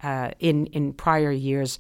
Uh, 0.03 0.30
in 0.39 0.66
in 0.66 0.93
prior 0.93 1.33
years, 1.33 1.78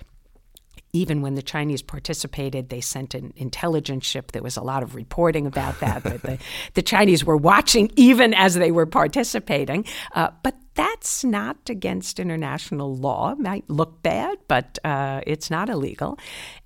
even 0.94 1.22
when 1.22 1.34
the 1.34 1.42
Chinese 1.42 1.80
participated, 1.80 2.68
they 2.68 2.80
sent 2.82 3.14
an 3.14 3.32
intelligence 3.36 4.04
ship. 4.04 4.32
There 4.32 4.42
was 4.42 4.58
a 4.58 4.62
lot 4.62 4.82
of 4.82 4.94
reporting 4.94 5.46
about 5.46 5.80
that. 5.80 6.02
that 6.02 6.22
the, 6.22 6.38
the, 6.74 6.82
Chinese 6.82 7.24
were 7.24 7.36
watching 7.36 7.90
even 7.96 8.34
as 8.34 8.54
they 8.54 8.70
were 8.70 8.84
participating. 8.84 9.86
Uh, 10.14 10.30
but 10.42 10.54
that's 10.74 11.24
not 11.24 11.56
against 11.70 12.20
international 12.20 12.94
law. 12.94 13.32
It 13.32 13.38
might 13.38 13.68
look 13.70 14.02
bad, 14.02 14.36
but 14.48 14.78
uh, 14.84 15.22
it's 15.26 15.50
not 15.50 15.70
illegal. 15.70 16.18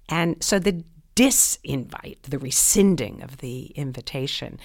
And 0.08 0.42
so 0.42 0.58
the 0.58 0.82
disinvite, 1.14 2.22
the 2.22 2.38
rescinding 2.40 3.22
of 3.22 3.38
the 3.38 3.66
invitation, 3.76 4.58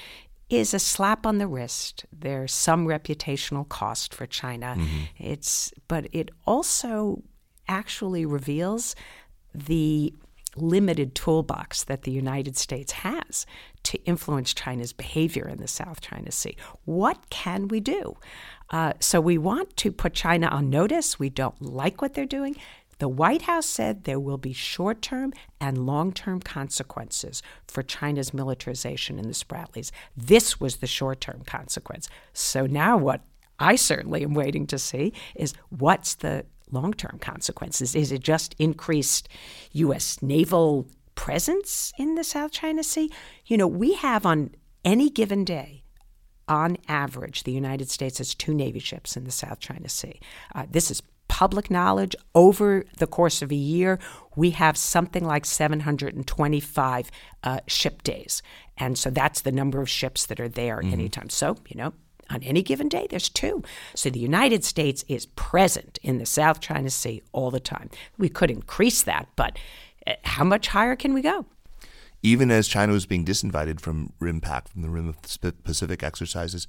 is 0.49 0.73
a 0.73 0.79
slap 0.79 1.25
on 1.25 1.37
the 1.37 1.47
wrist. 1.47 2.05
There's 2.11 2.51
some 2.51 2.87
reputational 2.87 3.69
cost 3.69 4.13
for 4.13 4.25
China. 4.25 4.75
Mm-hmm. 4.77 4.99
It's 5.17 5.71
but 5.87 6.07
it 6.11 6.29
also 6.45 7.21
actually 7.67 8.25
reveals 8.25 8.95
the 9.53 10.13
limited 10.57 11.15
toolbox 11.15 11.83
that 11.85 12.03
the 12.03 12.11
United 12.11 12.57
States 12.57 12.91
has 12.91 13.45
to 13.83 14.03
influence 14.03 14.53
China's 14.53 14.93
behavior 14.93 15.47
in 15.47 15.57
the 15.59 15.67
South 15.67 16.01
China 16.01 16.31
Sea. 16.31 16.57
What 16.85 17.29
can 17.29 17.67
we 17.67 17.79
do? 17.79 18.17
Uh, 18.69 18.93
so 18.99 19.21
we 19.21 19.37
want 19.37 19.75
to 19.77 19.91
put 19.91 20.13
China 20.13 20.47
on 20.47 20.69
notice. 20.69 21.19
We 21.19 21.29
don't 21.29 21.61
like 21.61 22.01
what 22.01 22.13
they're 22.13 22.25
doing. 22.25 22.55
The 22.99 23.09
White 23.09 23.43
House 23.43 23.65
said 23.65 24.03
there 24.03 24.19
will 24.19 24.37
be 24.37 24.53
short 24.53 25.01
term 25.01 25.33
and 25.59 25.87
long 25.87 26.11
term 26.11 26.39
consequences 26.39 27.41
for 27.67 27.81
China's 27.81 28.31
militarization 28.31 29.17
in 29.17 29.27
the 29.27 29.33
Spratlys. 29.33 29.91
This 30.15 30.59
was 30.59 30.77
the 30.77 30.87
short 30.87 31.19
term 31.19 31.41
consequence. 31.45 32.09
So 32.33 32.67
now, 32.67 32.97
what 32.97 33.21
I 33.57 33.75
certainly 33.75 34.23
am 34.23 34.35
waiting 34.35 34.67
to 34.67 34.77
see 34.77 35.13
is 35.35 35.55
what's 35.69 36.13
the 36.13 36.45
long 36.71 36.93
term 36.93 37.19
consequences? 37.19 37.95
Is 37.95 38.11
it 38.11 38.21
just 38.21 38.55
increased 38.59 39.29
U.S. 39.73 40.21
naval 40.21 40.87
presence 41.15 41.93
in 41.97 42.15
the 42.15 42.23
South 42.23 42.51
China 42.51 42.83
Sea? 42.83 43.11
You 43.45 43.57
know, 43.57 43.67
we 43.67 43.93
have 43.93 44.25
on 44.25 44.51
any 44.83 45.09
given 45.09 45.45
day, 45.45 45.83
on 46.47 46.77
average, 46.87 47.43
the 47.43 47.51
United 47.51 47.89
States 47.89 48.17
has 48.17 48.35
two 48.35 48.53
Navy 48.53 48.79
ships 48.79 49.15
in 49.15 49.23
the 49.23 49.31
South 49.31 49.59
China 49.59 49.87
Sea. 49.87 50.19
Uh, 50.53 50.65
this 50.69 50.91
is 50.91 51.01
public 51.31 51.71
knowledge, 51.71 52.13
over 52.35 52.83
the 52.97 53.07
course 53.07 53.41
of 53.41 53.51
a 53.51 53.55
year, 53.55 53.97
we 54.35 54.49
have 54.49 54.75
something 54.75 55.23
like 55.23 55.45
725 55.45 57.11
uh, 57.43 57.59
ship 57.67 58.03
days. 58.03 58.41
And 58.77 58.97
so 58.97 59.09
that's 59.09 59.39
the 59.39 59.51
number 59.51 59.81
of 59.81 59.89
ships 59.89 60.25
that 60.25 60.41
are 60.41 60.49
there 60.49 60.79
mm-hmm. 60.79 60.91
anytime. 60.91 61.29
So, 61.29 61.55
you 61.69 61.77
know, 61.77 61.93
on 62.31 62.41
any 62.43 62.61
given 62.61 62.87
day, 62.87 63.07
there's 63.09 63.29
two. 63.29 63.63
So 63.95 64.09
the 64.09 64.19
United 64.19 64.63
States 64.63 65.03
is 65.07 65.25
present 65.25 65.99
in 66.01 66.17
the 66.17 66.25
South 66.25 66.59
China 66.59 66.89
Sea 66.89 67.21
all 67.31 67.51
the 67.51 67.59
time. 67.59 67.89
We 68.17 68.29
could 68.29 68.49
increase 68.49 69.03
that, 69.03 69.27
but 69.35 69.57
uh, 70.07 70.13
how 70.23 70.43
much 70.43 70.69
higher 70.69 70.95
can 70.95 71.13
we 71.13 71.21
go? 71.21 71.45
Even 72.23 72.51
as 72.51 72.67
China 72.67 72.93
was 72.93 73.05
being 73.05 73.25
disinvited 73.25 73.81
from 73.81 74.13
RIMPAC, 74.19 74.67
from 74.67 74.81
the 74.83 74.89
Rim 74.89 75.09
of 75.09 75.21
the 75.21 75.51
Pacific 75.63 76.03
exercises, 76.03 76.67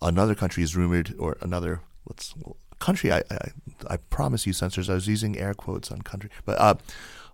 another 0.00 0.34
country 0.34 0.62
is 0.62 0.76
rumored, 0.76 1.14
or 1.18 1.36
another, 1.40 1.80
let's 2.08 2.34
country, 2.78 3.12
I, 3.12 3.18
I, 3.30 3.50
I 3.88 3.96
promise 3.96 4.46
you, 4.46 4.52
censors, 4.52 4.90
I 4.90 4.94
was 4.94 5.08
using 5.08 5.38
air 5.38 5.54
quotes 5.54 5.90
on 5.90 6.02
country, 6.02 6.30
but 6.44 6.60
uh, 6.60 6.74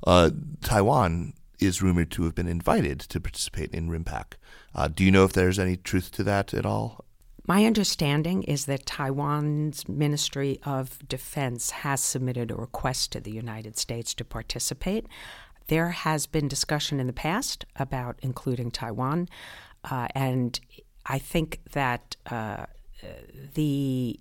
uh, 0.07 0.31
Taiwan 0.62 1.33
is 1.59 1.83
rumored 1.83 2.11
to 2.12 2.22
have 2.24 2.35
been 2.35 2.47
invited 2.47 3.01
to 3.01 3.20
participate 3.20 3.70
in 3.72 3.89
RIMPAC. 3.89 4.35
Uh, 4.74 4.89
do 4.89 5.05
you 5.05 5.11
know 5.11 5.24
if 5.24 5.33
there's 5.33 5.59
any 5.59 5.76
truth 5.76 6.11
to 6.12 6.22
that 6.24 6.55
at 6.55 6.64
all? 6.64 7.05
My 7.49 7.64
understanding 7.64 8.42
is 8.42 8.66
that 8.66 8.84
Taiwan's 8.84 9.88
Ministry 9.88 10.61
of 10.64 10.99
Defense 11.09 11.70
has 11.70 12.03
submitted 12.03 12.51
a 12.51 12.55
request 12.55 13.12
to 13.12 13.20
the 13.20 13.30
United 13.30 13.78
States 13.78 14.12
to 14.16 14.24
participate. 14.24 15.07
There 15.68 15.88
has 15.88 16.26
been 16.26 16.46
discussion 16.46 17.01
in 17.01 17.07
the 17.07 17.12
past 17.14 17.64
about 17.76 18.18
including 18.20 18.70
Taiwan, 18.70 19.30
uh, 19.90 20.09
and 20.14 20.61
I 21.07 21.18
think 21.18 21.61
that 21.72 22.16
uh, 22.26 22.66
the 23.55 24.20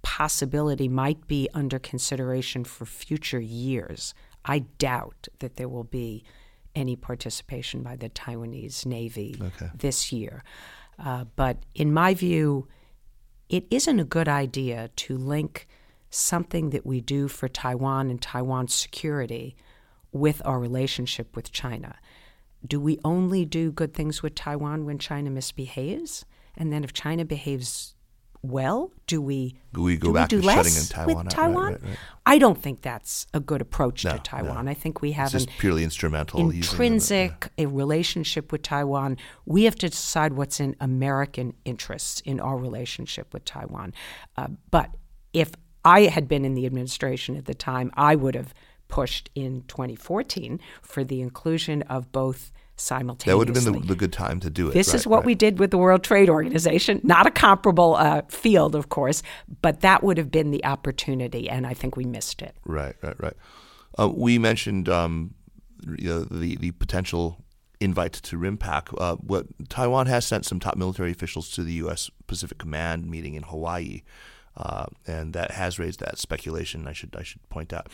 possibility 0.00 0.88
might 0.88 1.26
be 1.26 1.50
under 1.52 1.78
consideration 1.78 2.64
for 2.64 2.86
future 2.86 3.40
years. 3.40 4.14
I 4.46 4.60
doubt 4.78 5.28
that 5.40 5.56
there 5.56 5.68
will 5.68 5.84
be 5.84 6.24
any 6.74 6.96
participation 6.96 7.82
by 7.82 7.96
the 7.96 8.08
Taiwanese 8.08 8.86
Navy 8.86 9.36
okay. 9.42 9.70
this 9.74 10.10
year. 10.10 10.42
Uh, 10.98 11.24
but 11.36 11.58
in 11.74 11.92
my 11.92 12.14
view, 12.14 12.68
it 13.48 13.66
isn't 13.70 14.00
a 14.00 14.04
good 14.04 14.28
idea 14.28 14.90
to 14.96 15.16
link 15.16 15.66
something 16.10 16.70
that 16.70 16.86
we 16.86 17.00
do 17.00 17.28
for 17.28 17.48
Taiwan 17.48 18.10
and 18.10 18.20
Taiwan's 18.20 18.74
security 18.74 19.56
with 20.12 20.40
our 20.44 20.58
relationship 20.58 21.36
with 21.36 21.52
China. 21.52 21.96
Do 22.66 22.80
we 22.80 22.98
only 23.04 23.44
do 23.44 23.70
good 23.70 23.92
things 23.92 24.22
with 24.22 24.34
Taiwan 24.34 24.86
when 24.86 24.98
China 24.98 25.30
misbehaves? 25.30 26.24
And 26.56 26.72
then 26.72 26.84
if 26.84 26.92
China 26.92 27.24
behaves 27.24 27.95
well? 28.50 28.92
Do 29.06 29.20
we 29.20 29.56
do 29.72 29.82
we 29.82 29.96
go 29.96 30.08
do 30.08 30.14
back 30.14 30.32
we 30.32 30.40
to 30.40 30.42
shutting 30.42 30.74
in 30.74 30.82
Taiwan 30.82 31.24
with 31.24 31.34
Taiwan? 31.34 31.64
Right, 31.64 31.72
right, 31.72 31.88
right. 31.90 31.98
I 32.24 32.38
don't 32.38 32.60
think 32.60 32.82
that's 32.82 33.26
a 33.32 33.40
good 33.40 33.60
approach 33.60 34.04
no, 34.04 34.12
to 34.12 34.18
Taiwan. 34.18 34.64
No. 34.64 34.70
I 34.70 34.74
think 34.74 35.00
we 35.00 35.12
have 35.12 35.34
it's 35.34 35.44
an 35.44 35.50
purely 35.58 35.84
instrumental 35.84 36.50
intrinsic 36.50 37.50
yeah. 37.56 37.64
a 37.64 37.68
relationship 37.68 38.52
with 38.52 38.62
Taiwan. 38.62 39.16
We 39.44 39.64
have 39.64 39.76
to 39.76 39.88
decide 39.88 40.32
what's 40.32 40.60
in 40.60 40.74
American 40.80 41.54
interests 41.64 42.20
in 42.20 42.40
our 42.40 42.56
relationship 42.56 43.32
with 43.32 43.44
Taiwan. 43.44 43.94
Uh, 44.36 44.48
but 44.70 44.90
if 45.32 45.52
I 45.84 46.02
had 46.02 46.26
been 46.26 46.44
in 46.44 46.54
the 46.54 46.66
administration 46.66 47.36
at 47.36 47.44
the 47.44 47.54
time, 47.54 47.92
I 47.94 48.16
would 48.16 48.34
have 48.34 48.52
pushed 48.88 49.30
in 49.34 49.62
2014 49.68 50.60
for 50.82 51.04
the 51.04 51.20
inclusion 51.20 51.82
of 51.82 52.10
both 52.12 52.52
simultaneously. 52.76 53.32
That 53.32 53.38
would 53.38 53.48
have 53.48 53.64
been 53.64 53.82
the, 53.82 53.88
the 53.88 53.96
good 53.96 54.12
time 54.12 54.40
to 54.40 54.50
do 54.50 54.68
it. 54.68 54.74
This 54.74 54.88
right, 54.88 54.94
is 54.94 55.06
what 55.06 55.18
right. 55.18 55.26
we 55.26 55.34
did 55.34 55.58
with 55.58 55.70
the 55.70 55.78
World 55.78 56.02
Trade 56.02 56.28
Organization. 56.28 57.00
Not 57.02 57.26
a 57.26 57.30
comparable 57.30 57.96
uh, 57.96 58.22
field, 58.28 58.74
of 58.74 58.88
course, 58.88 59.22
but 59.62 59.80
that 59.80 60.02
would 60.02 60.18
have 60.18 60.30
been 60.30 60.50
the 60.50 60.64
opportunity, 60.64 61.48
and 61.48 61.66
I 61.66 61.74
think 61.74 61.96
we 61.96 62.04
missed 62.04 62.42
it. 62.42 62.56
Right, 62.64 62.96
right, 63.02 63.20
right. 63.20 63.36
Uh, 63.98 64.08
we 64.08 64.38
mentioned 64.38 64.88
um, 64.88 65.34
you 65.98 66.08
know, 66.08 66.24
the 66.24 66.56
the 66.56 66.72
potential 66.72 67.44
invite 67.80 68.12
to 68.14 68.38
RIMPAC. 68.38 68.94
Uh, 68.98 69.16
what 69.16 69.46
Taiwan 69.68 70.06
has 70.06 70.26
sent 70.26 70.46
some 70.46 70.60
top 70.60 70.76
military 70.76 71.10
officials 71.10 71.50
to 71.52 71.62
the 71.62 71.74
U.S. 71.74 72.10
Pacific 72.26 72.58
Command 72.58 73.06
meeting 73.10 73.34
in 73.34 73.42
Hawaii. 73.42 74.02
Uh, 74.56 74.86
and 75.06 75.34
that 75.34 75.50
has 75.50 75.78
raised 75.78 76.00
that 76.00 76.18
speculation. 76.18 76.86
I 76.88 76.92
should 76.92 77.14
I 77.16 77.22
should 77.22 77.46
point 77.50 77.72
out. 77.72 77.88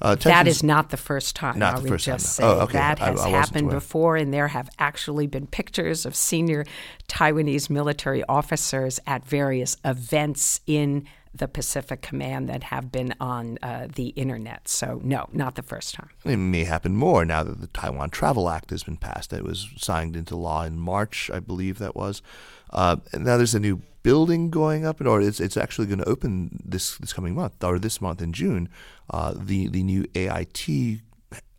Uh, 0.00 0.16
that 0.16 0.48
is 0.48 0.62
not 0.62 0.90
the 0.90 0.96
first 0.96 1.36
time. 1.36 1.58
Not 1.58 1.76
I 1.76 1.80
the 1.80 1.88
first 1.88 2.04
just 2.04 2.24
time. 2.24 2.30
Say. 2.30 2.42
Oh, 2.44 2.60
okay. 2.62 2.72
That 2.72 2.98
has 2.98 3.20
I, 3.20 3.28
I 3.28 3.30
happened 3.30 3.70
before, 3.70 4.16
and 4.16 4.34
there 4.34 4.48
have 4.48 4.68
actually 4.78 5.26
been 5.26 5.46
pictures 5.46 6.04
of 6.04 6.16
senior 6.16 6.64
Taiwanese 7.08 7.70
military 7.70 8.24
officers 8.24 8.98
at 9.06 9.24
various 9.24 9.76
events 9.84 10.60
in 10.66 11.06
the 11.34 11.48
Pacific 11.48 12.02
Command 12.02 12.48
that 12.48 12.64
have 12.64 12.90
been 12.90 13.14
on 13.20 13.58
uh, 13.62 13.86
the 13.94 14.08
internet. 14.08 14.68
So, 14.68 15.00
no, 15.04 15.28
not 15.32 15.54
the 15.54 15.62
first 15.62 15.94
time. 15.94 16.10
It 16.24 16.36
may 16.36 16.64
happen 16.64 16.96
more 16.96 17.24
now 17.24 17.44
that 17.44 17.60
the 17.60 17.66
Taiwan 17.68 18.10
Travel 18.10 18.48
Act 18.48 18.70
has 18.70 18.82
been 18.82 18.96
passed. 18.96 19.32
It 19.32 19.44
was 19.44 19.68
signed 19.76 20.16
into 20.16 20.36
law 20.36 20.64
in 20.64 20.78
March, 20.78 21.30
I 21.32 21.40
believe 21.40 21.78
that 21.78 21.94
was. 21.94 22.22
Uh, 22.70 22.96
and 23.12 23.24
now 23.24 23.36
there's 23.36 23.54
a 23.54 23.60
new 23.60 23.82
building 24.08 24.48
going 24.48 24.86
up, 24.86 25.02
or 25.02 25.20
it's 25.20 25.38
it's 25.38 25.58
actually 25.58 25.86
going 25.86 25.98
to 25.98 26.08
open 26.08 26.58
this 26.64 26.96
this 26.96 27.12
coming 27.12 27.34
month 27.34 27.62
or 27.62 27.78
this 27.78 28.00
month 28.00 28.22
in 28.22 28.32
June. 28.32 28.70
Uh, 29.10 29.34
the 29.36 29.68
the 29.68 29.82
new 29.82 30.06
AIT 30.14 30.66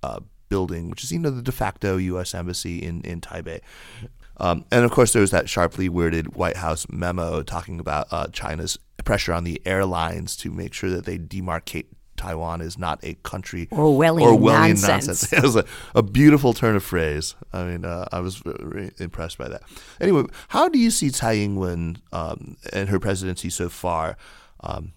uh, 0.01 0.19
building, 0.49 0.89
which 0.89 1.03
is 1.03 1.11
you 1.11 1.19
know 1.19 1.29
the 1.29 1.43
de 1.43 1.51
facto 1.51 1.97
U.S. 1.97 2.33
embassy 2.33 2.79
in 2.79 3.01
in 3.01 3.21
Taipei. 3.21 3.59
Um, 4.37 4.65
and 4.71 4.83
of 4.83 4.89
course, 4.89 5.13
there 5.13 5.21
was 5.21 5.29
that 5.29 5.47
sharply 5.47 5.89
worded 5.89 6.35
White 6.35 6.57
House 6.57 6.87
memo 6.89 7.43
talking 7.43 7.79
about 7.79 8.07
uh, 8.09 8.27
China's 8.31 8.79
pressure 9.05 9.33
on 9.33 9.43
the 9.43 9.61
airlines 9.65 10.35
to 10.37 10.49
make 10.49 10.73
sure 10.73 10.89
that 10.89 11.05
they 11.05 11.19
demarcate 11.19 11.87
Taiwan 12.19 12.59
is 12.59 12.77
not 12.77 12.99
a 13.01 13.13
country 13.23 13.67
Orwellian, 13.67 14.37
Orwellian 14.37 14.81
nonsense. 14.81 15.07
nonsense. 15.07 15.33
it 15.33 15.41
was 15.41 15.55
a, 15.55 15.65
a, 15.95 16.03
beautiful 16.03 16.53
turn 16.53 16.75
of 16.75 16.83
phrase. 16.83 17.33
I 17.53 17.63
mean, 17.63 17.85
uh, 17.85 18.09
I 18.11 18.19
was 18.19 18.35
very 18.35 18.91
impressed 18.97 19.37
by 19.37 19.47
that. 19.47 19.61
Anyway, 20.01 20.23
how 20.49 20.67
do 20.67 20.77
you 20.77 20.91
see 20.91 21.11
Tsai 21.11 21.35
Ing-wen 21.35 21.97
um, 22.11 22.57
and 22.73 22.89
her 22.89 22.99
presidency 22.99 23.49
so 23.49 23.69
far? 23.69 24.17
Um, 24.59 24.91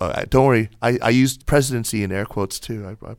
uh, 0.00 0.26
don't 0.28 0.44
worry, 0.44 0.68
I, 0.82 0.98
I 1.00 1.08
used 1.08 1.46
presidency 1.46 2.02
in 2.02 2.12
air 2.12 2.26
quotes 2.26 2.60
too. 2.60 2.86
I, 2.86 3.12
I 3.12 3.14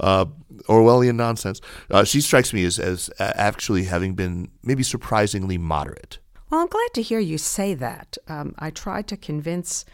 uh, 0.00 0.24
Orwellian 0.68 1.16
nonsense. 1.16 1.60
Uh, 1.90 2.04
she 2.04 2.22
strikes 2.22 2.54
me 2.54 2.64
as, 2.64 2.78
as 2.78 3.10
actually 3.18 3.84
having 3.84 4.14
been 4.14 4.50
maybe 4.62 4.82
surprisingly 4.82 5.58
moderate. 5.58 6.18
Well, 6.48 6.62
I'm 6.62 6.68
glad 6.68 6.94
to 6.94 7.02
hear 7.02 7.18
you 7.18 7.36
say 7.36 7.74
that. 7.74 8.16
Um, 8.26 8.54
I 8.58 8.70
tried 8.70 9.06
to 9.08 9.18
convince 9.18 9.84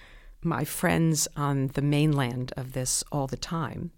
my 0.42 0.64
friends 0.64 1.28
on 1.36 1.68
the 1.68 1.82
mainland 1.82 2.52
of 2.56 2.72
this 2.72 3.04
all 3.10 3.26
the 3.26 3.36
time. 3.36 3.92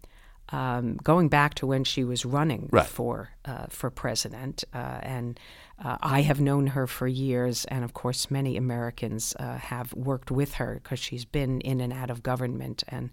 Um, 0.53 0.97
going 0.97 1.29
back 1.29 1.55
to 1.55 1.67
when 1.67 1.85
she 1.85 2.03
was 2.03 2.25
running 2.25 2.69
right. 2.73 2.85
for 2.85 3.31
uh, 3.45 3.67
for 3.69 3.89
president, 3.89 4.65
uh, 4.75 4.99
and 5.01 5.39
uh, 5.79 5.97
I 6.03 6.23
have 6.23 6.41
known 6.41 6.67
her 6.69 6.89
for 6.89 7.07
years, 7.07 7.65
and 7.67 7.85
of 7.85 7.95
course, 7.95 8.33
many 8.33 8.57
Americans 8.57 9.37
uh, 9.39 9.59
have 9.59 9.95
worked 9.95 10.33
with 10.33 10.55
her 10.55 10.81
because 10.83 10.99
she's 10.99 11.25
been 11.25 11.61
in 11.61 11.81
and 11.81 11.93
out 11.93 12.11
of 12.11 12.25
government, 12.25 12.83
and 12.89 13.11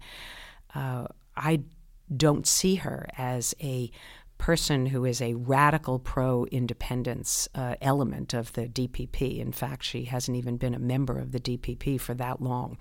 uh, 0.74 1.06
I 1.36 1.60
don't 2.14 2.46
see 2.46 2.76
her 2.76 3.06
as 3.16 3.54
a 3.60 3.92
person 4.38 4.86
who 4.86 5.04
is 5.04 5.20
a 5.20 5.34
radical 5.34 5.98
pro 5.98 6.44
independence 6.46 7.48
uh, 7.54 7.74
element 7.80 8.32
of 8.32 8.52
the 8.54 8.68
DPP. 8.68 9.38
In 9.38 9.52
fact, 9.52 9.84
she 9.84 10.04
hasn't 10.04 10.36
even 10.36 10.56
been 10.56 10.74
a 10.74 10.78
member 10.78 11.18
of 11.18 11.32
the 11.32 11.40
DPP 11.40 12.00
for 12.00 12.14
that 12.14 12.40
long. 12.40 12.78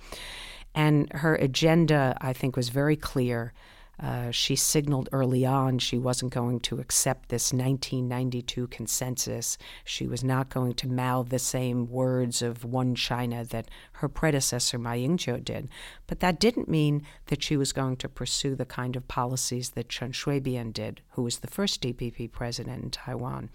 And 0.73 1.11
her 1.13 1.35
agenda, 1.35 2.15
I 2.21 2.33
think, 2.33 2.55
was 2.55 2.69
very 2.69 2.95
clear. 2.95 3.53
Uh, 3.99 4.29
she 4.29 4.55
signaled 4.55 5.09
early 5.11 5.43
on 5.43 5.79
she 5.79 5.97
wasn't 5.97 6.31
going 6.31 6.59
to 6.59 6.79
accept 6.79 7.29
this 7.29 7.51
1992 7.51 8.67
consensus. 8.67 9.57
She 9.83 10.05
was 10.05 10.23
not 10.23 10.49
going 10.49 10.73
to 10.75 10.87
mouth 10.87 11.29
the 11.29 11.39
same 11.39 11.89
words 11.89 12.43
of 12.43 12.63
one 12.63 12.93
China 12.93 13.43
that 13.45 13.69
her 13.93 14.07
predecessor 14.07 14.77
Ma 14.77 14.93
Ying-jeou 14.93 15.43
did. 15.43 15.69
But 16.05 16.19
that 16.19 16.39
didn't 16.39 16.69
mean 16.69 17.03
that 17.27 17.41
she 17.41 17.57
was 17.57 17.73
going 17.73 17.97
to 17.97 18.09
pursue 18.09 18.55
the 18.55 18.65
kind 18.65 18.95
of 18.95 19.07
policies 19.07 19.71
that 19.71 19.89
Chen 19.89 20.11
Shui-bian 20.11 20.73
did, 20.73 21.01
who 21.11 21.23
was 21.23 21.39
the 21.39 21.47
first 21.47 21.81
DPP 21.81 22.31
president 22.31 22.83
in 22.83 22.91
Taiwan. 22.91 23.49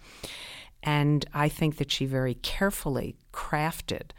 And 0.83 1.25
I 1.33 1.47
think 1.47 1.77
that 1.77 1.91
she 1.91 2.05
very 2.05 2.33
carefully 2.33 3.15
crafted 3.31 4.11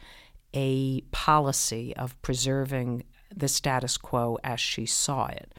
a 0.55 1.01
policy 1.11 1.95
of 1.95 2.19
preserving 2.23 3.03
the 3.35 3.47
status 3.47 3.97
quo 3.97 4.39
as 4.43 4.59
she 4.59 4.85
saw 4.87 5.27
it. 5.27 5.53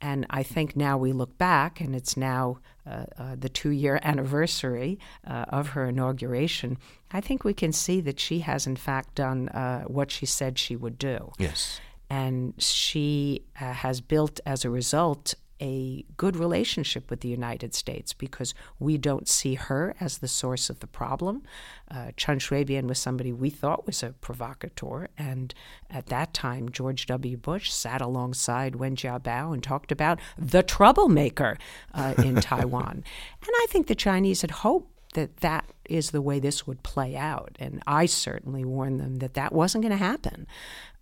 And 0.00 0.26
I 0.30 0.42
think 0.42 0.76
now 0.76 0.98
we 0.98 1.12
look 1.12 1.38
back, 1.38 1.80
and 1.80 1.94
it's 1.94 2.16
now 2.16 2.58
uh, 2.86 3.04
uh, 3.18 3.36
the 3.38 3.48
two 3.48 3.70
year 3.70 3.98
anniversary 4.02 4.98
uh, 5.26 5.46
of 5.48 5.68
her 5.68 5.86
inauguration. 5.86 6.76
I 7.10 7.20
think 7.20 7.44
we 7.44 7.54
can 7.54 7.72
see 7.72 8.00
that 8.02 8.20
she 8.20 8.40
has, 8.40 8.66
in 8.66 8.76
fact, 8.76 9.14
done 9.14 9.48
uh, 9.48 9.84
what 9.84 10.10
she 10.10 10.26
said 10.26 10.58
she 10.58 10.76
would 10.76 10.98
do. 10.98 11.32
Yes. 11.38 11.80
And 12.10 12.54
she 12.58 13.42
uh, 13.60 13.72
has 13.72 14.00
built, 14.00 14.40
as 14.44 14.64
a 14.64 14.70
result, 14.70 15.34
a 15.60 16.04
good 16.16 16.36
relationship 16.36 17.10
with 17.10 17.20
the 17.20 17.28
United 17.28 17.74
States 17.74 18.12
because 18.12 18.54
we 18.78 18.98
don't 18.98 19.28
see 19.28 19.54
her 19.54 19.94
as 20.00 20.18
the 20.18 20.28
source 20.28 20.70
of 20.70 20.80
the 20.80 20.86
problem. 20.86 21.42
Uh, 21.90 22.10
Chen 22.16 22.38
Shui-bian 22.38 22.86
was 22.86 22.98
somebody 22.98 23.32
we 23.32 23.50
thought 23.50 23.86
was 23.86 24.02
a 24.02 24.10
provocateur, 24.20 25.08
and 25.16 25.54
at 25.90 26.06
that 26.06 26.34
time, 26.34 26.70
George 26.70 27.06
W. 27.06 27.36
Bush 27.36 27.70
sat 27.70 28.00
alongside 28.00 28.76
Wen 28.76 28.96
Jiabao 28.96 29.52
and 29.52 29.62
talked 29.62 29.92
about 29.92 30.18
the 30.38 30.62
troublemaker 30.62 31.58
uh, 31.92 32.14
in 32.18 32.36
Taiwan. 32.40 33.04
And 33.42 33.50
I 33.50 33.66
think 33.68 33.86
the 33.86 33.94
Chinese 33.94 34.40
had 34.40 34.50
hoped 34.50 34.93
that 35.14 35.38
that 35.38 35.64
is 35.86 36.10
the 36.10 36.22
way 36.22 36.38
this 36.38 36.66
would 36.66 36.82
play 36.82 37.16
out. 37.16 37.56
And 37.58 37.82
I 37.86 38.06
certainly 38.06 38.64
warned 38.64 39.00
them 39.00 39.16
that 39.16 39.34
that 39.34 39.52
wasn't 39.52 39.82
going 39.82 39.92
to 39.92 40.04
happen 40.04 40.46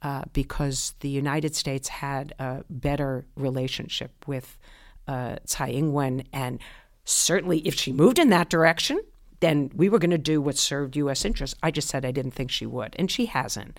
uh, 0.00 0.22
because 0.32 0.94
the 1.00 1.08
United 1.08 1.54
States 1.54 1.88
had 1.88 2.32
a 2.38 2.64
better 2.70 3.26
relationship 3.36 4.12
with 4.26 4.58
uh, 5.06 5.36
Tsai 5.44 5.70
Ing 5.70 5.92
wen. 5.92 6.24
And 6.32 6.60
certainly, 7.04 7.58
if 7.60 7.74
she 7.74 7.92
moved 7.92 8.18
in 8.18 8.30
that 8.30 8.48
direction, 8.48 9.00
then 9.40 9.70
we 9.74 9.88
were 9.88 9.98
going 9.98 10.10
to 10.10 10.18
do 10.18 10.40
what 10.40 10.56
served 10.56 10.96
U.S. 10.96 11.24
interests. 11.24 11.56
I 11.62 11.70
just 11.70 11.88
said 11.88 12.04
I 12.04 12.12
didn't 12.12 12.30
think 12.30 12.50
she 12.50 12.66
would, 12.66 12.94
and 12.98 13.10
she 13.10 13.26
hasn't. 13.26 13.78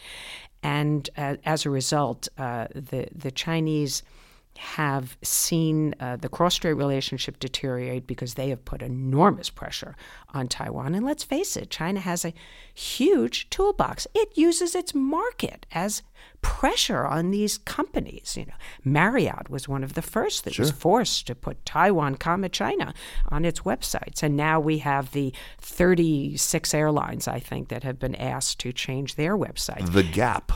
And 0.62 1.10
uh, 1.18 1.38
as 1.46 1.66
a 1.66 1.70
result, 1.70 2.28
uh, 2.38 2.68
the 2.74 3.08
the 3.14 3.32
Chinese 3.32 4.04
have 4.58 5.18
seen 5.22 5.96
uh, 6.00 6.16
the 6.16 6.30
cross-strait 6.30 6.74
relationship 6.74 7.40
deteriorate 7.40 8.08
because 8.08 8.36
they 8.36 8.50
have 8.50 8.64
put 8.66 8.82
enormous 8.82 9.50
pressure 9.50 9.96
on 10.34 10.48
Taiwan. 10.48 10.96
And 10.96 11.06
let's 11.06 11.24
face 11.24 11.58
it, 11.58 11.70
China 11.70 12.00
has 12.00 12.24
a 12.24 12.34
huge 12.74 13.50
toolbox. 13.50 14.08
It 14.14 14.38
uses 14.38 14.76
its 14.76 14.94
market 14.94 15.66
as 15.72 16.04
pressure 16.42 17.06
on 17.06 17.32
these 17.32 17.58
companies. 17.58 18.36
You 18.38 18.46
know, 18.46 18.54
Marriott 18.84 19.50
was 19.50 19.68
one 19.68 19.84
of 19.84 19.94
the 19.94 20.02
first 20.02 20.44
that 20.44 20.54
sure. 20.54 20.64
was 20.64 20.72
forced 20.72 21.28
to 21.28 21.36
put 21.36 21.66
Taiwan, 21.66 22.16
comma 22.16 22.50
China, 22.50 22.94
on 23.30 23.46
its 23.46 23.62
websites, 23.62 24.22
and 24.22 24.36
now 24.36 24.60
we 24.60 24.80
have 24.80 25.12
the 25.12 25.34
36 25.60 26.74
airlines, 26.74 27.28
I 27.28 27.40
think, 27.40 27.70
that 27.70 27.84
have 27.84 28.00
been 28.00 28.16
asked 28.16 28.60
to 28.60 28.72
change 28.74 29.16
their 29.16 29.38
websites. 29.38 29.92
The 29.92 30.04
Gap 30.04 30.52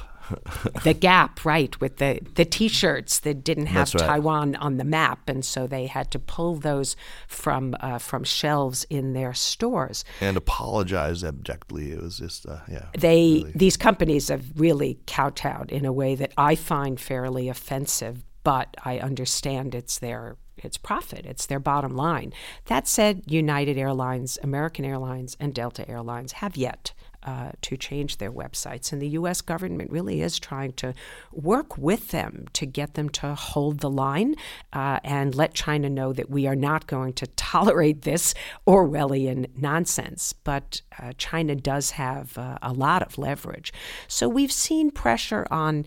the 0.84 0.94
Gap, 0.94 1.46
right, 1.46 1.80
with 1.80 1.98
the 1.98 2.20
the 2.36 2.46
T-shirts 2.46 3.20
that 3.20 3.44
didn't 3.44 3.68
have 3.68 3.94
right. 3.94 4.04
Taiwan 4.04 4.56
on 4.56 4.78
the 4.78 4.84
map, 4.84 5.30
and 5.30 5.44
so 5.44 5.68
they 5.68 5.88
had 5.88 6.12
to 6.12 6.20
pull 6.20 6.56
those 6.56 6.96
from 7.28 7.76
uh, 7.80 7.98
from 7.98 8.24
shelves 8.24 8.86
in 8.90 9.14
their 9.14 9.34
stores 9.34 10.04
and 10.22 10.38
apologize 10.38 11.24
abjectly. 11.24 11.92
It 11.92 12.02
was 12.02 12.18
just, 12.18 12.46
uh, 12.46 12.60
yeah. 12.70 12.86
They 12.98 13.42
really. 13.44 13.52
these 13.56 13.78
companies 13.78 14.30
have 14.30 14.44
really 14.56 15.00
kowtowed 15.08 15.72
in 15.72 15.86
a 15.86 15.94
way 15.94 16.16
that 16.16 16.34
I 16.38 16.56
find 16.56 17.00
fairly 17.00 17.50
offensive, 17.50 18.24
but 18.44 18.76
I 18.84 19.00
understand 19.00 19.76
it's 19.76 20.00
their 20.00 20.38
it's 20.58 20.78
profit. 20.78 21.26
It's 21.26 21.46
their 21.46 21.60
bottom 21.60 21.96
line. 21.96 22.34
That 22.66 22.88
said, 22.88 23.24
United 23.28 23.78
Airlines, 23.78 24.38
American 24.42 24.86
Airlines, 24.86 25.38
and 25.40 25.54
Delta 25.54 25.88
Airlines 25.90 26.34
have 26.34 26.58
yet 26.58 26.94
uh, 27.28 27.52
to 27.62 27.76
change 27.76 28.18
their 28.18 28.32
websites. 28.32 28.94
And 28.94 29.02
the 29.02 29.10
U.S. 29.10 29.42
government 29.42 29.92
really 29.92 30.22
is 30.22 30.40
trying 30.40 30.72
to 30.74 30.94
work 31.34 31.78
with 31.78 32.12
them 32.12 32.46
to 32.54 32.66
get 32.66 32.94
them 32.94 33.10
to 33.10 33.36
hold 33.36 33.82
the 33.82 33.90
line 33.90 34.36
uh, 34.72 35.02
and 35.04 35.36
let 35.36 35.54
China 35.54 35.90
know 35.90 36.14
that 36.14 36.30
we 36.30 36.48
are 36.48 36.56
not 36.56 36.88
going 36.88 37.12
to 37.14 37.28
tolerate 37.28 38.04
this 38.04 38.34
Orwellian 38.66 39.50
nonsense. 39.58 40.32
But 40.32 40.82
uh, 40.98 41.12
China 41.18 41.54
does 41.54 41.92
have 41.92 42.38
uh, 42.38 42.60
a 42.62 42.72
lot 42.72 43.04
of 43.04 43.18
leverage. 43.18 43.74
So 44.08 44.30
we've 44.30 44.52
seen 44.52 44.90
pressure 44.90 45.46
on. 45.52 45.86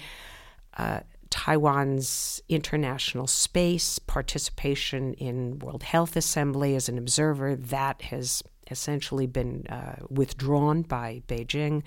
Uh, 0.77 1.01
Taiwan's 1.31 2.43
international 2.49 3.29
space, 3.29 4.01
participation 4.01 5.15
in 5.15 5.61
World 5.61 5.85
Health 5.85 6.17
Assembly 6.17 6.75
as 6.75 6.89
an 6.89 6.99
observer, 6.99 7.55
that 7.55 8.03
has 8.03 8.43
essentially 8.71 9.27
been 9.27 9.67
uh, 9.69 9.97
withdrawn 10.09 10.83
by 10.83 11.23
Beijing. 11.29 11.83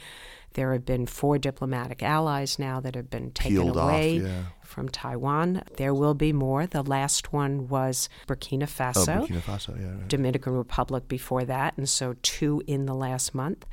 There 0.53 0.73
have 0.73 0.85
been 0.85 1.07
four 1.07 1.37
diplomatic 1.37 2.03
allies 2.03 2.59
now 2.59 2.79
that 2.79 2.95
have 2.95 3.09
been 3.09 3.31
taken 3.31 3.61
Peeled 3.61 3.77
away 3.77 4.17
off, 4.19 4.27
yeah. 4.27 4.43
from 4.63 4.89
Taiwan. 4.89 5.63
There 5.77 5.93
will 5.93 6.13
be 6.13 6.31
more. 6.31 6.67
The 6.67 6.83
last 6.83 7.33
one 7.33 7.67
was 7.67 8.07
Burkina 8.27 8.63
Faso, 8.63 9.23
oh, 9.23 9.25
Burkina 9.25 9.41
Faso 9.41 9.79
yeah, 9.79 9.91
right. 9.91 10.07
Dominican 10.07 10.53
Republic 10.53 11.07
before 11.07 11.43
that, 11.45 11.75
and 11.77 11.89
so 11.89 12.15
two 12.21 12.61
in 12.67 12.85
the 12.85 12.93
last 12.93 13.33
month. 13.33 13.65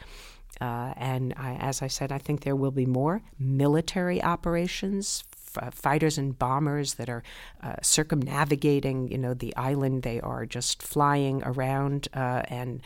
Uh, 0.60 0.92
and 0.96 1.32
I, 1.36 1.54
as 1.54 1.80
I 1.80 1.86
said, 1.86 2.12
I 2.12 2.18
think 2.18 2.42
there 2.42 2.56
will 2.56 2.70
be 2.70 2.84
more 2.84 3.22
military 3.38 4.22
operations, 4.22 5.24
f- 5.56 5.74
fighters 5.74 6.18
and 6.18 6.38
bombers 6.38 6.94
that 6.94 7.08
are 7.08 7.22
uh, 7.62 7.76
circumnavigating, 7.82 9.08
you 9.08 9.18
know, 9.18 9.34
the 9.34 9.54
island. 9.56 10.02
They 10.02 10.20
are 10.20 10.46
just 10.46 10.82
flying 10.82 11.42
around 11.44 12.08
uh, 12.14 12.42
and. 12.48 12.82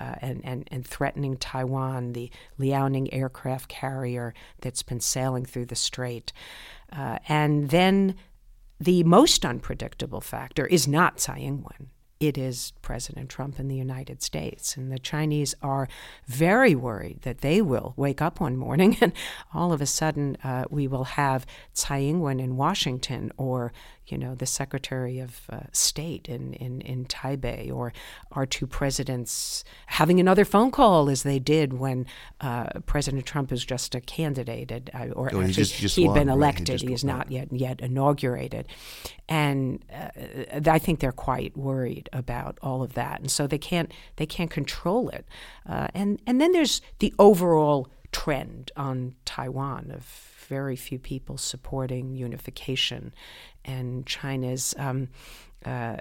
Uh, 0.00 0.14
and, 0.22 0.40
and, 0.44 0.68
and 0.70 0.86
threatening 0.86 1.36
Taiwan, 1.36 2.12
the 2.12 2.30
Liaoning 2.56 3.08
aircraft 3.10 3.66
carrier 3.68 4.32
that's 4.60 4.84
been 4.84 5.00
sailing 5.00 5.44
through 5.44 5.66
the 5.66 5.74
strait. 5.74 6.32
Uh, 6.92 7.18
and 7.28 7.70
then 7.70 8.14
the 8.78 9.02
most 9.02 9.44
unpredictable 9.44 10.20
factor 10.20 10.66
is 10.66 10.86
not 10.86 11.18
Tsai 11.18 11.38
Ing 11.38 11.64
wen 11.64 11.90
it 12.20 12.36
is 12.36 12.72
President 12.82 13.28
Trump 13.28 13.60
in 13.60 13.68
the 13.68 13.76
United 13.76 14.22
States. 14.22 14.76
And 14.76 14.90
the 14.90 14.98
Chinese 14.98 15.54
are 15.62 15.88
very 16.26 16.74
worried 16.74 17.22
that 17.22 17.38
they 17.38 17.62
will 17.62 17.94
wake 17.96 18.20
up 18.20 18.40
one 18.40 18.56
morning 18.56 18.96
and 19.00 19.12
all 19.54 19.72
of 19.72 19.80
a 19.80 19.86
sudden 19.86 20.36
uh, 20.42 20.64
we 20.70 20.88
will 20.88 21.04
have 21.04 21.46
Tsai 21.74 22.00
Ing 22.00 22.20
wen 22.20 22.40
in 22.40 22.56
Washington 22.56 23.32
or, 23.36 23.72
you 24.10 24.18
know, 24.18 24.34
the 24.34 24.46
Secretary 24.46 25.18
of 25.18 25.42
uh, 25.50 25.60
State 25.72 26.28
in, 26.28 26.54
in, 26.54 26.80
in 26.82 27.04
Taipei 27.06 27.72
or 27.72 27.92
our 28.32 28.46
two 28.46 28.66
presidents 28.66 29.64
having 29.86 30.20
another 30.20 30.44
phone 30.44 30.70
call 30.70 31.10
as 31.10 31.22
they 31.22 31.38
did 31.38 31.74
when 31.74 32.06
uh, 32.40 32.80
President 32.86 33.26
Trump 33.26 33.52
is 33.52 33.64
just 33.64 33.94
a 33.94 34.00
candidate 34.00 34.90
uh, 34.94 35.08
or 35.14 35.26
oh, 35.26 35.26
actually 35.26 35.46
he 35.46 35.52
just, 35.52 35.74
just 35.74 35.96
he'd 35.96 36.06
won, 36.06 36.14
been 36.14 36.28
right? 36.28 36.34
elected. 36.34 36.80
He, 36.80 36.88
he 36.88 36.92
is 36.92 37.04
not 37.04 37.30
yet, 37.30 37.52
yet 37.52 37.80
inaugurated. 37.80 38.66
And 39.28 39.84
uh, 39.92 40.60
I 40.70 40.78
think 40.78 41.00
they're 41.00 41.12
quite 41.12 41.56
worried 41.56 42.08
about 42.12 42.58
all 42.62 42.82
of 42.82 42.94
that, 42.94 43.20
and 43.20 43.30
so 43.30 43.46
they 43.46 43.58
can't 43.58 43.92
they 44.16 44.24
can't 44.24 44.50
control 44.50 45.10
it. 45.10 45.26
Uh, 45.68 45.88
and 45.94 46.20
and 46.26 46.40
then 46.40 46.52
there's 46.52 46.80
the 46.98 47.12
overall 47.18 47.88
trend 48.10 48.72
on 48.76 49.14
Taiwan 49.24 49.90
of 49.90 50.04
very 50.48 50.76
few 50.76 50.98
people 50.98 51.36
supporting 51.36 52.14
unification, 52.16 53.12
and 53.68 54.06
China's. 54.06 54.74
Um, 54.78 55.08
uh, 55.64 55.96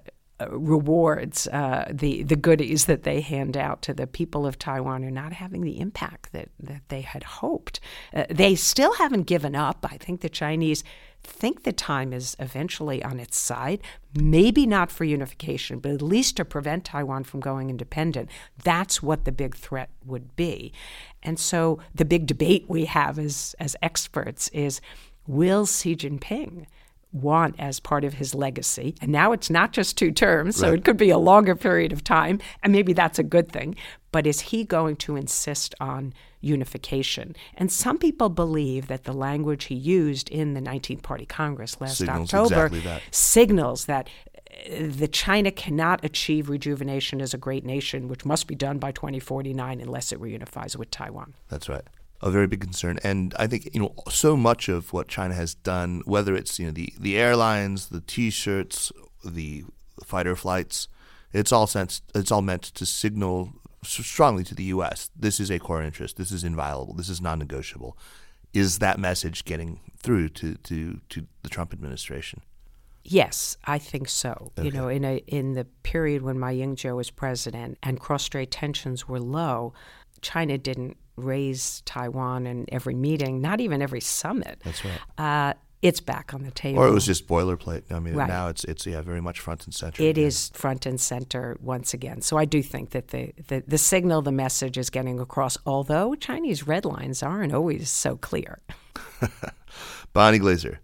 rewards 0.52 1.48
uh, 1.48 1.86
the 1.92 2.22
the 2.22 2.36
goodies 2.36 2.86
that 2.86 3.02
they 3.02 3.22
hand 3.22 3.58
out 3.58 3.82
to 3.82 3.92
the 3.92 4.06
people 4.06 4.46
of 4.46 4.60
Taiwan 4.60 5.04
are 5.04 5.10
not 5.10 5.34
having 5.34 5.62
the 5.62 5.80
impact 5.80 6.32
that 6.32 6.50
that 6.60 6.84
they 6.90 7.02
had 7.02 7.24
hoped. 7.24 7.80
Uh, 8.14 8.26
they 8.30 8.54
still 8.54 8.94
haven't 8.94 9.24
given 9.24 9.56
up. 9.56 9.84
I 9.90 9.98
think 9.98 10.22
the 10.22 10.30
Chinese 10.30 10.84
think 11.24 11.64
the 11.64 11.74
time 11.74 12.14
is 12.14 12.36
eventually 12.40 13.04
on 13.04 13.20
its 13.20 13.38
side, 13.38 13.82
maybe 14.14 14.66
not 14.66 14.92
for 14.92 15.04
unification, 15.04 15.80
but 15.80 15.92
at 15.92 16.02
least 16.02 16.38
to 16.38 16.46
prevent 16.46 16.86
Taiwan 16.86 17.24
from 17.24 17.40
going 17.40 17.70
independent. 17.70 18.30
That's 18.64 19.04
what 19.04 19.26
the 19.26 19.32
big 19.32 19.56
threat 19.56 19.90
would 20.06 20.36
be. 20.36 20.72
And 21.22 21.40
so 21.40 21.80
the 21.94 22.06
big 22.06 22.28
debate 22.28 22.66
we 22.68 22.86
have 22.86 23.20
as, 23.20 23.56
as 23.60 23.76
experts 23.82 24.48
is 24.50 24.80
will 25.26 25.66
Xi 25.66 25.96
Jinping 25.96 26.66
want 27.22 27.56
as 27.60 27.80
part 27.80 28.04
of 28.04 28.14
his 28.16 28.34
legacy. 28.36 28.96
And 29.02 29.12
now 29.12 29.32
it's 29.32 29.50
not 29.50 29.74
just 29.74 29.98
two 29.98 30.12
terms, 30.12 30.56
so 30.58 30.70
Right. 30.70 30.80
it 30.80 30.86
could 30.86 30.98
be 30.98 31.10
a 31.10 31.18
longer 31.18 31.56
period 31.56 31.92
of 31.94 32.04
time, 32.04 32.40
and 32.64 32.72
maybe 32.74 32.94
that's 32.94 33.20
a 33.20 33.24
good 33.24 33.52
thing. 33.52 33.76
But 34.12 34.26
is 34.26 34.40
he 34.42 34.64
going 34.64 34.96
to 34.98 35.16
insist 35.16 35.76
on 35.80 36.14
unification? 36.40 37.36
And 37.56 37.72
some 37.72 37.98
people 37.98 38.30
believe 38.30 38.88
that 38.88 39.04
the 39.04 39.14
language 39.14 39.66
he 39.66 39.76
used 39.76 40.30
in 40.30 40.54
the 40.54 40.62
19th 40.62 41.04
Party 41.04 41.26
Congress 41.26 41.80
last 41.80 41.98
Signals 41.98 42.34
October 42.34 42.66
exactly 42.68 42.80
that. 42.82 43.02
signals 43.12 43.86
that 43.86 44.10
uh, 44.50 44.88
the 44.90 45.08
China 45.08 45.52
cannot 45.52 46.04
achieve 46.04 46.50
rejuvenation 46.50 47.22
as 47.22 47.34
a 47.34 47.38
great 47.38 47.66
nation, 47.66 48.08
which 48.08 48.26
must 48.26 48.48
be 48.48 48.56
done 48.56 48.78
by 48.80 48.92
2049 48.92 49.80
unless 49.82 50.12
it 50.12 50.20
reunifies 50.20 50.76
with 50.76 50.90
Taiwan. 50.90 51.34
That's 51.50 51.70
right. 51.70 51.84
A 52.20 52.32
very 52.32 52.48
big 52.48 52.62
concern, 52.62 52.98
and 53.04 53.36
I 53.38 53.46
think 53.46 53.70
you 53.74 53.80
know 53.80 53.94
so 54.10 54.36
much 54.36 54.70
of 54.70 54.92
what 54.92 55.08
China 55.08 55.36
has 55.36 55.54
done, 55.54 56.02
whether 56.06 56.36
it's 56.36 56.58
you 56.58 56.66
know 56.66 56.72
the 56.72 56.92
the 57.00 57.18
airlines, 57.18 57.90
the 57.90 58.02
T-shirts, 58.02 58.92
the 59.24 59.66
fighter 60.04 60.36
flights, 60.36 60.88
it's 61.32 61.52
all 61.52 61.68
sense 61.68 62.02
it's 62.16 62.32
all 62.32 62.42
meant 62.42 62.64
to 62.64 62.86
signal 62.86 63.54
strongly 63.84 64.44
to 64.46 64.56
the 64.56 64.64
U.S. 64.64 65.12
This 65.16 65.40
is 65.40 65.52
a 65.52 65.60
core 65.60 65.84
interest. 65.84 66.18
This 66.18 66.32
is 66.32 66.44
inviolable. 66.44 66.94
This 66.94 67.10
is 67.10 67.22
non-negotiable. 67.22 67.98
Is 68.54 68.80
that 68.80 69.00
message 69.00 69.46
getting 69.46 69.80
through 69.98 70.30
to 70.30 70.56
to 70.56 71.00
to 71.10 71.28
the 71.44 71.50
Trump 71.50 71.74
administration? 71.74 72.42
Yes, 73.04 73.56
I 73.64 73.78
think 73.78 74.10
so. 74.10 74.52
You 74.62 74.72
know, 74.72 74.90
in 74.90 75.06
a 75.06 75.18
in 75.28 75.54
the 75.54 75.66
period 75.84 76.24
when 76.24 76.38
Ma 76.38 76.50
Ying-jeou 76.50 76.96
was 76.96 77.10
president 77.10 77.78
and 77.82 78.00
cross-strait 78.00 78.52
tensions 78.52 79.08
were 79.08 79.20
low, 79.20 79.74
China 80.22 80.58
didn't 80.58 80.98
raise 81.16 81.82
Taiwan 81.86 82.46
in 82.48 82.66
every 82.72 82.96
meeting, 82.96 83.42
not 83.42 83.60
even 83.60 83.82
every 83.82 84.02
summit. 84.02 84.60
That's 84.64 84.84
right. 84.86 85.00
Uh, 85.18 85.54
it's 85.82 86.00
back 86.00 86.34
on 86.34 86.42
the 86.44 86.50
table. 86.52 86.80
Or 86.80 86.88
it 86.88 86.92
was 86.92 87.06
just 87.06 87.28
boilerplate. 87.28 87.92
I 87.92 88.00
mean, 88.00 88.16
Right. 88.16 88.28
now 88.28 88.48
it's 88.48 88.64
it's 88.64 88.86
yeah 88.88 89.02
very 89.02 89.22
much 89.22 89.40
front 89.40 89.66
and 89.66 89.74
center. 89.74 90.02
It 90.02 90.18
is 90.18 90.50
front 90.54 90.86
and 90.88 91.00
center 91.00 91.56
once 91.62 91.94
again. 91.94 92.22
So 92.22 92.38
I 92.38 92.46
do 92.46 92.64
think 92.64 92.90
that 92.92 93.10
the, 93.10 93.32
the, 93.48 93.64
the 93.68 93.78
signal, 93.78 94.22
the 94.24 94.32
message 94.32 94.78
is 94.78 94.90
getting 94.90 95.20
across, 95.20 95.56
although 95.68 96.16
Chinese 96.16 96.66
red 96.66 96.84
lines 96.84 97.22
aren't 97.22 97.54
always 97.54 97.90
so 97.90 98.18
clear. 98.18 98.60
Bonnie 100.14 100.40
Glaser, 100.40 100.80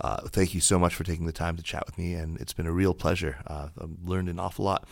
uh, 0.00 0.22
thank 0.28 0.54
you 0.54 0.60
so 0.60 0.78
much 0.78 0.94
for 0.94 1.02
taking 1.04 1.26
the 1.26 1.32
time 1.32 1.56
to 1.56 1.62
chat 1.62 1.84
with 1.86 1.98
me, 1.98 2.14
and 2.14 2.38
it's 2.40 2.52
been 2.52 2.66
a 2.66 2.72
real 2.72 2.94
pleasure. 2.94 3.38
Uh, 3.46 3.68
I've 3.80 3.90
learned 4.04 4.28
an 4.28 4.38
awful 4.38 4.64
lot. 4.64 4.86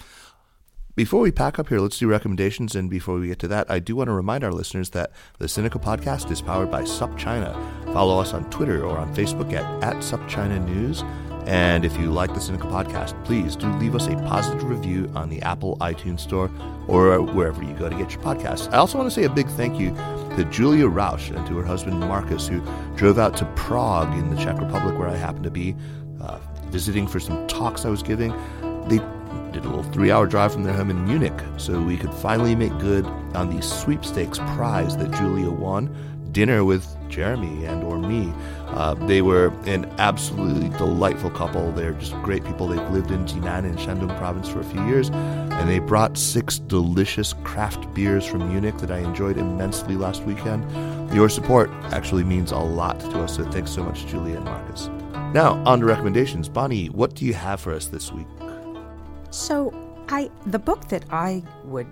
Before 0.97 1.22
we 1.22 1.32
pack 1.32 1.59
up 1.59 1.70
here, 1.70 1.80
let's 1.80 1.99
do 1.99 2.07
recommendations. 2.07 2.76
And 2.76 2.88
before 2.88 3.18
we 3.18 3.26
get 3.26 3.40
to 3.40 3.49
that, 3.49 3.68
I 3.68 3.80
do 3.80 3.97
want 3.97 4.07
to 4.07 4.12
remind 4.12 4.45
our 4.45 4.53
listeners 4.53 4.90
that 4.90 5.11
the 5.38 5.47
Sinica 5.47 5.82
Podcast 5.82 6.30
is 6.30 6.40
powered 6.40 6.70
by 6.70 6.82
SupChina. 6.82 7.53
Follow 7.92 8.20
us 8.20 8.32
on 8.32 8.49
Twitter 8.49 8.84
or 8.84 8.97
on 8.97 9.12
Facebook 9.12 9.53
at, 9.53 9.64
at 9.82 9.97
SupChina 9.97 10.64
News. 10.64 11.03
And 11.47 11.84
if 11.84 11.99
you 11.99 12.12
like 12.12 12.32
the 12.32 12.38
Sinica 12.38 12.70
Podcast, 12.70 13.22
please 13.24 13.57
do 13.57 13.66
leave 13.78 13.97
us 13.97 14.07
a 14.07 14.14
positive 14.28 14.62
review 14.62 15.11
on 15.16 15.30
the 15.30 15.42
Apple 15.42 15.76
iTunes 15.78 16.20
Store 16.20 16.49
or 16.86 17.20
wherever 17.20 17.61
you 17.61 17.74
go 17.74 17.88
to 17.88 17.97
get 17.97 18.12
your 18.12 18.22
podcasts. 18.22 18.72
I 18.72 18.76
also 18.76 18.97
want 18.97 19.11
to 19.11 19.14
say 19.14 19.24
a 19.24 19.30
big 19.30 19.49
thank 19.49 19.80
you 19.80 19.90
to 20.36 20.47
Julia 20.49 20.86
Rausch 20.86 21.30
and 21.30 21.45
to 21.49 21.57
her 21.57 21.64
husband 21.64 21.99
Marcus, 21.99 22.47
who 22.47 22.64
drove 22.95 23.18
out 23.18 23.36
to 23.38 23.47
Prague 23.57 24.16
in 24.16 24.32
the 24.32 24.40
Czech 24.40 24.61
Republic, 24.61 24.97
where 24.97 25.09
I 25.09 25.16
happen 25.16 25.42
to 25.42 25.51
be, 25.51 25.74
uh, 26.20 26.38
visiting 26.66 27.09
for 27.09 27.18
some 27.18 27.49
talks 27.49 27.84
I 27.84 27.90
was 27.90 28.05
giving. 28.05 28.32
They 28.86 29.01
did 29.53 29.64
a 29.64 29.68
little 29.68 29.82
three 29.93 30.11
hour 30.11 30.26
drive 30.26 30.53
from 30.53 30.64
their 30.64 30.74
home 30.74 30.91
in 30.91 31.05
Munich 31.05 31.39
so 31.57 31.80
we 31.80 31.97
could 31.97 32.12
finally 32.14 32.55
make 32.55 32.76
good 32.78 33.07
on 33.35 33.55
the 33.55 33.62
sweepstakes 33.62 34.39
prize 34.39 34.97
that 34.97 35.11
Julia 35.12 35.51
won 35.51 35.95
dinner 36.35 36.64
with 36.64 36.87
Jeremy 37.09 37.64
and 37.64 37.82
or 37.85 37.97
me. 37.97 38.30
Uh, 38.66 38.95
they 39.07 39.22
were 39.22 39.53
an 39.66 39.87
absolutely 39.99 40.68
delightful 40.76 41.30
couple. 41.30 41.70
They're 41.72 41.93
just 41.93 42.12
great 42.22 42.45
people. 42.45 42.66
They've 42.66 42.91
lived 42.91 43.11
in 43.11 43.24
Jinan 43.24 43.64
in 43.64 43.76
Shandong 43.76 44.18
province 44.18 44.49
for 44.49 44.61
a 44.61 44.64
few 44.64 44.85
years, 44.87 45.11
and 45.11 45.70
they 45.70 45.78
brought 45.78 46.18
six 46.18 46.59
delicious 46.59 47.32
craft 47.45 47.95
beers 47.95 48.26
from 48.26 48.49
Munich 48.49 48.76
that 48.78 48.91
I 48.91 48.99
enjoyed 48.99 49.39
immensely 49.39 49.97
last 49.97 50.24
weekend. 50.24 50.64
Your 51.14 51.28
support 51.28 51.70
actually 51.93 52.24
means 52.24 52.51
a 52.51 52.59
lot 52.59 52.99
to 53.01 53.22
us, 53.22 53.37
so 53.37 53.49
thanks 53.51 53.70
so 53.70 53.85
much, 53.85 54.07
Julia 54.07 54.37
and 54.37 54.45
Marcus. 54.45 54.91
Now, 55.32 55.62
on 55.64 55.80
to 55.80 55.87
recommendations. 55.87 56.49
Bonnie, 56.49 56.87
what 56.87 57.14
do 57.14 57.24
you 57.24 57.35
have 57.35 57.61
for 57.61 57.72
us 57.72 57.87
this 57.87 58.12
week? 58.12 58.26
So, 59.35 59.74
I 60.11 60.30
the 60.47 60.61
book 60.61 60.87
that 60.91 61.05
I 61.11 61.43
would 61.64 61.89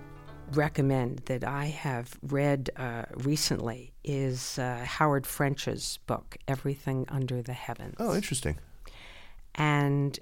recommend 0.53 1.19
that 1.25 1.43
I 1.43 1.65
have 1.65 2.17
read 2.21 2.69
uh, 2.77 3.03
recently 3.15 3.91
is 4.01 4.57
uh, 4.57 4.85
Howard 4.85 5.27
French's 5.27 5.99
book, 6.07 6.37
Everything 6.47 7.05
Under 7.09 7.41
the 7.41 7.51
Heavens. 7.51 7.95
Oh, 7.99 8.15
interesting. 8.15 8.57
and 9.55 10.17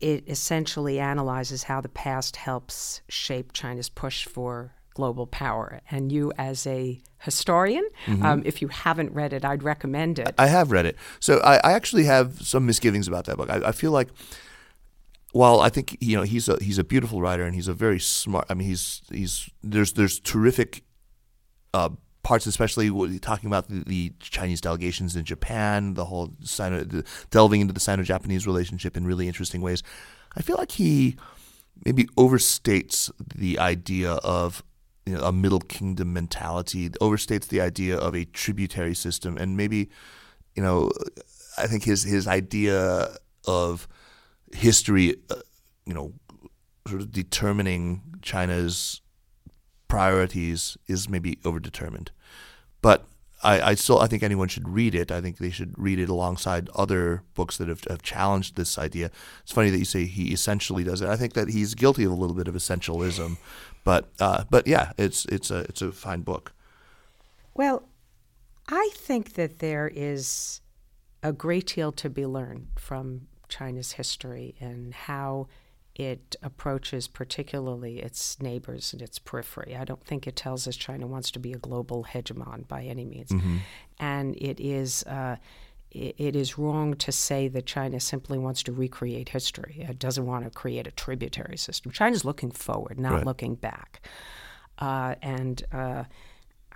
it 0.00 0.24
essentially 0.28 1.00
analyzes 1.00 1.62
how 1.62 1.80
the 1.80 1.88
past 1.88 2.36
helps 2.36 3.00
shape 3.08 3.54
China's 3.54 3.88
push 3.88 4.26
for 4.26 4.74
global 4.92 5.26
power. 5.26 5.80
And 5.90 6.12
you, 6.12 6.30
as 6.36 6.66
a 6.66 7.00
historian, 7.20 7.88
um, 8.20 8.42
if 8.44 8.60
you 8.60 8.68
haven't 8.68 9.12
read 9.14 9.32
it, 9.32 9.46
I'd 9.46 9.62
recommend 9.62 10.18
it. 10.18 10.34
I 10.36 10.48
have 10.48 10.70
read 10.72 10.84
it. 10.84 10.96
So 11.20 11.38
I, 11.38 11.56
I 11.64 11.72
actually 11.72 12.04
have 12.04 12.42
some 12.42 12.66
misgivings 12.66 13.08
about 13.08 13.24
that 13.24 13.38
book. 13.38 13.48
I, 13.48 13.68
I 13.68 13.72
feel 13.72 13.92
like 13.92 14.08
while 15.34 15.60
I 15.60 15.68
think 15.68 15.98
you 16.00 16.16
know 16.16 16.22
he's 16.22 16.48
a 16.48 16.56
he's 16.62 16.78
a 16.78 16.84
beautiful 16.84 17.20
writer 17.20 17.42
and 17.42 17.56
he's 17.56 17.66
a 17.66 17.74
very 17.74 17.98
smart. 17.98 18.46
I 18.48 18.54
mean 18.54 18.68
he's 18.68 19.02
he's 19.10 19.50
there's 19.64 19.92
there's 19.94 20.20
terrific 20.20 20.84
uh, 21.74 21.90
parts, 22.22 22.46
especially 22.46 23.18
talking 23.18 23.48
about 23.48 23.68
the, 23.68 23.82
the 23.84 24.12
Chinese 24.20 24.60
delegations 24.60 25.16
in 25.16 25.24
Japan, 25.24 25.94
the 25.94 26.04
whole 26.04 26.30
Sino, 26.44 26.84
the, 26.84 27.04
delving 27.30 27.60
into 27.60 27.74
the 27.74 27.80
Sino-Japanese 27.80 28.46
relationship 28.46 28.96
in 28.96 29.04
really 29.04 29.26
interesting 29.26 29.60
ways. 29.60 29.82
I 30.36 30.42
feel 30.42 30.56
like 30.56 30.70
he 30.70 31.16
maybe 31.84 32.04
overstates 32.16 33.10
the 33.34 33.58
idea 33.58 34.12
of 34.12 34.62
you 35.04 35.14
know, 35.14 35.24
a 35.24 35.32
Middle 35.32 35.60
Kingdom 35.60 36.12
mentality, 36.12 36.90
overstates 36.90 37.48
the 37.48 37.60
idea 37.60 37.96
of 37.96 38.14
a 38.14 38.24
tributary 38.24 38.94
system, 38.94 39.36
and 39.36 39.56
maybe 39.56 39.90
you 40.54 40.62
know 40.62 40.92
I 41.58 41.66
think 41.66 41.82
his 41.82 42.04
his 42.04 42.28
idea 42.28 43.16
of 43.48 43.88
history, 44.54 45.16
uh, 45.30 45.36
you 45.84 45.94
know, 45.94 46.12
sort 46.88 47.00
of 47.00 47.12
determining 47.12 48.02
China's 48.22 49.00
priorities 49.88 50.76
is 50.86 51.08
maybe 51.08 51.36
overdetermined. 51.36 52.08
But 52.80 53.06
I, 53.42 53.60
I, 53.60 53.74
still 53.74 54.00
I 54.00 54.06
think 54.06 54.22
anyone 54.22 54.48
should 54.48 54.68
read 54.68 54.94
it. 54.94 55.12
I 55.12 55.20
think 55.20 55.38
they 55.38 55.50
should 55.50 55.74
read 55.76 55.98
it 55.98 56.08
alongside 56.08 56.68
other 56.74 57.22
books 57.34 57.58
that 57.58 57.68
have, 57.68 57.84
have, 57.84 58.02
challenged 58.02 58.56
this 58.56 58.78
idea. 58.78 59.10
It's 59.42 59.52
funny 59.52 59.70
that 59.70 59.78
you 59.78 59.84
say 59.84 60.06
he 60.06 60.32
essentially 60.32 60.82
does 60.82 61.02
it. 61.02 61.08
I 61.08 61.16
think 61.16 61.34
that 61.34 61.50
he's 61.50 61.74
guilty 61.74 62.04
of 62.04 62.12
a 62.12 62.14
little 62.14 62.34
bit 62.34 62.48
of 62.48 62.54
essentialism, 62.54 63.36
but 63.84 64.08
uh, 64.18 64.44
but 64.50 64.66
yeah, 64.66 64.92
it's 64.96 65.26
it's 65.26 65.50
a 65.50 65.58
it's 65.68 65.82
a 65.82 65.92
fine 65.92 66.22
book. 66.22 66.52
Well, 67.54 67.86
I 68.68 68.90
think 68.94 69.34
that 69.34 69.58
there 69.58 69.90
is 69.94 70.60
a 71.22 71.32
great 71.32 71.74
deal 71.74 71.92
to 71.92 72.08
be 72.08 72.26
learned 72.26 72.68
from 72.76 73.28
China's 73.56 73.92
history 73.92 74.54
and 74.60 74.92
how 74.92 75.46
it 75.94 76.34
approaches 76.42 77.06
particularly 77.06 78.00
its 78.00 78.40
neighbors 78.42 78.92
and 78.92 79.00
its 79.00 79.18
periphery. 79.18 79.76
I 79.76 79.84
don't 79.84 80.04
think 80.04 80.26
it 80.26 80.34
tells 80.34 80.66
us 80.66 80.76
China 80.76 81.06
wants 81.06 81.30
to 81.32 81.38
be 81.38 81.52
a 81.52 81.58
global 81.58 82.04
hegemon 82.04 82.66
by 82.66 82.82
any 82.82 83.04
means. 83.04 83.30
Mm-hmm. 83.30 83.58
And 83.98 84.36
it 84.36 84.60
is. 84.60 85.04
Uh, 85.04 85.36
it 85.92 86.34
is 86.34 86.58
wrong 86.58 86.94
to 86.94 87.12
say 87.12 87.46
that 87.46 87.66
China 87.66 88.00
simply 88.00 88.36
wants 88.36 88.64
to 88.64 88.72
recreate 88.72 89.28
history. 89.28 89.86
It 89.88 90.00
doesn't 90.00 90.26
want 90.26 90.42
to 90.42 90.50
create 90.50 90.88
a 90.88 90.90
tributary 90.90 91.56
system. 91.56 91.92
China's 91.92 92.24
looking 92.24 92.50
forward, 92.50 92.98
not 92.98 93.12
right. 93.12 93.24
looking 93.24 93.54
back. 93.54 94.00
Uh, 94.76 95.14
and 95.22 95.62
uh, 95.70 96.02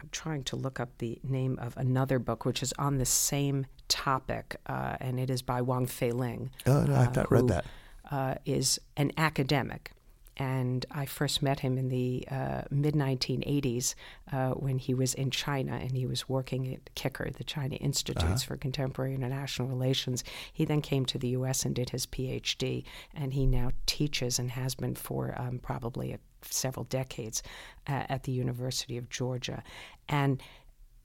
I'm 0.01 0.09
trying 0.13 0.45
to 0.45 0.57
look 0.57 0.79
up 0.79 0.91
the 0.99 1.19
name 1.23 1.59
of 1.61 1.77
another 1.77 2.19
book, 2.19 2.45
which 2.45 2.63
is 2.63 2.73
on 2.79 2.99
the 2.99 3.05
same 3.05 3.67
topic, 3.89 4.57
uh, 4.67 4.97
and 5.01 5.19
it 5.19 5.31
is 5.31 5.43
by 5.43 5.61
Wang 5.61 5.87
Feiling. 5.87 6.51
Oh, 6.67 6.85
no, 6.85 6.95
I've 6.95 7.17
not 7.17 7.31
read 7.31 7.49
that 7.49 7.65
uh, 8.11 8.35
is 8.45 8.79
an 8.97 9.13
academic. 9.17 9.93
And 10.39 10.87
I 10.93 11.05
first 11.07 11.43
met 11.43 11.61
him 11.61 11.77
in 11.77 11.89
the 11.89 12.27
uh, 12.31 12.63
mid 12.71 12.95
1980s 12.95 13.95
uh, 14.33 14.51
when 14.51 14.79
he 14.79 14.95
was 14.95 15.15
in 15.15 15.31
China 15.31 15.73
and 15.73 15.97
he 15.97 16.07
was 16.07 16.29
working 16.29 16.73
at 16.73 16.95
CICIR, 16.95 17.37
the 17.37 17.45
China 17.45 17.75
Institutes 17.77 18.25
uh-huh. 18.25 18.37
for 18.47 18.57
Contemporary 18.57 19.15
International 19.15 19.67
Relations. 19.67 20.23
He 20.53 20.65
then 20.65 20.81
came 20.81 21.05
to 21.07 21.19
the 21.19 21.29
U.S. 21.29 21.65
and 21.65 21.75
did 21.75 21.91
his 21.91 22.07
PhD, 22.07 22.85
and 23.15 23.35
he 23.35 23.47
now 23.47 23.73
teaches 23.87 24.39
and 24.39 24.53
has 24.53 24.77
been 24.77 24.95
for 24.95 25.35
um, 25.37 25.59
probably 25.59 26.13
a, 26.13 26.19
several 26.43 26.85
decades 26.85 27.43
uh, 27.89 28.05
at 28.09 28.23
the 28.23 28.33
University 28.33 28.97
of 28.97 29.11
Georgia. 29.11 29.65
And 30.09 30.41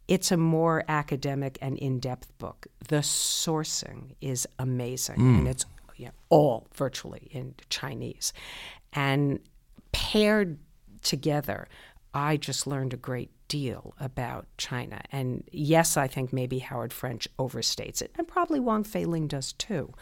it's 0.08 0.32
a 0.32 0.38
more 0.38 0.84
academic 0.88 1.58
and 1.62 1.78
in-depth 1.78 2.38
book. 2.38 2.68
The 2.88 2.98
sourcing 2.98 4.16
is 4.22 4.48
amazing, 4.60 5.18
mm. 5.18 5.40
and 5.40 5.48
it's 5.48 5.66
you 5.96 6.06
know, 6.06 6.12
all 6.30 6.68
virtually 6.76 7.30
in 7.32 7.56
Chinese. 7.70 8.34
And 8.94 9.40
paired 9.92 10.60
together, 11.02 11.68
I 12.14 12.38
just 12.38 12.68
learned 12.68 12.94
a 12.94 12.98
great 12.98 13.32
deal 13.48 13.94
about 14.00 14.48
China. 14.58 15.02
And 15.12 15.44
yes, 15.52 15.98
I 15.98 16.08
think 16.08 16.34
maybe 16.34 16.60
Howard 16.60 16.94
French 16.94 17.28
overstates 17.38 18.02
it, 18.02 18.12
and 18.18 18.28
probably 18.28 18.60
Wang 18.60 18.84
Feiling 18.84 19.28
does 19.28 19.54
too. 19.54 19.94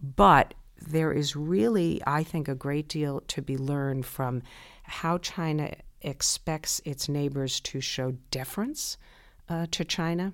But 0.00 0.54
there 0.80 1.12
is 1.12 1.34
really, 1.34 2.02
I 2.06 2.22
think, 2.22 2.48
a 2.48 2.54
great 2.54 2.88
deal 2.88 3.20
to 3.28 3.42
be 3.42 3.56
learned 3.56 4.06
from 4.06 4.42
how 4.82 5.18
China 5.18 5.74
expects 6.02 6.80
its 6.84 7.08
neighbors 7.08 7.60
to 7.60 7.80
show 7.80 8.12
deference 8.30 8.98
uh, 9.48 9.66
to 9.70 9.84
China 9.84 10.32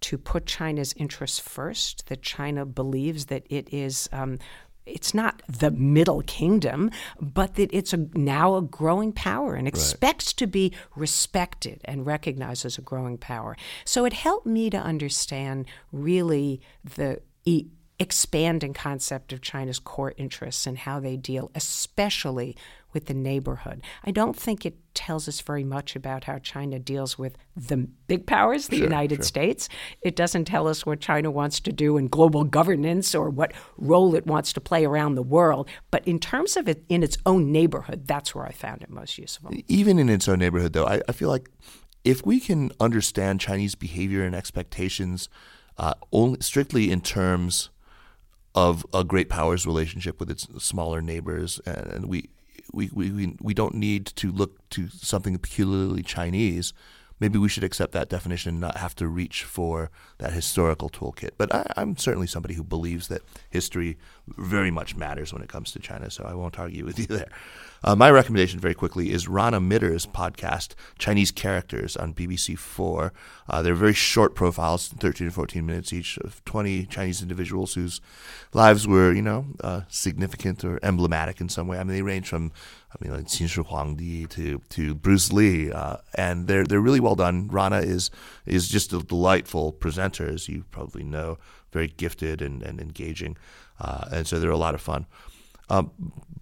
to 0.00 0.18
put 0.18 0.44
China's 0.44 0.92
interests 0.98 1.38
first, 1.38 2.08
that 2.08 2.20
China 2.20 2.66
believes 2.66 3.26
that 3.26 3.46
it 3.48 3.72
is. 3.72 4.06
Um, 4.12 4.38
it's 4.86 5.14
not 5.14 5.42
the 5.48 5.70
middle 5.70 6.22
kingdom, 6.22 6.90
but 7.20 7.54
that 7.54 7.72
it's 7.72 7.92
a, 7.92 8.08
now 8.14 8.56
a 8.56 8.62
growing 8.62 9.12
power 9.12 9.54
and 9.54 9.66
expects 9.66 10.28
right. 10.28 10.36
to 10.38 10.46
be 10.46 10.72
respected 10.94 11.80
and 11.84 12.06
recognized 12.06 12.64
as 12.64 12.78
a 12.78 12.82
growing 12.82 13.18
power. 13.18 13.56
So 13.84 14.04
it 14.04 14.12
helped 14.12 14.46
me 14.46 14.70
to 14.70 14.78
understand 14.78 15.66
really 15.92 16.60
the 16.84 17.20
e- 17.44 17.68
expanding 17.98 18.74
concept 18.74 19.32
of 19.32 19.40
China's 19.40 19.78
core 19.78 20.14
interests 20.16 20.66
and 20.66 20.78
how 20.78 20.98
they 20.98 21.16
deal, 21.16 21.50
especially 21.54 22.56
with 22.92 23.06
the 23.06 23.14
neighborhood. 23.14 23.82
I 24.04 24.10
don't 24.10 24.36
think 24.36 24.64
it 24.64 24.76
tells 24.94 25.28
us 25.28 25.40
very 25.40 25.64
much 25.64 25.96
about 25.96 26.24
how 26.24 26.38
China 26.38 26.78
deals 26.78 27.18
with 27.18 27.36
the 27.56 27.88
big 28.06 28.26
powers, 28.26 28.68
the 28.68 28.76
sure, 28.76 28.84
United 28.84 29.16
sure. 29.16 29.24
States. 29.24 29.68
It 30.00 30.16
doesn't 30.16 30.46
tell 30.46 30.68
us 30.68 30.86
what 30.86 31.00
China 31.00 31.30
wants 31.30 31.60
to 31.60 31.72
do 31.72 31.96
in 31.96 32.08
global 32.08 32.44
governance 32.44 33.14
or 33.14 33.30
what 33.30 33.52
role 33.76 34.14
it 34.14 34.26
wants 34.26 34.52
to 34.54 34.60
play 34.60 34.84
around 34.84 35.16
the 35.16 35.22
world. 35.22 35.68
But 35.90 36.06
in 36.06 36.18
terms 36.18 36.56
of 36.56 36.68
it 36.68 36.84
in 36.88 37.02
its 37.02 37.18
own 37.26 37.52
neighborhood, 37.52 38.06
that's 38.06 38.34
where 38.34 38.46
I 38.46 38.52
found 38.52 38.82
it 38.82 38.90
most 38.90 39.18
useful. 39.18 39.50
Even 39.66 39.98
in 39.98 40.08
its 40.08 40.28
own 40.28 40.38
neighborhood, 40.38 40.72
though, 40.72 40.86
I, 40.86 41.00
I 41.08 41.12
feel 41.12 41.28
like 41.28 41.50
if 42.04 42.24
we 42.24 42.38
can 42.38 42.70
understand 42.78 43.40
Chinese 43.40 43.74
behavior 43.74 44.24
and 44.24 44.34
expectations 44.34 45.28
uh, 45.76 45.94
only 46.12 46.38
strictly 46.40 46.90
in 46.92 47.00
terms 47.00 47.70
of 48.54 48.86
a 48.94 49.04
great 49.04 49.28
powers 49.28 49.66
relationship 49.66 50.20
with 50.20 50.30
its 50.30 50.46
smaller 50.62 51.00
neighbors, 51.00 51.60
and 51.66 52.06
we 52.06 52.30
we, 52.72 52.90
we, 52.92 53.36
we 53.40 53.54
don't 53.54 53.74
need 53.74 54.06
to 54.06 54.32
look 54.32 54.68
to 54.70 54.88
something 54.88 55.36
peculiarly 55.38 56.02
Chinese. 56.02 56.72
Maybe 57.20 57.38
we 57.38 57.48
should 57.48 57.64
accept 57.64 57.92
that 57.92 58.08
definition 58.08 58.50
and 58.50 58.60
not 58.60 58.76
have 58.76 58.94
to 58.96 59.06
reach 59.06 59.44
for 59.44 59.90
that 60.18 60.32
historical 60.32 60.90
toolkit. 60.90 61.30
But 61.38 61.54
I, 61.54 61.64
am 61.76 61.96
certainly 61.96 62.26
somebody 62.26 62.54
who 62.54 62.64
believes 62.64 63.08
that 63.08 63.22
history 63.50 63.98
very 64.26 64.70
much 64.70 64.96
matters 64.96 65.32
when 65.32 65.42
it 65.42 65.48
comes 65.48 65.72
to 65.72 65.78
China, 65.78 66.10
so 66.10 66.24
I 66.24 66.34
won't 66.34 66.58
argue 66.58 66.84
with 66.86 66.98
you 66.98 67.06
there. 67.06 67.28
Uh, 67.82 67.94
my 67.94 68.10
recommendation, 68.10 68.58
very 68.58 68.74
quickly, 68.74 69.12
is 69.12 69.28
Rana 69.28 69.60
Mitter's 69.60 70.06
podcast, 70.06 70.74
Chinese 70.98 71.30
Characters, 71.30 71.96
on 71.96 72.14
BBC 72.14 72.58
Four. 72.58 73.12
Uh, 73.46 73.60
they're 73.60 73.74
very 73.74 73.92
short 73.92 74.34
profiles, 74.34 74.88
13 74.88 75.26
to 75.28 75.30
14 75.32 75.66
minutes 75.66 75.92
each, 75.92 76.16
of 76.18 76.42
20 76.46 76.86
Chinese 76.86 77.20
individuals 77.20 77.74
whose 77.74 78.00
lives 78.54 78.88
were, 78.88 79.12
you 79.12 79.20
know, 79.20 79.44
uh, 79.60 79.82
significant 79.88 80.64
or 80.64 80.80
emblematic 80.82 81.42
in 81.42 81.50
some 81.50 81.68
way. 81.68 81.78
I 81.78 81.84
mean, 81.84 81.94
they 81.94 82.02
range 82.02 82.26
from, 82.26 82.52
I 82.94 83.04
mean, 83.04 83.16
like 83.16 83.26
Qin 83.26 83.48
Shi 83.48 83.60
Huangdi 83.60 84.28
to 84.30 84.60
to 84.70 84.94
Bruce 84.94 85.32
Lee, 85.32 85.72
uh, 85.72 85.96
and 86.14 86.46
they're 86.46 86.64
they're 86.64 86.80
really 86.80 87.00
well 87.00 87.16
done. 87.16 87.48
Rana 87.48 87.78
is 87.78 88.10
is 88.46 88.68
just 88.68 88.92
a 88.92 89.00
delightful 89.00 89.72
presenter, 89.72 90.26
as 90.26 90.48
you 90.48 90.64
probably 90.70 91.02
know, 91.02 91.38
very 91.72 91.88
gifted 91.88 92.40
and, 92.40 92.62
and 92.62 92.80
engaging, 92.80 93.36
uh, 93.80 94.06
and 94.12 94.26
so 94.26 94.38
they're 94.38 94.50
a 94.50 94.56
lot 94.56 94.74
of 94.74 94.80
fun. 94.80 95.06
Um, 95.68 95.90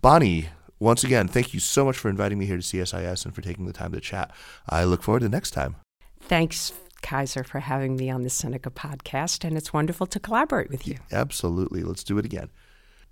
Bonnie 0.01 0.49
once 0.83 1.05
again, 1.05 1.29
thank 1.29 1.55
you 1.55 1.61
so 1.61 1.85
much 1.85 1.97
for 1.97 2.09
inviting 2.09 2.39
me 2.39 2.45
here 2.45 2.57
to 2.57 2.63
CSIS 2.63 3.25
and 3.25 3.33
for 3.33 3.41
taking 3.41 3.67
the 3.67 3.73
time 3.73 3.93
to 3.93 4.01
chat. 4.01 4.33
I 4.69 4.83
look 4.83 5.05
forward 5.05 5.21
to 5.21 5.29
next 5.29 5.53
time. 5.53 5.77
Thanks, 6.21 6.73
Kaiser, 7.03 7.45
for 7.45 7.61
having 7.61 7.95
me 7.95 8.11
on 8.11 8.23
the 8.23 8.29
Sinica 8.29 8.73
podcast, 8.73 9.45
and 9.45 9.57
it's 9.57 9.73
wonderful 9.73 10.07
to 10.09 10.19
collaborate 10.19 10.71
with 10.71 10.89
you. 10.89 10.99
Absolutely. 11.13 11.85
Let's 11.85 12.03
do 12.03 12.19
it 12.19 12.25
again. 12.25 12.51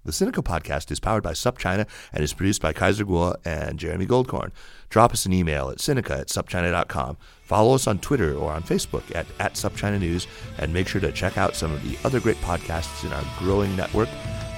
The 0.05 0.13
Sinica 0.13 0.43
podcast 0.43 0.91
is 0.91 0.99
powered 0.99 1.23
by 1.23 1.33
SupChina 1.33 1.87
and 2.13 2.25
is 2.25 2.33
produced 2.33 2.63
by 2.63 2.73
Kaiser 2.73 3.05
Kuo 3.05 3.37
and 3.45 3.79
Jeremy 3.79 4.07
Goldkorn. 4.07 4.51
Drop 4.89 5.13
us 5.13 5.27
an 5.27 5.33
email 5.33 5.69
at 5.69 5.79
Sinica 5.79 6.21
at 6.21 6.29
supchina.com. 6.29 7.19
Follow 7.43 7.75
us 7.75 7.87
on 7.87 7.99
Twitter 7.99 8.35
or 8.35 8.53
on 8.53 8.63
Facebook 8.63 9.15
at, 9.15 9.27
at 9.39 9.55
SupChina 9.55 10.01
News, 10.01 10.27
and 10.59 10.73
make 10.73 10.89
sure 10.89 11.01
to 11.01 11.13
check 11.13 11.37
out 11.37 11.55
some 11.55 11.73
of 11.73 11.83
the 11.83 11.99
other 12.05 12.19
great 12.19 12.39
podcasts 12.39 13.05
in 13.05 13.13
our 13.13 13.25
growing 13.39 13.75
network 13.77 14.09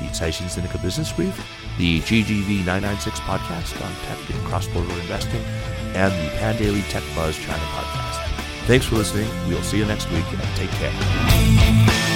the 0.02 0.08
Caixin 0.08 0.46
Sinica 0.46 0.80
Business 0.82 1.12
Brief, 1.12 1.36
the 1.78 2.00
GGV 2.00 2.64
996 2.66 3.20
podcast 3.20 3.84
on 3.84 3.92
tech 4.06 4.30
and 4.30 4.44
cross-border 4.46 4.92
investing, 5.00 5.40
and 5.94 6.12
the 6.12 6.30
Pandaily 6.38 6.88
Tech 6.90 7.02
Buzz 7.14 7.36
China 7.36 7.62
podcast. 7.64 8.26
Thanks 8.66 8.86
for 8.86 8.96
listening. 8.96 9.28
We'll 9.48 9.62
see 9.62 9.78
you 9.78 9.86
next 9.86 10.10
week, 10.10 10.24
and 10.32 10.42
take 10.56 10.70
care. 10.70 12.11